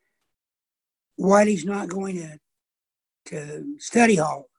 "Wiley's 1.17 1.65
not 1.65 1.89
going 1.89 2.17
to 2.17 2.39
to 3.25 3.75
study 3.79 4.15
hall. 4.15 4.49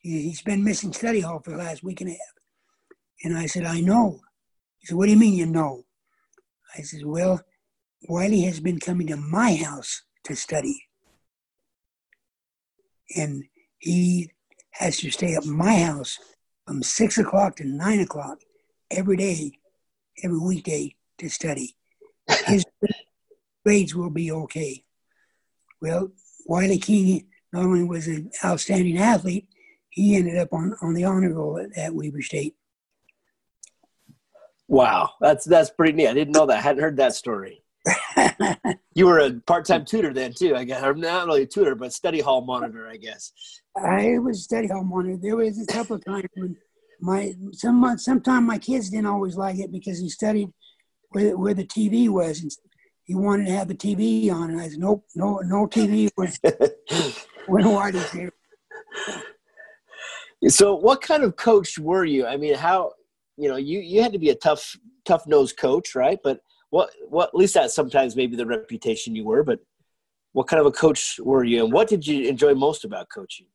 He's 0.00 0.42
been 0.42 0.64
missing 0.64 0.92
study 0.92 1.20
hall 1.20 1.40
for 1.40 1.50
the 1.50 1.58
last 1.58 1.82
week 1.82 2.00
and 2.00 2.10
a 2.10 2.12
half. 2.12 2.18
And 3.22 3.36
I 3.36 3.46
said, 3.46 3.64
I 3.64 3.80
know. 3.80 4.20
He 4.78 4.86
said, 4.86 4.96
What 4.96 5.06
do 5.06 5.12
you 5.12 5.18
mean 5.18 5.34
you 5.34 5.46
know? 5.46 5.84
I 6.76 6.82
said, 6.82 7.04
Well, 7.04 7.40
Wiley 8.08 8.42
has 8.42 8.60
been 8.60 8.80
coming 8.80 9.08
to 9.08 9.16
my 9.16 9.54
house 9.56 10.02
to 10.24 10.34
study. 10.34 10.86
And 13.16 13.44
he 13.78 14.30
has 14.72 14.98
to 14.98 15.10
stay 15.10 15.34
at 15.34 15.44
my 15.44 15.80
house 15.80 16.18
from 16.66 16.82
six 16.82 17.18
o'clock 17.18 17.56
to 17.56 17.64
nine 17.64 18.00
o'clock 18.00 18.38
every 18.90 19.16
day, 19.16 19.52
every 20.22 20.38
weekday 20.38 20.94
to 21.18 21.28
study. 21.28 21.76
His 22.46 22.64
grades 23.64 23.94
will 23.94 24.10
be 24.10 24.30
okay. 24.32 24.84
Well, 25.80 26.12
Wiley 26.46 26.78
King 26.78 27.26
not 27.52 27.64
only 27.64 27.84
was 27.84 28.06
an 28.06 28.30
outstanding 28.44 28.98
athlete, 28.98 29.48
he 29.90 30.16
ended 30.16 30.38
up 30.38 30.52
on, 30.52 30.76
on 30.82 30.94
the 30.94 31.04
honor 31.04 31.34
roll 31.34 31.58
at, 31.58 31.76
at 31.76 31.94
Weber 31.94 32.22
State. 32.22 32.54
Wow, 34.68 35.10
that's 35.20 35.44
that's 35.44 35.70
pretty 35.70 35.94
neat. 35.94 36.06
I 36.06 36.14
didn't 36.14 36.32
know 36.32 36.46
that. 36.46 36.58
I 36.58 36.60
hadn't 36.60 36.82
heard 36.82 36.96
that 36.98 37.14
story. 37.14 37.64
you 38.94 39.06
were 39.06 39.18
a 39.18 39.32
part-time 39.32 39.84
tutor 39.84 40.12
then 40.12 40.32
too, 40.32 40.54
I 40.54 40.62
guess. 40.62 40.82
Or 40.84 40.94
not 40.94 41.28
only 41.28 41.42
a 41.42 41.46
tutor, 41.46 41.74
but 41.74 41.92
study 41.92 42.20
hall 42.20 42.42
monitor, 42.42 42.86
I 42.86 42.96
guess. 42.96 43.32
I 43.76 44.18
was 44.20 44.44
study 44.44 44.68
hall 44.68 44.84
monitor. 44.84 45.16
There 45.16 45.36
was 45.36 45.60
a 45.60 45.66
couple 45.66 45.96
of 45.96 46.04
times 46.04 46.28
when 46.34 46.56
my 47.00 47.34
some 47.52 47.98
sometime 47.98 48.46
my 48.46 48.58
kids 48.58 48.90
didn't 48.90 49.06
always 49.06 49.36
like 49.36 49.58
it 49.58 49.72
because 49.72 49.98
he 49.98 50.08
studied 50.08 50.48
where, 51.10 51.36
where 51.36 51.54
the 51.54 51.64
TV 51.64 52.08
was, 52.08 52.40
and 52.40 52.50
he 53.04 53.14
wanted 53.14 53.46
to 53.46 53.52
have 53.52 53.68
the 53.68 53.74
TV 53.74 54.32
on, 54.32 54.50
and 54.50 54.60
I 54.60 54.68
said, 54.68 54.78
"Nope, 54.78 55.04
no, 55.14 55.38
no 55.38 55.66
TV." 55.66 56.10
when 57.46 57.64
Whitey's 57.64 58.12
here. 58.12 58.32
So, 60.48 60.74
what 60.74 61.02
kind 61.02 61.22
of 61.22 61.36
coach 61.36 61.78
were 61.78 62.04
you? 62.04 62.26
I 62.26 62.36
mean, 62.36 62.54
how 62.54 62.92
you 63.36 63.48
know 63.48 63.56
you 63.56 63.80
you 63.80 64.02
had 64.02 64.12
to 64.12 64.18
be 64.18 64.30
a 64.30 64.34
tough 64.34 64.76
tough 65.04 65.26
nosed 65.26 65.56
coach, 65.56 65.94
right? 65.94 66.18
But 66.22 66.40
what 66.70 66.90
what 67.08 67.28
at 67.28 67.34
least 67.34 67.54
that 67.54 67.70
sometimes 67.70 68.16
maybe 68.16 68.36
the 68.36 68.46
reputation 68.46 69.14
you 69.14 69.24
were. 69.24 69.42
But 69.42 69.60
what 70.32 70.46
kind 70.46 70.60
of 70.60 70.66
a 70.66 70.72
coach 70.72 71.18
were 71.20 71.44
you, 71.44 71.64
and 71.64 71.72
what 71.72 71.88
did 71.88 72.06
you 72.06 72.28
enjoy 72.28 72.54
most 72.54 72.84
about 72.84 73.08
coaching? 73.12 73.46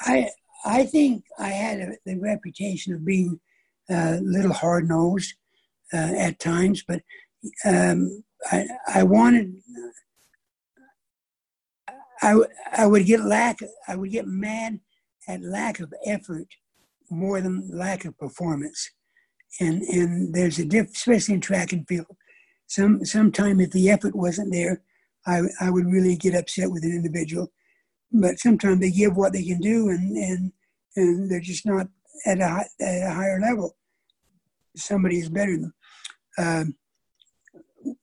I 0.00 0.30
I 0.64 0.84
think 0.86 1.24
I 1.38 1.48
had 1.48 1.80
a, 1.80 1.92
the 2.06 2.18
reputation 2.18 2.94
of 2.94 3.04
being 3.04 3.40
a 3.90 4.18
little 4.20 4.52
hard 4.52 4.88
nosed 4.88 5.34
uh, 5.92 6.12
at 6.16 6.40
times, 6.40 6.82
but 6.86 7.02
um, 7.64 8.24
I 8.50 8.66
I 8.94 9.02
wanted. 9.02 9.54
I, 12.22 12.36
I 12.72 12.86
would 12.86 13.04
get 13.04 13.20
lack 13.20 13.58
I 13.86 13.96
would 13.96 14.10
get 14.10 14.26
mad 14.26 14.80
at 15.28 15.42
lack 15.42 15.80
of 15.80 15.92
effort 16.06 16.46
more 17.10 17.40
than 17.42 17.68
lack 17.70 18.06
of 18.06 18.18
performance, 18.18 18.90
and 19.60 19.82
and 19.82 20.34
there's 20.34 20.58
a 20.58 20.64
difference, 20.64 20.96
especially 20.98 21.34
in 21.34 21.40
track 21.40 21.72
and 21.72 21.86
field. 21.86 22.16
Some 22.66 23.04
sometime 23.04 23.60
if 23.60 23.72
the 23.72 23.90
effort 23.90 24.14
wasn't 24.14 24.52
there, 24.52 24.82
I 25.26 25.42
I 25.60 25.70
would 25.70 25.86
really 25.86 26.16
get 26.16 26.34
upset 26.34 26.70
with 26.70 26.84
an 26.84 26.92
individual 26.92 27.52
but 28.14 28.38
sometimes 28.38 28.80
they 28.80 28.90
give 28.90 29.16
what 29.16 29.32
they 29.32 29.44
can 29.44 29.58
do 29.58 29.88
and 29.90 30.16
and 30.16 30.52
and 30.96 31.30
they're 31.30 31.40
just 31.40 31.66
not 31.66 31.88
at 32.24 32.38
a, 32.38 32.64
at 32.80 33.10
a 33.10 33.12
higher 33.12 33.40
level. 33.40 33.76
Somebody 34.76 35.18
is 35.18 35.28
better 35.28 35.52
than 35.52 35.72
them. 36.36 36.76
Um, 37.86 37.96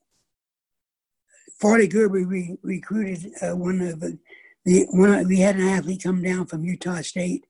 Farley 1.60 1.88
Gerber 1.88 2.26
re- 2.26 2.58
recruited 2.62 3.32
uh, 3.42 3.56
one 3.56 3.82
of 3.82 4.00
the, 4.00 4.20
the 4.66 4.86
one. 4.92 5.28
We 5.28 5.40
had 5.40 5.56
an 5.56 5.68
athlete 5.68 6.04
come 6.04 6.22
down 6.22 6.48
from 6.48 6.66
Utah 6.66 7.02
State, 7.02 7.46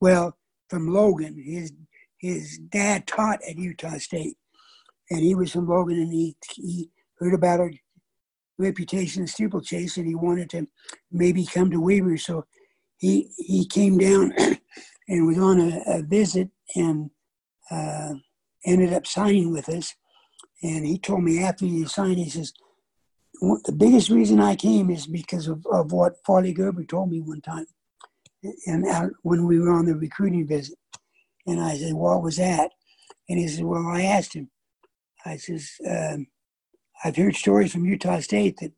well, 0.00 0.36
from 0.70 0.88
Logan. 0.88 1.42
His 1.44 1.72
his 2.18 2.58
dad 2.58 3.06
taught 3.06 3.40
at 3.48 3.56
Utah 3.56 3.98
State, 3.98 4.36
and 5.10 5.20
he 5.20 5.34
was 5.34 5.52
from 5.52 5.68
Logan, 5.68 5.98
and 5.98 6.12
he 6.12 6.36
he 6.54 6.90
heard 7.18 7.34
about 7.34 7.60
our 7.60 7.72
reputation 8.58 9.22
in 9.22 9.28
steeplechase, 9.28 9.96
and 9.96 10.06
he 10.06 10.14
wanted 10.14 10.50
to 10.50 10.66
maybe 11.10 11.46
come 11.46 11.70
to 11.70 11.80
Weber. 11.80 12.16
So 12.16 12.44
he 12.98 13.30
he 13.36 13.66
came 13.66 13.98
down 13.98 14.32
and 15.08 15.26
was 15.26 15.38
on 15.38 15.60
a, 15.60 15.82
a 15.86 16.02
visit 16.02 16.50
and 16.74 17.10
uh, 17.70 18.14
ended 18.66 18.92
up 18.92 19.06
signing 19.06 19.52
with 19.52 19.68
us. 19.68 19.94
And 20.62 20.84
he 20.84 20.98
told 20.98 21.22
me 21.22 21.42
after 21.42 21.64
he 21.64 21.84
signed, 21.86 22.18
he 22.18 22.28
says, 22.28 22.52
the 23.40 23.74
biggest 23.76 24.10
reason 24.10 24.40
I 24.40 24.56
came 24.56 24.90
is 24.90 25.06
because 25.06 25.46
of, 25.46 25.64
of 25.70 25.92
what 25.92 26.16
Farley 26.26 26.52
Gerber 26.52 26.84
told 26.84 27.10
me 27.10 27.20
one 27.20 27.40
time, 27.40 27.66
and 28.66 28.84
out, 28.86 29.12
when 29.22 29.46
we 29.46 29.60
were 29.60 29.72
on 29.72 29.86
the 29.86 29.94
recruiting 29.94 30.46
visit. 30.46 30.76
And 31.46 31.60
I 31.60 31.76
said, 31.76 31.94
"What 31.94 32.22
was 32.22 32.36
that?" 32.36 32.72
And 33.28 33.38
he 33.38 33.48
said, 33.48 33.64
"Well, 33.64 33.86
I 33.86 34.02
asked 34.02 34.34
him. 34.34 34.50
I 35.24 35.36
says, 35.36 35.70
um, 35.88 36.26
I've 37.04 37.16
heard 37.16 37.36
stories 37.36 37.72
from 37.72 37.84
Utah 37.84 38.20
State 38.20 38.58
that 38.60 38.72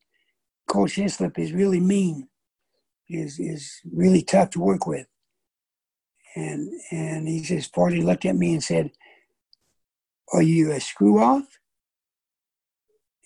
Coach 0.68 0.96
Hislop 0.96 1.38
is 1.38 1.52
really 1.52 1.80
mean, 1.80 2.28
is 3.08 3.38
is 3.38 3.80
really 3.92 4.22
tough 4.22 4.50
to 4.50 4.60
work 4.60 4.86
with. 4.86 5.06
And 6.36 6.70
and 6.90 7.26
he 7.26 7.42
says, 7.42 7.66
Farley 7.66 8.02
looked 8.02 8.24
at 8.24 8.36
me 8.36 8.52
and 8.52 8.62
said, 8.62 8.92
Are 10.32 10.42
you 10.42 10.70
a 10.70 10.80
screw 10.80 11.20
off? 11.20 11.46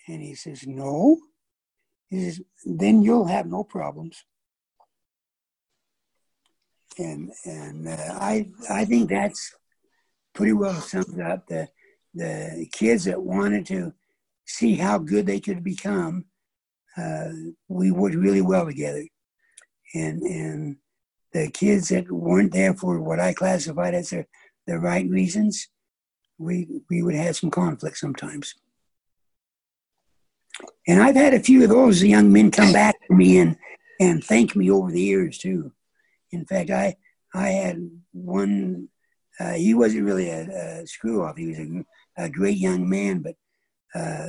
And 0.09 0.23
he 0.23 0.35
says, 0.35 0.67
No. 0.67 1.19
He 2.09 2.25
says, 2.25 2.41
Then 2.65 3.03
you'll 3.03 3.27
have 3.27 3.47
no 3.47 3.65
problems. 3.65 4.25
And 6.99 7.33
and 7.45 7.89
uh, 7.89 8.19
I 8.21 8.49
I 8.71 8.85
think 8.85 9.11
that's 9.11 9.55
pretty 10.35 10.53
well 10.53 10.81
sums 10.81 11.19
up 11.19 11.47
the 11.47 11.69
the 12.15 12.69
kids 12.73 13.05
that 13.05 13.21
wanted 13.21 13.67
to 13.67 13.93
see 14.47 14.77
how 14.77 14.99
good 14.99 15.27
they 15.27 15.41
could 15.41 15.65
become, 15.65 16.25
uh, 16.97 17.29
we 17.69 17.91
worked 17.91 18.17
really 18.17 18.43
well 18.43 18.67
together. 18.67 19.05
And 19.95 20.23
and 20.23 20.77
the 21.33 21.51
kids 21.51 21.89
that 21.89 22.11
weren't 22.11 22.53
there 22.53 22.75
for 22.75 23.01
what 23.01 23.21
I 23.21 23.33
classified 23.35 23.95
as 23.95 24.11
the, 24.11 24.25
the 24.67 24.79
right 24.79 25.09
reasons, 25.09 25.69
we 26.39 26.67
we 26.91 27.03
would 27.03 27.15
have 27.15 27.37
some 27.37 27.51
conflict 27.51 27.99
sometimes. 27.99 28.55
And 30.87 31.03
I've 31.03 31.17
had 31.17 31.35
a 31.35 31.41
few 31.41 31.65
of 31.65 31.71
those 31.71 32.03
young 32.03 32.33
men 32.33 32.51
come 32.51 32.73
back 32.73 32.95
to 33.07 33.15
me 33.15 33.39
and 33.39 33.57
and 34.01 34.23
thank 34.23 34.55
me 34.57 34.71
over 34.71 34.91
the 34.91 35.01
years 35.01 35.39
too. 35.39 35.73
In 36.33 36.45
fact, 36.45 36.71
I 36.71 36.97
I 37.35 37.49
had 37.49 37.91
one. 38.13 38.89
Uh, 39.41 39.55
he 39.55 39.75
wasn't 39.75 40.05
really 40.05 40.31
a, 40.31 40.83
a 40.83 40.87
screw 40.87 41.25
off. 41.25 41.37
He 41.37 41.49
was 41.49 41.59
a, 41.59 41.85
a 42.17 42.29
great 42.31 42.57
young 42.57 42.89
man, 42.89 43.19
but 43.19 43.35
uh, 43.95 44.29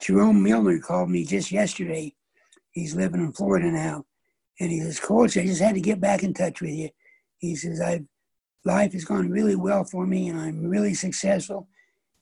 Jerome 0.00 0.42
Milner 0.42 0.78
called 0.78 1.10
me 1.10 1.24
just 1.24 1.52
yesterday. 1.52 2.14
He's 2.72 2.94
living 2.94 3.20
in 3.20 3.32
Florida 3.32 3.70
now. 3.70 4.04
And 4.58 4.70
he 4.70 4.80
says, 4.80 5.00
Coach, 5.00 5.36
I 5.36 5.44
just 5.44 5.60
had 5.60 5.74
to 5.74 5.80
get 5.80 6.00
back 6.00 6.22
in 6.22 6.34
touch 6.34 6.60
with 6.60 6.70
you. 6.70 6.90
He 7.38 7.56
says, 7.56 7.80
I've 7.80 8.06
life 8.64 8.92
has 8.92 9.04
gone 9.04 9.30
really 9.30 9.56
well 9.56 9.84
for 9.84 10.06
me 10.06 10.28
and 10.28 10.38
I'm 10.38 10.66
really 10.66 10.94
successful. 10.94 11.68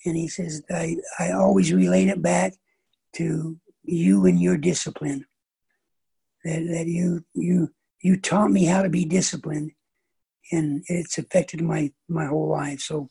And 0.04 0.16
he 0.16 0.28
says, 0.28 0.62
I, 0.70 0.96
I 1.18 1.32
always 1.32 1.72
relate 1.72 2.08
it 2.08 2.22
back 2.22 2.54
to 3.16 3.58
you 3.82 4.26
and 4.26 4.40
your 4.40 4.56
discipline. 4.56 5.24
That, 6.44 6.64
that 6.70 6.86
you 6.86 7.24
you 7.34 7.68
you 8.00 8.16
taught 8.16 8.52
me 8.52 8.64
how 8.64 8.82
to 8.82 8.88
be 8.88 9.04
disciplined 9.04 9.72
and 10.52 10.84
it's 10.86 11.18
affected 11.18 11.60
my 11.60 11.92
my 12.08 12.26
whole 12.26 12.50
life. 12.50 12.80
So 12.80 13.10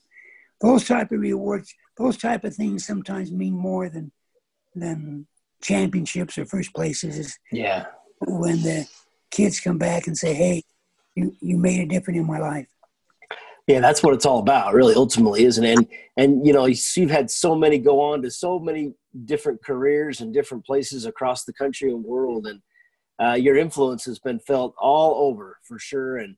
those 0.61 0.87
type 0.87 1.11
of 1.11 1.19
rewards 1.19 1.73
those 1.97 2.17
type 2.17 2.43
of 2.43 2.55
things 2.55 2.85
sometimes 2.85 3.31
mean 3.31 3.53
more 3.53 3.89
than 3.89 4.11
than 4.75 5.27
championships 5.61 6.37
or 6.37 6.45
first 6.45 6.73
places. 6.73 7.37
Yeah. 7.51 7.87
When 8.25 8.61
the 8.61 8.87
kids 9.31 9.59
come 9.59 9.77
back 9.77 10.07
and 10.07 10.17
say, 10.17 10.33
"Hey, 10.33 10.63
you 11.15 11.35
you 11.41 11.57
made 11.57 11.81
a 11.81 11.85
difference 11.85 12.19
in 12.19 12.27
my 12.27 12.39
life." 12.39 12.67
Yeah, 13.67 13.81
that's 13.81 14.01
what 14.01 14.13
it's 14.13 14.25
all 14.25 14.39
about, 14.39 14.73
really. 14.73 14.95
Ultimately, 14.95 15.43
isn't 15.43 15.63
it? 15.63 15.77
And 15.77 15.87
and 16.15 16.47
you 16.47 16.53
know, 16.53 16.65
you've 16.65 17.11
had 17.11 17.29
so 17.29 17.55
many 17.55 17.77
go 17.79 17.99
on 17.99 18.21
to 18.21 18.31
so 18.31 18.59
many 18.59 18.93
different 19.25 19.63
careers 19.63 20.21
and 20.21 20.33
different 20.33 20.65
places 20.65 21.05
across 21.05 21.43
the 21.43 21.53
country 21.53 21.91
and 21.91 22.03
world, 22.03 22.47
and 22.47 22.61
uh, 23.19 23.33
your 23.33 23.57
influence 23.57 24.05
has 24.05 24.19
been 24.19 24.39
felt 24.39 24.75
all 24.79 25.27
over 25.27 25.57
for 25.63 25.79
sure. 25.79 26.17
And 26.17 26.35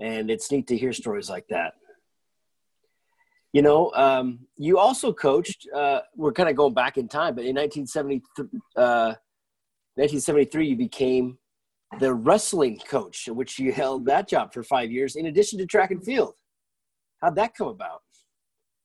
and 0.00 0.30
it's 0.30 0.50
neat 0.50 0.68
to 0.68 0.76
hear 0.76 0.92
stories 0.92 1.28
like 1.28 1.46
that. 1.48 1.74
You 3.52 3.62
know, 3.62 3.90
um, 3.94 4.40
you 4.56 4.78
also 4.78 5.12
coached. 5.12 5.66
Uh, 5.74 6.00
we're 6.14 6.32
kind 6.32 6.48
of 6.48 6.54
going 6.54 6.74
back 6.74 6.96
in 6.96 7.08
time, 7.08 7.34
but 7.34 7.44
in 7.44 7.56
1970, 7.56 8.22
uh, 8.76 9.14
1973, 9.96 10.68
you 10.68 10.76
became 10.76 11.36
the 11.98 12.14
wrestling 12.14 12.78
coach, 12.88 13.28
which 13.28 13.58
you 13.58 13.72
held 13.72 14.06
that 14.06 14.28
job 14.28 14.52
for 14.52 14.62
five 14.62 14.92
years, 14.92 15.16
in 15.16 15.26
addition 15.26 15.58
to 15.58 15.66
track 15.66 15.90
and 15.90 16.04
field. 16.04 16.34
How'd 17.20 17.34
that 17.36 17.54
come 17.56 17.68
about? 17.68 18.02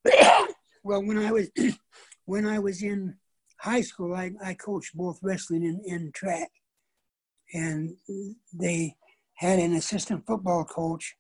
well, 0.84 1.04
when 1.04 1.20
I 1.20 1.32
was 1.32 1.50
when 2.26 2.48
I 2.48 2.58
was 2.58 2.82
in 2.82 3.16
high 3.60 3.82
school, 3.82 4.16
I, 4.16 4.32
I 4.44 4.56
coached 4.56 4.96
both 4.96 5.20
wrestling 5.22 5.64
and, 5.64 5.80
and 5.86 6.14
track, 6.14 6.50
and 7.54 7.96
they 8.54 8.96
had 9.36 9.60
an 9.60 9.76
assistant 9.76 10.26
football 10.26 10.66
coach. 10.66 11.16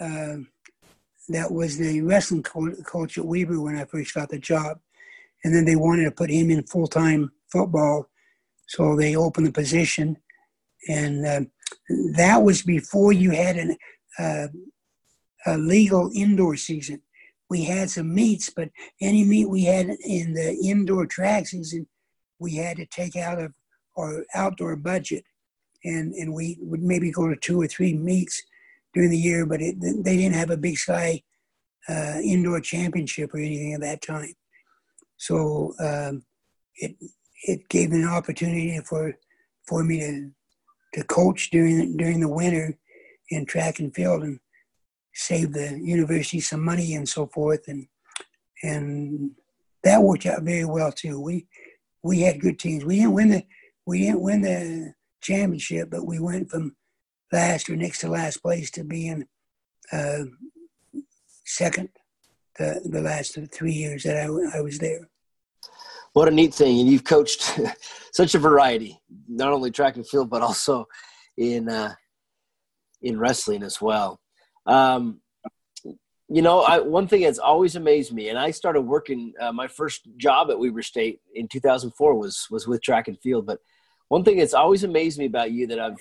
Uh, 0.00 0.38
that 1.28 1.50
was 1.50 1.78
the 1.78 2.02
wrestling 2.02 2.42
coach 2.42 3.18
at 3.18 3.24
Weber 3.24 3.60
when 3.60 3.76
I 3.76 3.84
first 3.84 4.14
got 4.14 4.28
the 4.28 4.38
job. 4.38 4.78
And 5.42 5.54
then 5.54 5.64
they 5.64 5.76
wanted 5.76 6.04
to 6.04 6.10
put 6.10 6.30
him 6.30 6.50
in 6.50 6.62
full 6.64 6.86
time 6.86 7.32
football. 7.50 8.08
So 8.66 8.96
they 8.96 9.16
opened 9.16 9.46
the 9.46 9.52
position. 9.52 10.16
And 10.88 11.26
uh, 11.26 11.40
that 12.16 12.42
was 12.42 12.62
before 12.62 13.12
you 13.12 13.30
had 13.30 13.56
an, 13.56 13.76
uh, 14.18 14.48
a 15.46 15.56
legal 15.58 16.10
indoor 16.14 16.56
season. 16.56 17.00
We 17.50 17.64
had 17.64 17.90
some 17.90 18.14
meets, 18.14 18.50
but 18.50 18.70
any 19.00 19.24
meet 19.24 19.48
we 19.48 19.64
had 19.64 19.86
in 20.04 20.34
the 20.34 20.58
indoor 20.64 21.06
track 21.06 21.46
season, 21.46 21.86
we 22.38 22.56
had 22.56 22.78
to 22.78 22.86
take 22.86 23.16
out 23.16 23.40
of 23.40 23.52
our 23.96 24.24
outdoor 24.34 24.76
budget. 24.76 25.24
And, 25.84 26.14
and 26.14 26.32
we 26.32 26.58
would 26.60 26.82
maybe 26.82 27.10
go 27.10 27.28
to 27.28 27.36
two 27.36 27.60
or 27.60 27.66
three 27.66 27.94
meets 27.94 28.42
during 28.94 29.10
the 29.10 29.18
year, 29.18 29.44
but 29.44 29.60
it, 29.60 29.76
they 29.80 30.16
didn't 30.16 30.36
have 30.36 30.50
a 30.50 30.56
Big 30.56 30.78
Sky 30.78 31.22
uh, 31.88 32.18
indoor 32.22 32.60
championship 32.60 33.34
or 33.34 33.38
anything 33.38 33.74
at 33.74 33.80
that 33.80 34.02
time. 34.02 34.34
So 35.16 35.74
um, 35.80 36.24
it 36.76 36.96
it 37.46 37.68
gave 37.68 37.92
an 37.92 38.06
opportunity 38.06 38.78
for 38.80 39.14
for 39.66 39.84
me 39.84 40.00
to 40.00 40.30
to 40.94 41.04
coach 41.04 41.50
during 41.50 41.96
during 41.96 42.20
the 42.20 42.28
winter 42.28 42.78
in 43.30 43.46
track 43.46 43.78
and 43.78 43.94
field 43.94 44.22
and 44.22 44.40
save 45.14 45.52
the 45.52 45.78
university 45.82 46.40
some 46.40 46.64
money 46.64 46.94
and 46.94 47.08
so 47.08 47.26
forth 47.26 47.68
and 47.68 47.86
and 48.62 49.30
that 49.82 50.02
worked 50.02 50.26
out 50.26 50.42
very 50.42 50.64
well 50.64 50.90
too. 50.90 51.20
We 51.20 51.46
we 52.02 52.20
had 52.20 52.40
good 52.40 52.58
teams. 52.58 52.84
We 52.84 52.96
didn't 52.96 53.12
win 53.12 53.28
the 53.30 53.44
we 53.86 54.00
didn't 54.00 54.22
win 54.22 54.42
the 54.42 54.94
championship, 55.20 55.90
but 55.90 56.06
we 56.06 56.18
went 56.18 56.50
from 56.50 56.74
last 57.34 57.68
or 57.68 57.76
next 57.76 57.98
to 58.00 58.08
last 58.08 58.40
place 58.42 58.70
to 58.70 58.84
being 58.84 59.26
uh, 59.92 60.24
second 61.44 61.88
the, 62.58 62.80
the 62.84 63.00
last 63.00 63.36
three 63.52 63.72
years 63.72 64.04
that 64.04 64.16
I, 64.16 64.58
I 64.58 64.60
was 64.60 64.78
there. 64.78 65.08
What 66.12 66.28
a 66.28 66.30
neat 66.30 66.54
thing. 66.54 66.78
And 66.78 66.88
you've 66.88 67.02
coached 67.02 67.58
such 68.12 68.36
a 68.36 68.38
variety, 68.38 69.00
not 69.28 69.52
only 69.52 69.72
track 69.72 69.96
and 69.96 70.06
field, 70.06 70.30
but 70.30 70.42
also 70.42 70.86
in, 71.36 71.68
uh, 71.68 71.94
in 73.02 73.18
wrestling 73.18 73.64
as 73.64 73.80
well. 73.80 74.20
Um, 74.66 75.20
you 76.28 76.40
know, 76.40 76.60
I, 76.60 76.78
one 76.78 77.08
thing 77.08 77.22
that's 77.22 77.38
always 77.40 77.76
amazed 77.76 78.12
me, 78.12 78.28
and 78.28 78.38
I 78.38 78.50
started 78.50 78.82
working 78.82 79.34
uh, 79.40 79.52
my 79.52 79.68
first 79.68 80.08
job 80.16 80.50
at 80.50 80.58
Weber 80.58 80.82
State 80.82 81.20
in 81.34 81.48
2004 81.48 82.14
was 82.14 82.46
was 82.50 82.66
with 82.66 82.82
track 82.82 83.08
and 83.08 83.20
field. 83.20 83.44
But 83.44 83.58
one 84.08 84.24
thing 84.24 84.38
that's 84.38 84.54
always 84.54 84.84
amazed 84.84 85.18
me 85.18 85.26
about 85.26 85.52
you 85.52 85.66
that 85.66 85.78
I've, 85.78 85.98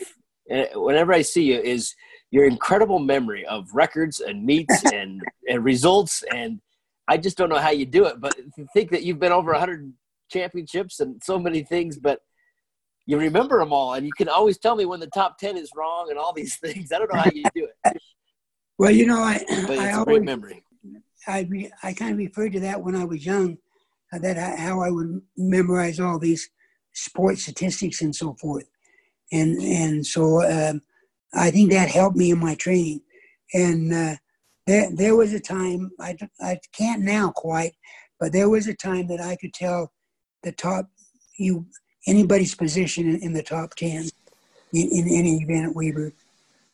whenever 0.48 1.14
I 1.14 1.22
see 1.22 1.44
you, 1.44 1.60
is 1.60 1.94
your 2.32 2.46
incredible 2.46 3.00
memory 3.00 3.46
of 3.46 3.68
records 3.74 4.20
and 4.20 4.44
meets 4.46 4.84
and 4.94 5.22
and 5.48 5.64
results. 5.64 6.24
And 6.34 6.60
I 7.08 7.18
just 7.18 7.38
don't 7.38 7.50
know 7.50 7.60
how 7.60 7.72
you 7.72 7.86
do 7.86 8.06
it. 8.06 8.20
But 8.20 8.36
to 8.56 8.66
think 8.74 8.91
that 8.91 9.04
you've 9.04 9.20
been 9.20 9.32
over 9.32 9.52
100 9.52 9.94
championships 10.32 11.00
and 11.00 11.22
so 11.24 11.38
many 11.38 11.64
things, 11.64 11.98
but 11.98 12.20
you 13.06 13.18
remember 13.18 13.60
them 13.60 13.74
all, 13.74 13.94
and 13.94 14.06
you 14.06 14.14
can 14.18 14.30
always 14.30 14.58
tell 14.58 14.76
me 14.76 14.86
when 14.86 15.00
the 15.00 15.08
top 15.08 15.38
10 15.38 15.58
is 15.58 15.70
wrong 15.76 16.08
and 16.10 16.18
all 16.18 16.34
these 16.34 16.56
things. 16.64 16.91
I 16.91 17.00
don't 17.00 17.14
know 17.14 17.20
how 17.20 17.32
you 17.34 17.44
do 17.56 17.68
it. 17.86 17.98
Well, 18.80 18.91
you 18.91 19.06
know, 19.06 19.20
I, 19.20 19.44
but 19.68 19.78
I 19.78 19.91
always, 19.91 20.18
great 20.18 20.24
memory. 20.24 20.64
I, 21.28 21.41
re, 21.50 21.72
I 21.84 21.94
kind 21.94 22.12
of 22.12 22.18
referred 22.18 22.54
to 22.54 22.60
that 22.62 22.82
when 22.82 22.96
I 22.96 23.06
was 23.06 23.26
young, 23.26 23.58
uh, 24.12 24.20
that 24.20 24.38
I, 24.38 24.56
how 24.56 24.82
I 24.82 24.89
would 24.89 25.22
memorize 25.38 26.00
all 26.00 26.18
these 26.18 26.50
sports 26.94 27.44
statistics 27.44 28.02
and 28.02 28.16
so 28.16 28.34
forth. 28.34 28.66
And, 29.32 29.58
and 29.60 30.06
so 30.06 30.44
um, 30.44 30.82
I 31.34 31.52
think 31.52 31.72
that 31.72 31.90
helped 31.90 32.18
me 32.18 32.32
in 32.32 32.40
my 32.40 32.56
training. 32.56 33.02
And 33.54 33.94
uh, 33.94 34.16
there, 34.68 34.90
there 34.94 35.16
was 35.16 35.34
a 35.34 35.40
time, 35.40 35.92
I, 36.00 36.18
I 36.42 36.60
can't 36.72 37.02
now 37.02 37.32
quite, 37.32 37.74
but 38.20 38.32
there 38.32 38.50
was 38.50 38.68
a 38.68 38.76
time 38.76 39.08
that 39.08 39.20
I 39.20 39.36
could 39.36 39.54
tell 39.54 39.92
the 40.44 40.52
top, 40.52 40.90
you 41.38 41.66
anybody's 42.06 42.54
position 42.54 43.10
in, 43.10 43.24
in 43.24 43.34
the 43.34 43.44
top 43.44 43.74
10 43.76 44.10
in, 44.74 44.90
in 44.92 45.08
any 45.08 45.42
event 45.42 45.70
at 45.70 45.76
Weber 45.76 46.12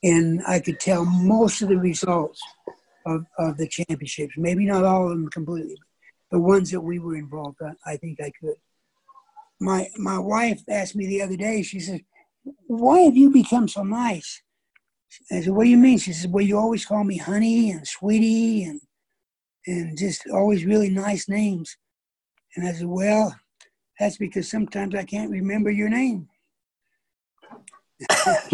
and 0.04 0.42
I 0.48 0.60
could 0.60 0.80
tell 0.80 1.06
most 1.06 1.62
of 1.62 1.70
the 1.70 1.78
results 1.78 2.42
of, 3.06 3.26
of 3.38 3.58
the 3.58 3.68
championships. 3.68 4.34
Maybe 4.38 4.66
not 4.66 4.84
all 4.84 5.06
of 5.06 5.10
them 5.10 5.30
completely, 5.30 5.78
but 6.30 6.38
the 6.38 6.44
ones 6.44 6.72
that 6.72 6.82
we 6.82 7.00
were 7.00 7.16
involved 7.16 7.58
in, 7.62 7.76
I 7.86 7.98
think 7.98 8.22
I 8.22 8.32
could. 8.40 8.56
My 9.62 9.90
my 9.98 10.18
wife 10.18 10.62
asked 10.70 10.96
me 10.96 11.06
the 11.06 11.22
other 11.22 11.36
day. 11.36 11.64
She 11.64 11.82
said, 11.82 12.02
"Why 12.68 13.00
have 13.02 13.18
you 13.18 13.30
become 13.30 13.68
so 13.68 13.84
nice?" 13.84 14.42
I 15.32 15.42
said, 15.42 15.54
"What 15.54 15.64
do 15.64 15.70
you 15.70 15.78
mean?" 15.78 15.98
She 15.98 16.14
said, 16.14 16.32
"Well, 16.32 16.46
you 16.46 16.58
always 16.58 16.86
call 16.86 17.04
me 17.04 17.18
honey 17.18 17.72
and 17.72 17.88
sweetie 17.88 18.64
and 18.64 18.82
and 19.68 19.98
just 19.98 20.28
always 20.34 20.66
really 20.66 20.90
nice 20.90 21.28
names." 21.30 21.78
And 22.56 22.68
I 22.68 22.74
said, 22.74 22.88
"Well, 22.88 23.36
that's 24.00 24.18
because 24.18 24.50
sometimes 24.50 24.96
I 24.96 25.04
can't 25.04 25.32
remember 25.32 25.72
your 25.72 25.90
name." 25.90 26.30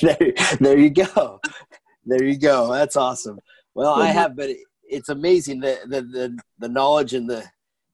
there, 0.00 0.32
there 0.60 0.78
you 0.78 0.90
go. 0.90 1.40
There 2.06 2.24
you 2.24 2.38
go. 2.38 2.72
That's 2.72 2.96
awesome. 2.96 3.38
Well, 3.74 3.94
I 3.94 4.06
have, 4.06 4.34
but 4.34 4.50
it's 4.82 5.10
amazing 5.10 5.60
the, 5.60 5.78
the, 5.86 6.02
the, 6.02 6.38
the 6.58 6.68
knowledge 6.68 7.14
and 7.14 7.28
the, 7.28 7.44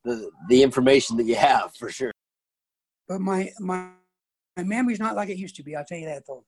the, 0.05 0.30
the 0.49 0.62
information 0.62 1.16
that 1.16 1.24
you 1.24 1.35
have 1.35 1.74
for 1.74 1.91
sure. 1.91 2.12
But 3.09 3.20
my, 3.20 3.51
my, 3.59 3.89
my 4.57 4.63
memory's 4.63 5.01
not 5.01 5.17
like 5.17 5.29
it 5.29 5.39
used 5.39 5.57
to 5.57 5.63
be. 5.63 5.77
I'll 5.77 5.85
tell 5.85 5.99
you 5.99 6.07
that 6.07 6.25
though. 6.27 6.45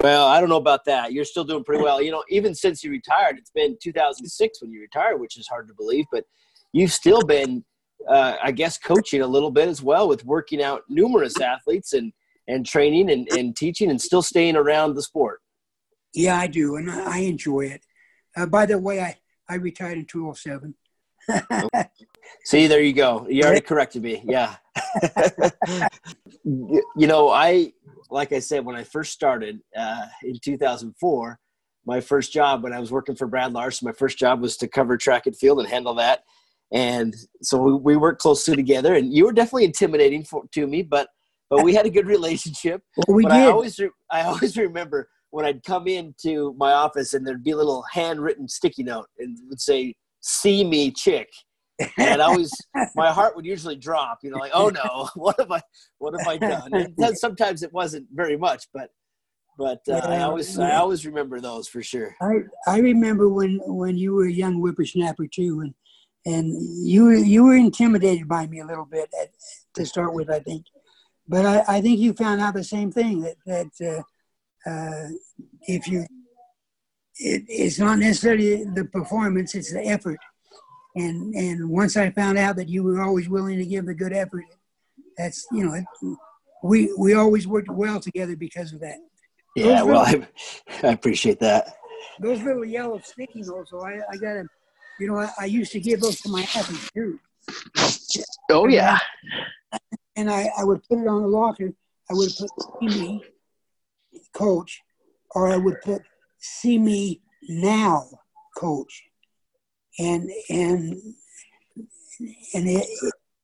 Well, 0.00 0.26
I 0.26 0.40
don't 0.40 0.50
know 0.50 0.56
about 0.56 0.84
that. 0.84 1.12
You're 1.12 1.24
still 1.24 1.44
doing 1.44 1.64
pretty 1.64 1.82
well. 1.82 2.02
You 2.02 2.10
know, 2.10 2.22
even 2.28 2.54
since 2.54 2.84
you 2.84 2.90
retired, 2.90 3.38
it's 3.38 3.50
been 3.50 3.78
2006 3.82 4.60
when 4.60 4.70
you 4.70 4.80
retired, 4.80 5.18
which 5.18 5.38
is 5.38 5.48
hard 5.48 5.68
to 5.68 5.74
believe, 5.74 6.04
but 6.12 6.24
you've 6.72 6.92
still 6.92 7.22
been, 7.22 7.64
uh, 8.06 8.36
I 8.42 8.52
guess, 8.52 8.76
coaching 8.76 9.22
a 9.22 9.26
little 9.26 9.50
bit 9.50 9.68
as 9.68 9.82
well 9.82 10.06
with 10.06 10.22
working 10.24 10.62
out 10.62 10.82
numerous 10.88 11.40
athletes 11.40 11.92
and– 11.92 12.12
and 12.48 12.64
training 12.64 13.10
and, 13.10 13.28
and 13.32 13.56
teaching 13.56 13.90
and 13.90 14.00
still 14.00 14.22
staying 14.22 14.56
around 14.56 14.94
the 14.94 15.02
sport. 15.02 15.40
Yeah, 16.14 16.38
I 16.38 16.46
do, 16.46 16.76
and 16.76 16.90
I 16.90 17.18
enjoy 17.18 17.66
it. 17.66 17.82
Uh, 18.36 18.46
by 18.46 18.66
the 18.66 18.78
way, 18.78 19.00
I, 19.00 19.16
I 19.48 19.56
retired 19.56 19.98
in 19.98 20.06
207. 20.06 20.74
See, 22.44 22.66
there 22.66 22.82
you 22.82 22.92
go. 22.92 23.26
You 23.28 23.42
already 23.42 23.60
corrected 23.60 24.02
me. 24.02 24.22
Yeah. 24.24 24.56
you 26.44 26.82
know, 26.94 27.30
I, 27.30 27.72
like 28.10 28.32
I 28.32 28.38
said, 28.38 28.64
when 28.64 28.76
I 28.76 28.84
first 28.84 29.12
started 29.12 29.60
uh, 29.76 30.06
in 30.22 30.38
2004, 30.42 31.38
my 31.86 32.00
first 32.00 32.32
job 32.32 32.62
when 32.62 32.72
I 32.72 32.80
was 32.80 32.90
working 32.90 33.14
for 33.14 33.26
Brad 33.26 33.52
Larson, 33.52 33.86
my 33.86 33.92
first 33.92 34.18
job 34.18 34.40
was 34.40 34.56
to 34.58 34.68
cover 34.68 34.96
track 34.96 35.26
and 35.26 35.36
field 35.36 35.60
and 35.60 35.68
handle 35.68 35.94
that. 35.94 36.22
And 36.72 37.14
so 37.42 37.58
we, 37.58 37.72
we 37.74 37.96
worked 37.96 38.20
closely 38.20 38.56
together, 38.56 38.94
and 38.94 39.12
you 39.12 39.24
were 39.24 39.32
definitely 39.32 39.64
intimidating 39.64 40.24
for, 40.24 40.44
to 40.52 40.66
me, 40.66 40.82
but 40.82 41.08
but 41.48 41.62
we 41.62 41.74
had 41.74 41.86
a 41.86 41.90
good 41.90 42.06
relationship. 42.06 42.82
Well, 43.06 43.16
we 43.16 43.22
but 43.22 43.34
did. 43.34 43.42
I 43.42 43.50
always, 43.50 43.80
I 44.10 44.22
always 44.22 44.56
remember 44.56 45.08
when 45.30 45.44
I'd 45.44 45.62
come 45.62 45.86
into 45.86 46.54
my 46.58 46.72
office 46.72 47.14
and 47.14 47.24
there'd 47.24 47.44
be 47.44 47.52
a 47.52 47.56
little 47.56 47.84
handwritten 47.92 48.48
sticky 48.48 48.82
note 48.82 49.06
and 49.18 49.38
would 49.48 49.60
say, 49.60 49.94
"See 50.20 50.64
me, 50.64 50.90
chick." 50.90 51.28
And 51.98 52.22
I 52.22 52.26
always, 52.26 52.52
my 52.94 53.12
heart 53.12 53.36
would 53.36 53.46
usually 53.46 53.76
drop. 53.76 54.20
You 54.22 54.30
know, 54.30 54.38
like, 54.38 54.52
oh 54.54 54.68
no, 54.68 55.08
what 55.14 55.38
have 55.38 55.50
I, 55.50 55.62
what 55.98 56.14
have 56.18 56.26
I 56.26 56.38
done? 56.38 56.72
And 56.72 57.18
sometimes 57.18 57.62
it 57.62 57.72
wasn't 57.72 58.06
very 58.12 58.36
much, 58.36 58.66
but, 58.72 58.90
but 59.58 59.80
uh, 59.88 60.00
I 60.04 60.22
always, 60.22 60.58
I 60.58 60.76
always 60.76 61.06
remember 61.06 61.40
those 61.40 61.66
for 61.66 61.82
sure. 61.82 62.14
I, 62.20 62.40
I 62.66 62.78
remember 62.78 63.28
when 63.30 63.58
when 63.64 63.96
you 63.96 64.12
were 64.12 64.26
a 64.26 64.32
young 64.32 64.56
whippersnapper 64.56 65.26
too, 65.28 65.60
and 65.60 65.74
and 66.26 66.86
you 66.86 67.04
were 67.04 67.14
you 67.14 67.44
were 67.44 67.56
intimidated 67.56 68.28
by 68.28 68.46
me 68.48 68.60
a 68.60 68.66
little 68.66 68.84
bit 68.84 69.08
at, 69.18 69.30
to 69.74 69.86
start 69.86 70.12
with, 70.12 70.28
I 70.28 70.40
think 70.40 70.66
but 71.28 71.44
I, 71.44 71.64
I, 71.76 71.80
think 71.80 71.98
you 71.98 72.12
found 72.12 72.40
out 72.40 72.54
the 72.54 72.64
same 72.64 72.92
thing 72.92 73.20
that 73.20 73.36
that 73.46 74.04
uh, 74.66 74.70
uh, 74.70 75.08
if 75.62 75.88
you 75.88 76.06
it, 77.16 77.44
it's 77.48 77.78
not 77.78 77.98
necessarily 77.98 78.64
the 78.64 78.84
performance 78.84 79.54
it's 79.54 79.72
the 79.72 79.84
effort 79.84 80.18
and 80.96 81.34
and 81.34 81.70
once 81.70 81.96
I 81.96 82.10
found 82.10 82.38
out 82.38 82.56
that 82.56 82.68
you 82.68 82.82
were 82.82 83.02
always 83.02 83.28
willing 83.28 83.58
to 83.58 83.64
give 83.64 83.86
the 83.86 83.94
good 83.94 84.12
effort 84.12 84.44
that's 85.16 85.46
you 85.52 85.64
know 85.64 85.74
it, 85.74 85.84
we 86.62 86.92
we 86.98 87.14
always 87.14 87.46
worked 87.46 87.70
well 87.70 88.00
together 88.00 88.36
because 88.36 88.72
of 88.72 88.80
that 88.80 88.98
yeah 89.54 89.82
well 89.82 90.00
I, 90.00 90.26
I 90.82 90.92
appreciate 90.92 91.38
that 91.40 91.74
those 92.20 92.42
little 92.42 92.64
yellow 92.64 93.00
sticky 93.04 93.42
notes 93.42 93.70
so 93.70 93.80
I, 93.80 94.00
I 94.10 94.16
gotta 94.16 94.44
you 94.98 95.08
know 95.08 95.18
I, 95.18 95.30
I 95.40 95.44
used 95.44 95.72
to 95.72 95.80
give 95.80 96.00
those 96.00 96.20
to 96.22 96.28
my 96.28 96.42
athletes 96.42 96.90
too 96.92 97.20
oh 98.50 98.66
yeah 98.66 98.98
and 100.16 100.30
I, 100.30 100.50
I 100.58 100.64
would 100.64 100.82
put 100.88 100.98
it 100.98 101.06
on 101.06 101.22
the 101.22 101.28
locker. 101.28 101.72
I 102.10 102.14
would 102.14 102.30
put 102.36 102.50
see 102.80 103.00
me, 103.00 103.24
coach, 104.32 104.82
or 105.32 105.48
I 105.48 105.56
would 105.56 105.80
put 105.82 106.02
see 106.38 106.78
me 106.78 107.20
now, 107.48 108.06
coach. 108.56 109.04
And 109.98 110.30
and 110.50 111.00
and 112.54 112.68
it, 112.68 112.86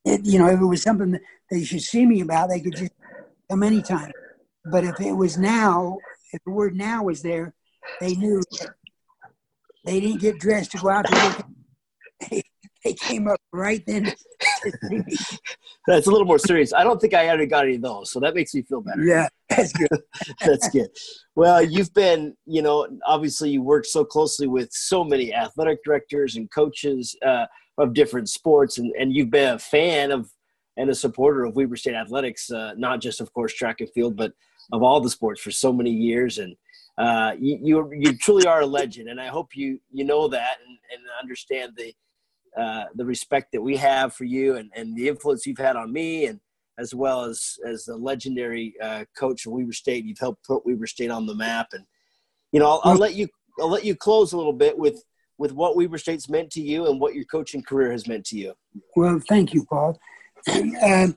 it, 0.05 0.27
you 0.27 0.39
know 0.39 0.49
if 0.49 0.61
it 0.61 0.65
was 0.65 0.83
something 0.83 1.13
that 1.13 1.23
they 1.51 1.65
should 1.65 1.83
see 1.83 2.07
me 2.07 2.21
about, 2.21 2.49
they 2.49 2.61
could 2.61 2.77
just 2.77 2.93
come 3.51 3.63
anytime. 3.63 4.13
But 4.65 4.85
if 4.85 5.01
it 5.01 5.13
was 5.13 5.39
now, 5.39 5.99
if 6.33 6.43
the 6.45 6.53
word 6.53 6.77
now 6.77 7.05
was 7.05 7.23
there, 7.23 7.55
they 8.01 8.15
knew 8.15 8.43
they 9.85 10.01
didn't 10.01 10.21
get 10.21 10.39
dressed 10.39 10.73
to 10.73 10.79
go 10.79 10.89
out 10.91 11.07
to 11.07 11.45
work. 12.31 12.43
They 12.85 12.95
came 12.95 13.29
up 13.29 13.41
right 13.53 13.83
then 13.87 14.13
that's 15.87 16.07
a 16.07 16.11
little 16.11 16.27
more 16.27 16.39
serious. 16.39 16.73
I 16.73 16.85
don't 16.85 17.01
think 17.01 17.15
I 17.15 17.27
ever 17.27 17.47
got 17.47 17.65
any 17.65 17.77
of 17.77 17.83
those, 17.83 18.11
so 18.11 18.21
that 18.21 18.35
makes 18.35 18.55
me 18.55 18.63
feel 18.63 18.81
better. 18.81 19.05
Yeah, 19.05 19.29
that's 19.49 19.73
good. 19.73 19.89
that's 20.41 20.69
good. 20.71 20.89
Well, 21.35 21.63
you've 21.63 21.93
been, 21.95 22.37
you 22.47 22.63
know, 22.63 22.87
obviously 23.07 23.51
you 23.51 23.63
worked 23.63 23.87
so 23.87 24.05
closely 24.05 24.47
with 24.47 24.73
so 24.73 25.05
many 25.05 25.35
athletic 25.35 25.83
directors 25.85 26.37
and 26.37 26.51
coaches 26.51 27.17
uh, 27.25 27.47
of 27.79 27.95
different 27.95 28.29
sports, 28.29 28.79
and, 28.79 28.93
and 28.99 29.15
you've 29.15 29.31
been 29.31 29.55
a 29.55 29.59
fan 29.59 30.11
of 30.11 30.31
and 30.79 30.89
a 30.89 30.95
supporter 30.95 31.45
of 31.45 31.55
Weber 31.55 31.77
State 31.77 31.95
athletics, 31.95 32.51
uh, 32.51 32.73
not 32.79 33.01
just, 33.01 33.21
of 33.21 33.33
course, 33.35 33.53
track 33.53 33.81
and 33.81 33.91
field, 33.91 34.17
but 34.17 34.33
of 34.73 34.83
all 34.83 35.01
the 35.01 35.11
sports 35.11 35.41
for 35.41 35.51
so 35.51 35.71
many 35.71 35.91
years. 35.91 36.39
And 36.39 36.57
uh, 36.97 37.33
you, 37.39 37.59
you, 37.63 37.91
you 37.93 38.17
truly 38.17 38.47
are 38.47 38.63
a 38.63 38.67
legend, 38.67 39.09
and 39.09 39.21
I 39.21 39.27
hope 39.27 39.55
you 39.55 39.81
you 39.91 40.05
know 40.05 40.29
that 40.29 40.59
and, 40.67 40.79
and 40.93 41.03
understand 41.21 41.73
the 41.77 41.93
uh, 42.57 42.85
the 42.95 43.05
respect 43.05 43.53
that 43.53 43.63
we 43.63 43.77
have 43.77 44.15
for 44.15 44.25
you 44.25 44.57
and, 44.57 44.71
and 44.75 44.97
the 44.97 45.09
influence 45.09 45.47
you've 45.47 45.59
had 45.59 45.77
on 45.77 45.93
me 45.93 46.27
and 46.27 46.41
as 46.79 46.95
well 46.95 47.25
as 47.25 47.59
as 47.67 47.85
the 47.85 47.97
legendary 47.97 48.75
uh, 48.83 49.05
coach 49.17 49.47
of 49.47 49.53
Weber 49.53 49.73
State. 49.73 50.05
You've 50.05 50.19
helped 50.19 50.47
put 50.47 50.65
Weber 50.67 50.87
State 50.87 51.11
on 51.11 51.27
the 51.27 51.35
map, 51.35 51.69
and 51.73 51.85
you 52.51 52.61
know 52.61 52.67
I'll, 52.67 52.81
I'll, 52.85 52.97
let 52.97 53.15
you 53.15 53.29
I'll 53.61 53.71
let 53.71 53.85
you 53.85 53.95
close 53.95 54.33
a 54.33 54.37
little 54.37 54.53
bit 54.53 54.77
with 54.77 55.03
with 55.39 55.53
what 55.53 55.77
Weber 55.77 55.99
State's 55.99 56.29
meant 56.29 56.51
to 56.53 56.61
you 56.61 56.89
and 56.89 57.01
what 57.01 57.15
your 57.15 57.25
coaching 57.25 57.63
career 57.63 57.93
has 57.93 58.07
meant 58.07 58.25
to 58.27 58.39
you. 58.39 58.55
Well, 58.97 59.21
thank 59.29 59.55
you, 59.55 59.65
Paul. 59.65 59.99
Um, 60.83 61.17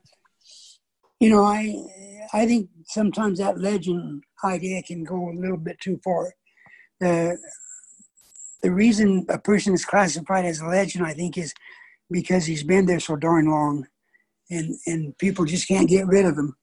you 1.20 1.30
know, 1.30 1.44
I 1.44 1.76
I 2.34 2.46
think 2.46 2.70
sometimes 2.86 3.40
that 3.40 3.60
legend 3.60 4.24
idea 4.44 4.84
can 4.84 5.04
go 5.04 5.30
a 5.30 5.40
little 5.40 5.58
bit 5.58 5.80
too 5.80 6.00
far. 6.04 6.34
The 7.00 7.38
the 8.66 8.72
reason 8.72 9.28
a 9.30 9.38
person 9.38 9.76
is 9.76 9.86
classified 9.86 10.44
as 10.44 10.60
a 10.60 10.66
legend, 10.66 11.06
I 11.06 11.14
think, 11.14 11.38
is 11.38 11.54
because 12.10 12.48
he's 12.48 12.64
been 12.64 12.88
there 12.88 13.00
so 13.00 13.16
darn 13.16 13.46
long. 13.46 13.86
and 14.50 14.76
and 14.88 15.16
people 15.20 15.46
just 15.46 15.68
can't 15.68 15.88
get 15.88 16.08
rid 16.08 16.26
of 16.26 16.36
him, 16.36 16.56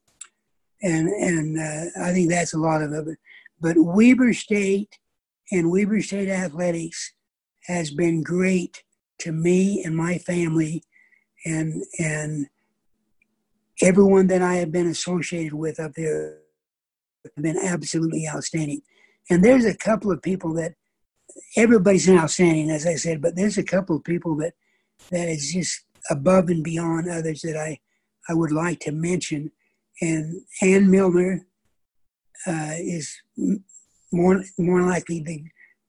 And 0.83 1.09
and 1.09 1.59
uh, 1.61 2.09
I 2.09 2.13
think 2.13 2.29
that's 2.29 2.55
a 2.55 2.59
lot 2.59 2.83
of 2.83 2.93
it. 2.93 3.19
But 3.61 3.77
Weber 3.79 4.33
State 4.33 4.99
and 5.53 5.71
Weber 5.71 6.03
State 6.03 6.29
athletics 6.29 7.13
has 7.67 7.93
been 7.93 8.25
great 8.25 8.83
to 9.21 9.31
me 9.31 9.85
and 9.85 9.97
my 9.97 10.19
family, 10.19 10.83
and 11.47 11.85
and 12.01 12.49
everyone 13.81 14.27
that 14.27 14.43
I 14.43 14.57
have 14.57 14.73
been 14.73 14.89
associated 14.89 15.55
with 15.55 15.79
up 15.79 15.93
there 15.95 16.39
have 17.37 17.45
been 17.45 17.59
absolutely 17.59 18.27
outstanding. 18.29 18.83
And 19.31 19.45
there's 19.45 19.67
a 19.67 19.77
couple 19.77 20.11
of 20.11 20.21
people 20.21 20.53
that 20.55 20.75
everybody's 21.57 22.09
an 22.09 22.19
outstanding, 22.19 22.71
as 22.71 22.87
I 22.87 22.95
said, 22.95 23.21
but 23.21 23.37
there's 23.37 23.59
a 23.59 23.63
couple 23.63 23.97
of 23.97 24.05
people 24.05 24.37
that 24.37 24.55
that 25.11 25.29
is 25.29 25.53
just 25.53 25.85
above 26.11 26.49
and 26.49 26.63
beyond 26.63 27.09
others 27.09 27.43
that 27.43 27.57
I 27.57 27.79
I 28.29 28.35
would 28.35 28.53
like 28.53 28.81
to 28.81 28.93
mention. 28.93 29.51
And 30.01 30.43
Ann 30.61 30.91
Millner 30.91 31.47
uh, 32.47 32.75
is 32.79 33.15
more 34.13 34.43
more 34.59 34.83
likely 34.83 35.23
the 35.23 35.45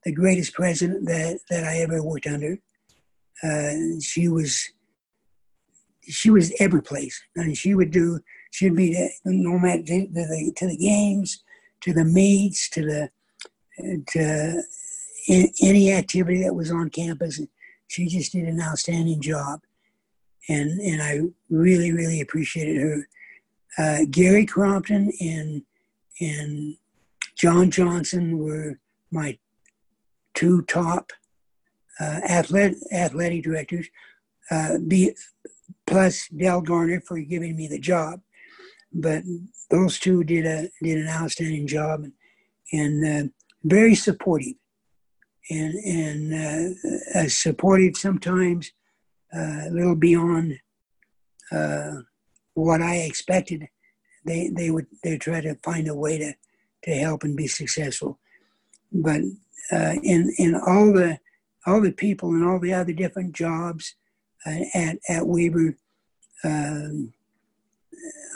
the 0.05 0.13
greatest 0.13 0.53
president 0.53 1.05
that 1.07 1.39
that 1.49 1.63
I 1.63 1.77
ever 1.79 2.03
worked 2.03 2.27
under. 2.27 2.57
Uh, 3.43 3.99
she 4.01 4.27
was 4.27 4.63
she 6.03 6.29
was 6.29 6.53
every 6.59 6.81
place, 6.81 7.21
and 7.35 7.57
she 7.57 7.75
would 7.75 7.91
do 7.91 8.19
she'd 8.51 8.75
be 8.75 8.93
the, 8.93 9.09
no 9.25 9.57
matter 9.57 9.83
to 9.83 10.07
the, 10.11 10.53
to 10.55 10.67
the 10.67 10.77
games, 10.77 11.43
to 11.81 11.93
the 11.93 12.05
meets, 12.05 12.69
to 12.69 12.81
the 12.81 13.09
to 14.07 14.61
any 15.29 15.91
activity 15.91 16.43
that 16.43 16.55
was 16.55 16.71
on 16.71 16.89
campus. 16.89 17.39
She 17.87 18.07
just 18.07 18.31
did 18.31 18.45
an 18.45 18.61
outstanding 18.61 19.21
job, 19.21 19.61
and 20.49 20.79
and 20.79 21.01
I 21.01 21.21
really 21.49 21.91
really 21.91 22.21
appreciated 22.21 22.77
her. 22.77 23.07
Uh, 23.77 24.05
Gary 24.09 24.45
Crompton 24.45 25.11
and 25.19 25.63
and 26.19 26.75
John 27.35 27.71
Johnson 27.71 28.37
were 28.37 28.79
my 29.11 29.37
two 30.33 30.63
top 30.63 31.11
uh, 31.99 32.21
athletic 32.29 32.77
athletic 32.91 33.43
directors. 33.43 33.87
Uh, 34.51 34.77
be, 34.87 35.15
plus 35.87 36.27
Dell 36.29 36.61
Garner 36.61 37.01
for 37.01 37.17
giving 37.19 37.55
me 37.55 37.67
the 37.67 37.79
job, 37.79 38.19
but 38.91 39.23
those 39.69 39.99
two 39.99 40.23
did 40.23 40.45
a 40.45 40.69
did 40.81 40.97
an 40.97 41.07
outstanding 41.07 41.67
job 41.67 42.03
and, 42.03 42.13
and 42.71 43.29
uh, 43.29 43.31
very 43.63 43.95
supportive 43.95 44.55
and 45.49 45.73
and 45.75 46.77
uh, 47.15 47.27
supportive 47.27 47.97
sometimes 47.97 48.71
uh, 49.35 49.67
a 49.67 49.69
little 49.71 49.95
beyond 49.95 50.59
uh, 51.51 51.93
what 52.53 52.81
I 52.81 52.97
expected. 52.97 53.67
They 54.25 54.49
they 54.55 54.71
would 54.71 54.87
they 55.03 55.17
try 55.17 55.41
to 55.41 55.55
find 55.63 55.87
a 55.87 55.95
way 55.95 56.17
to 56.17 56.33
to 56.83 56.91
help 56.95 57.23
and 57.23 57.35
be 57.35 57.47
successful, 57.47 58.19
but 58.91 59.21
uh, 59.71 59.95
in 60.03 60.33
in 60.37 60.55
all 60.55 60.93
the 60.93 61.19
all 61.65 61.81
the 61.81 61.91
people 61.91 62.29
and 62.29 62.43
all 62.43 62.59
the 62.59 62.73
other 62.73 62.93
different 62.93 63.33
jobs 63.33 63.95
uh, 64.45 64.59
at 64.73 64.99
at 65.09 65.27
Weber, 65.27 65.77
um, 66.43 67.13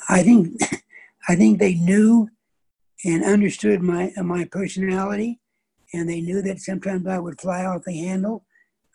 I 0.10 0.24
think 0.24 0.62
I 1.30 1.36
think 1.36 1.60
they 1.60 1.76
knew 1.76 2.30
and 3.05 3.24
understood 3.24 3.82
my 3.82 4.12
my 4.18 4.45
personality, 4.45 5.39
and 5.94 6.10
they 6.10 6.22
knew 6.22 6.42
that 6.42 6.60
sometimes 6.60 7.08
I 7.08 7.20
would 7.20 7.40
fly 7.40 7.66
off 7.66 7.84
the 7.86 7.98
handle, 7.98 8.46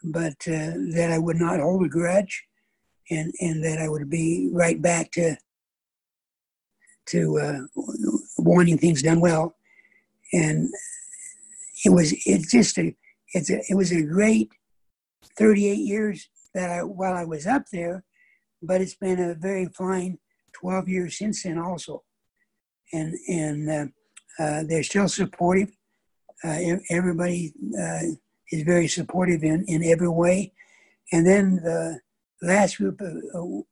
but 0.05 0.37
uh, 0.47 0.75
that 0.95 1.11
I 1.13 1.19
would 1.19 1.37
not 1.37 1.61
hold 1.61 1.85
a 1.85 1.89
grudge, 1.89 2.45
and 3.11 3.33
and 3.41 3.65
that 3.65 3.79
I 3.79 3.89
would 3.89 4.11
be 4.11 4.51
right 4.53 4.81
back 4.81 5.11
to 5.13 5.37
to 7.07 7.39
uh, 7.39 7.83
wanting 8.39 8.79
things 8.79 9.03
done 9.03 9.21
well, 9.21 9.57
and 10.33 10.69
it 11.85 11.91
was 11.91 12.15
it's 12.27 12.51
just 12.51 12.79
a 12.79 12.95
it's 13.35 13.51
a, 13.51 13.61
it 13.69 13.75
was 13.75 13.93
a 13.93 14.03
great 14.03 14.51
38 15.39 15.75
years 15.75 16.29
that 16.55 16.71
I 16.71 16.83
while 16.83 17.15
I 17.15 17.25
was 17.25 17.47
up 17.47 17.65
there, 17.73 18.05
but 18.63 18.81
it's 18.81 18.95
been 18.95 19.21
a 19.21 19.35
very 19.35 19.67
fine 19.67 20.19
12 20.53 20.89
years 20.89 21.19
since 21.19 21.43
then 21.43 21.59
also 21.59 22.05
and 22.93 23.15
and 23.29 23.71
uh, 23.71 24.43
uh, 24.43 24.63
they're 24.67 24.83
still 24.83 25.09
supportive. 25.09 25.71
Uh, 26.45 26.59
everybody 26.91 27.53
is 28.51 28.63
very 28.63 28.89
supportive 28.89 29.43
in, 29.43 29.65
in 29.67 29.83
every 29.85 30.09
way. 30.09 30.53
And 31.13 31.27
then 31.27 31.57
the 31.57 32.01
last 32.43 32.79
group 32.79 33.01
of, 33.01 33.65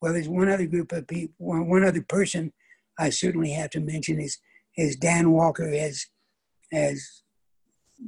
well, 0.00 0.12
there's 0.12 0.28
one 0.28 0.48
other 0.48 0.66
group 0.66 0.92
of 0.92 1.06
people, 1.06 1.34
one, 1.38 1.68
one 1.68 1.84
other 1.84 2.02
person 2.02 2.52
I 2.98 3.10
certainly 3.10 3.50
have 3.50 3.70
to 3.70 3.80
mention 3.80 4.20
is, 4.20 4.38
is 4.76 4.96
Dan 4.96 5.32
Walker 5.32 5.68
as, 5.68 6.06
as 6.72 7.22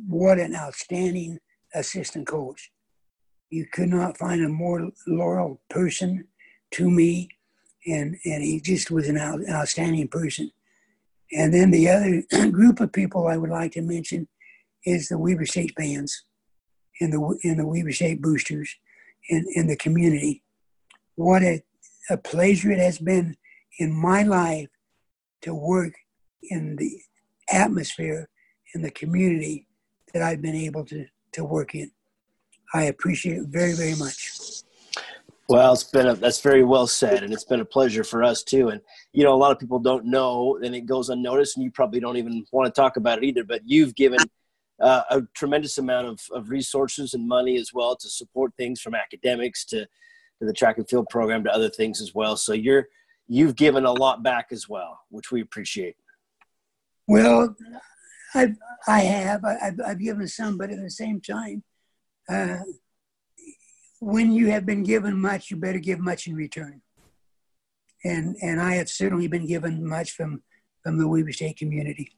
what 0.06 0.38
an 0.38 0.54
outstanding 0.54 1.38
assistant 1.74 2.26
coach. 2.26 2.70
You 3.50 3.66
could 3.72 3.88
not 3.88 4.18
find 4.18 4.44
a 4.44 4.48
more 4.48 4.90
loyal 5.06 5.60
person 5.70 6.26
to 6.72 6.90
me, 6.90 7.28
and, 7.86 8.16
and 8.24 8.42
he 8.42 8.60
just 8.60 8.90
was 8.90 9.08
an 9.08 9.16
out, 9.16 9.40
outstanding 9.48 10.08
person. 10.08 10.50
And 11.32 11.52
then 11.52 11.70
the 11.70 11.88
other 11.88 12.50
group 12.50 12.80
of 12.80 12.92
people 12.92 13.26
I 13.26 13.36
would 13.36 13.50
like 13.50 13.72
to 13.72 13.82
mention 13.82 14.28
is 14.84 15.08
the 15.08 15.18
Weber 15.18 15.46
State 15.46 15.74
fans 15.78 16.24
and 17.00 17.12
the, 17.12 17.38
and 17.44 17.58
the 17.58 17.66
Weber 17.66 17.92
State 17.92 18.22
boosters 18.22 18.74
in, 19.28 19.44
in 19.54 19.66
the 19.66 19.76
community. 19.76 20.42
What 21.16 21.42
a, 21.42 21.62
a 22.10 22.16
pleasure 22.16 22.70
it 22.70 22.78
has 22.78 22.98
been 22.98 23.36
in 23.78 23.92
my 23.92 24.22
life 24.22 24.68
to 25.42 25.54
work 25.54 25.94
in 26.42 26.76
the 26.76 27.00
atmosphere 27.50 28.28
in 28.74 28.82
the 28.82 28.90
community 28.90 29.66
that 30.12 30.22
I've 30.22 30.42
been 30.42 30.54
able 30.54 30.84
to, 30.86 31.06
to 31.32 31.44
work 31.44 31.74
in. 31.74 31.90
I 32.74 32.84
appreciate 32.84 33.38
it 33.38 33.48
very, 33.48 33.72
very 33.72 33.94
much. 33.96 34.62
Well, 35.48 35.72
it's 35.72 35.84
been 35.84 36.06
a, 36.06 36.14
that's 36.14 36.42
very 36.42 36.62
well 36.62 36.86
said, 36.86 37.22
and 37.22 37.32
it's 37.32 37.44
been 37.44 37.60
a 37.60 37.64
pleasure 37.64 38.04
for 38.04 38.22
us 38.22 38.42
too. 38.42 38.68
And 38.68 38.82
you 39.12 39.24
know, 39.24 39.32
a 39.32 39.36
lot 39.36 39.52
of 39.52 39.58
people 39.58 39.78
don't 39.78 40.04
know, 40.04 40.58
and 40.62 40.74
it 40.74 40.82
goes 40.86 41.08
unnoticed, 41.08 41.56
and 41.56 41.64
you 41.64 41.70
probably 41.70 42.00
don't 42.00 42.16
even 42.16 42.44
want 42.52 42.72
to 42.72 42.80
talk 42.80 42.96
about 42.96 43.18
it 43.18 43.24
either. 43.24 43.44
But 43.44 43.62
you've 43.64 43.94
given 43.94 44.18
uh, 44.80 45.02
a 45.10 45.22
tremendous 45.34 45.78
amount 45.78 46.06
of, 46.06 46.20
of 46.32 46.50
resources 46.50 47.14
and 47.14 47.26
money 47.26 47.56
as 47.56 47.72
well 47.72 47.96
to 47.96 48.08
support 48.08 48.52
things 48.56 48.80
from 48.80 48.94
academics 48.94 49.64
to, 49.66 49.80
to 49.80 50.46
the 50.46 50.52
track 50.52 50.78
and 50.78 50.88
field 50.88 51.08
program 51.08 51.42
to 51.44 51.52
other 51.52 51.70
things 51.70 52.00
as 52.00 52.14
well. 52.14 52.36
So 52.36 52.52
you're 52.52 52.88
you've 53.26 53.56
given 53.56 53.84
a 53.84 53.92
lot 53.92 54.22
back 54.22 54.48
as 54.52 54.68
well, 54.68 55.00
which 55.10 55.30
we 55.32 55.40
appreciate. 55.40 55.96
Well, 57.06 57.56
I 58.34 58.54
I 58.86 59.00
have 59.00 59.44
I've, 59.44 59.80
I've 59.84 60.00
given 60.00 60.28
some, 60.28 60.58
but 60.58 60.70
at 60.70 60.80
the 60.80 60.90
same 60.90 61.20
time. 61.20 61.62
Uh, 62.28 62.58
when 64.00 64.32
you 64.32 64.50
have 64.50 64.64
been 64.64 64.84
given 64.84 65.18
much, 65.18 65.50
you 65.50 65.56
better 65.56 65.78
give 65.78 65.98
much 65.98 66.26
in 66.26 66.34
return. 66.34 66.82
And 68.04 68.36
and 68.42 68.60
I 68.60 68.74
have 68.74 68.88
certainly 68.88 69.28
been 69.28 69.46
given 69.46 69.86
much 69.86 70.12
from 70.12 70.42
from 70.82 70.98
the 70.98 71.08
Weber 71.08 71.32
State 71.32 71.56
community. 71.56 72.12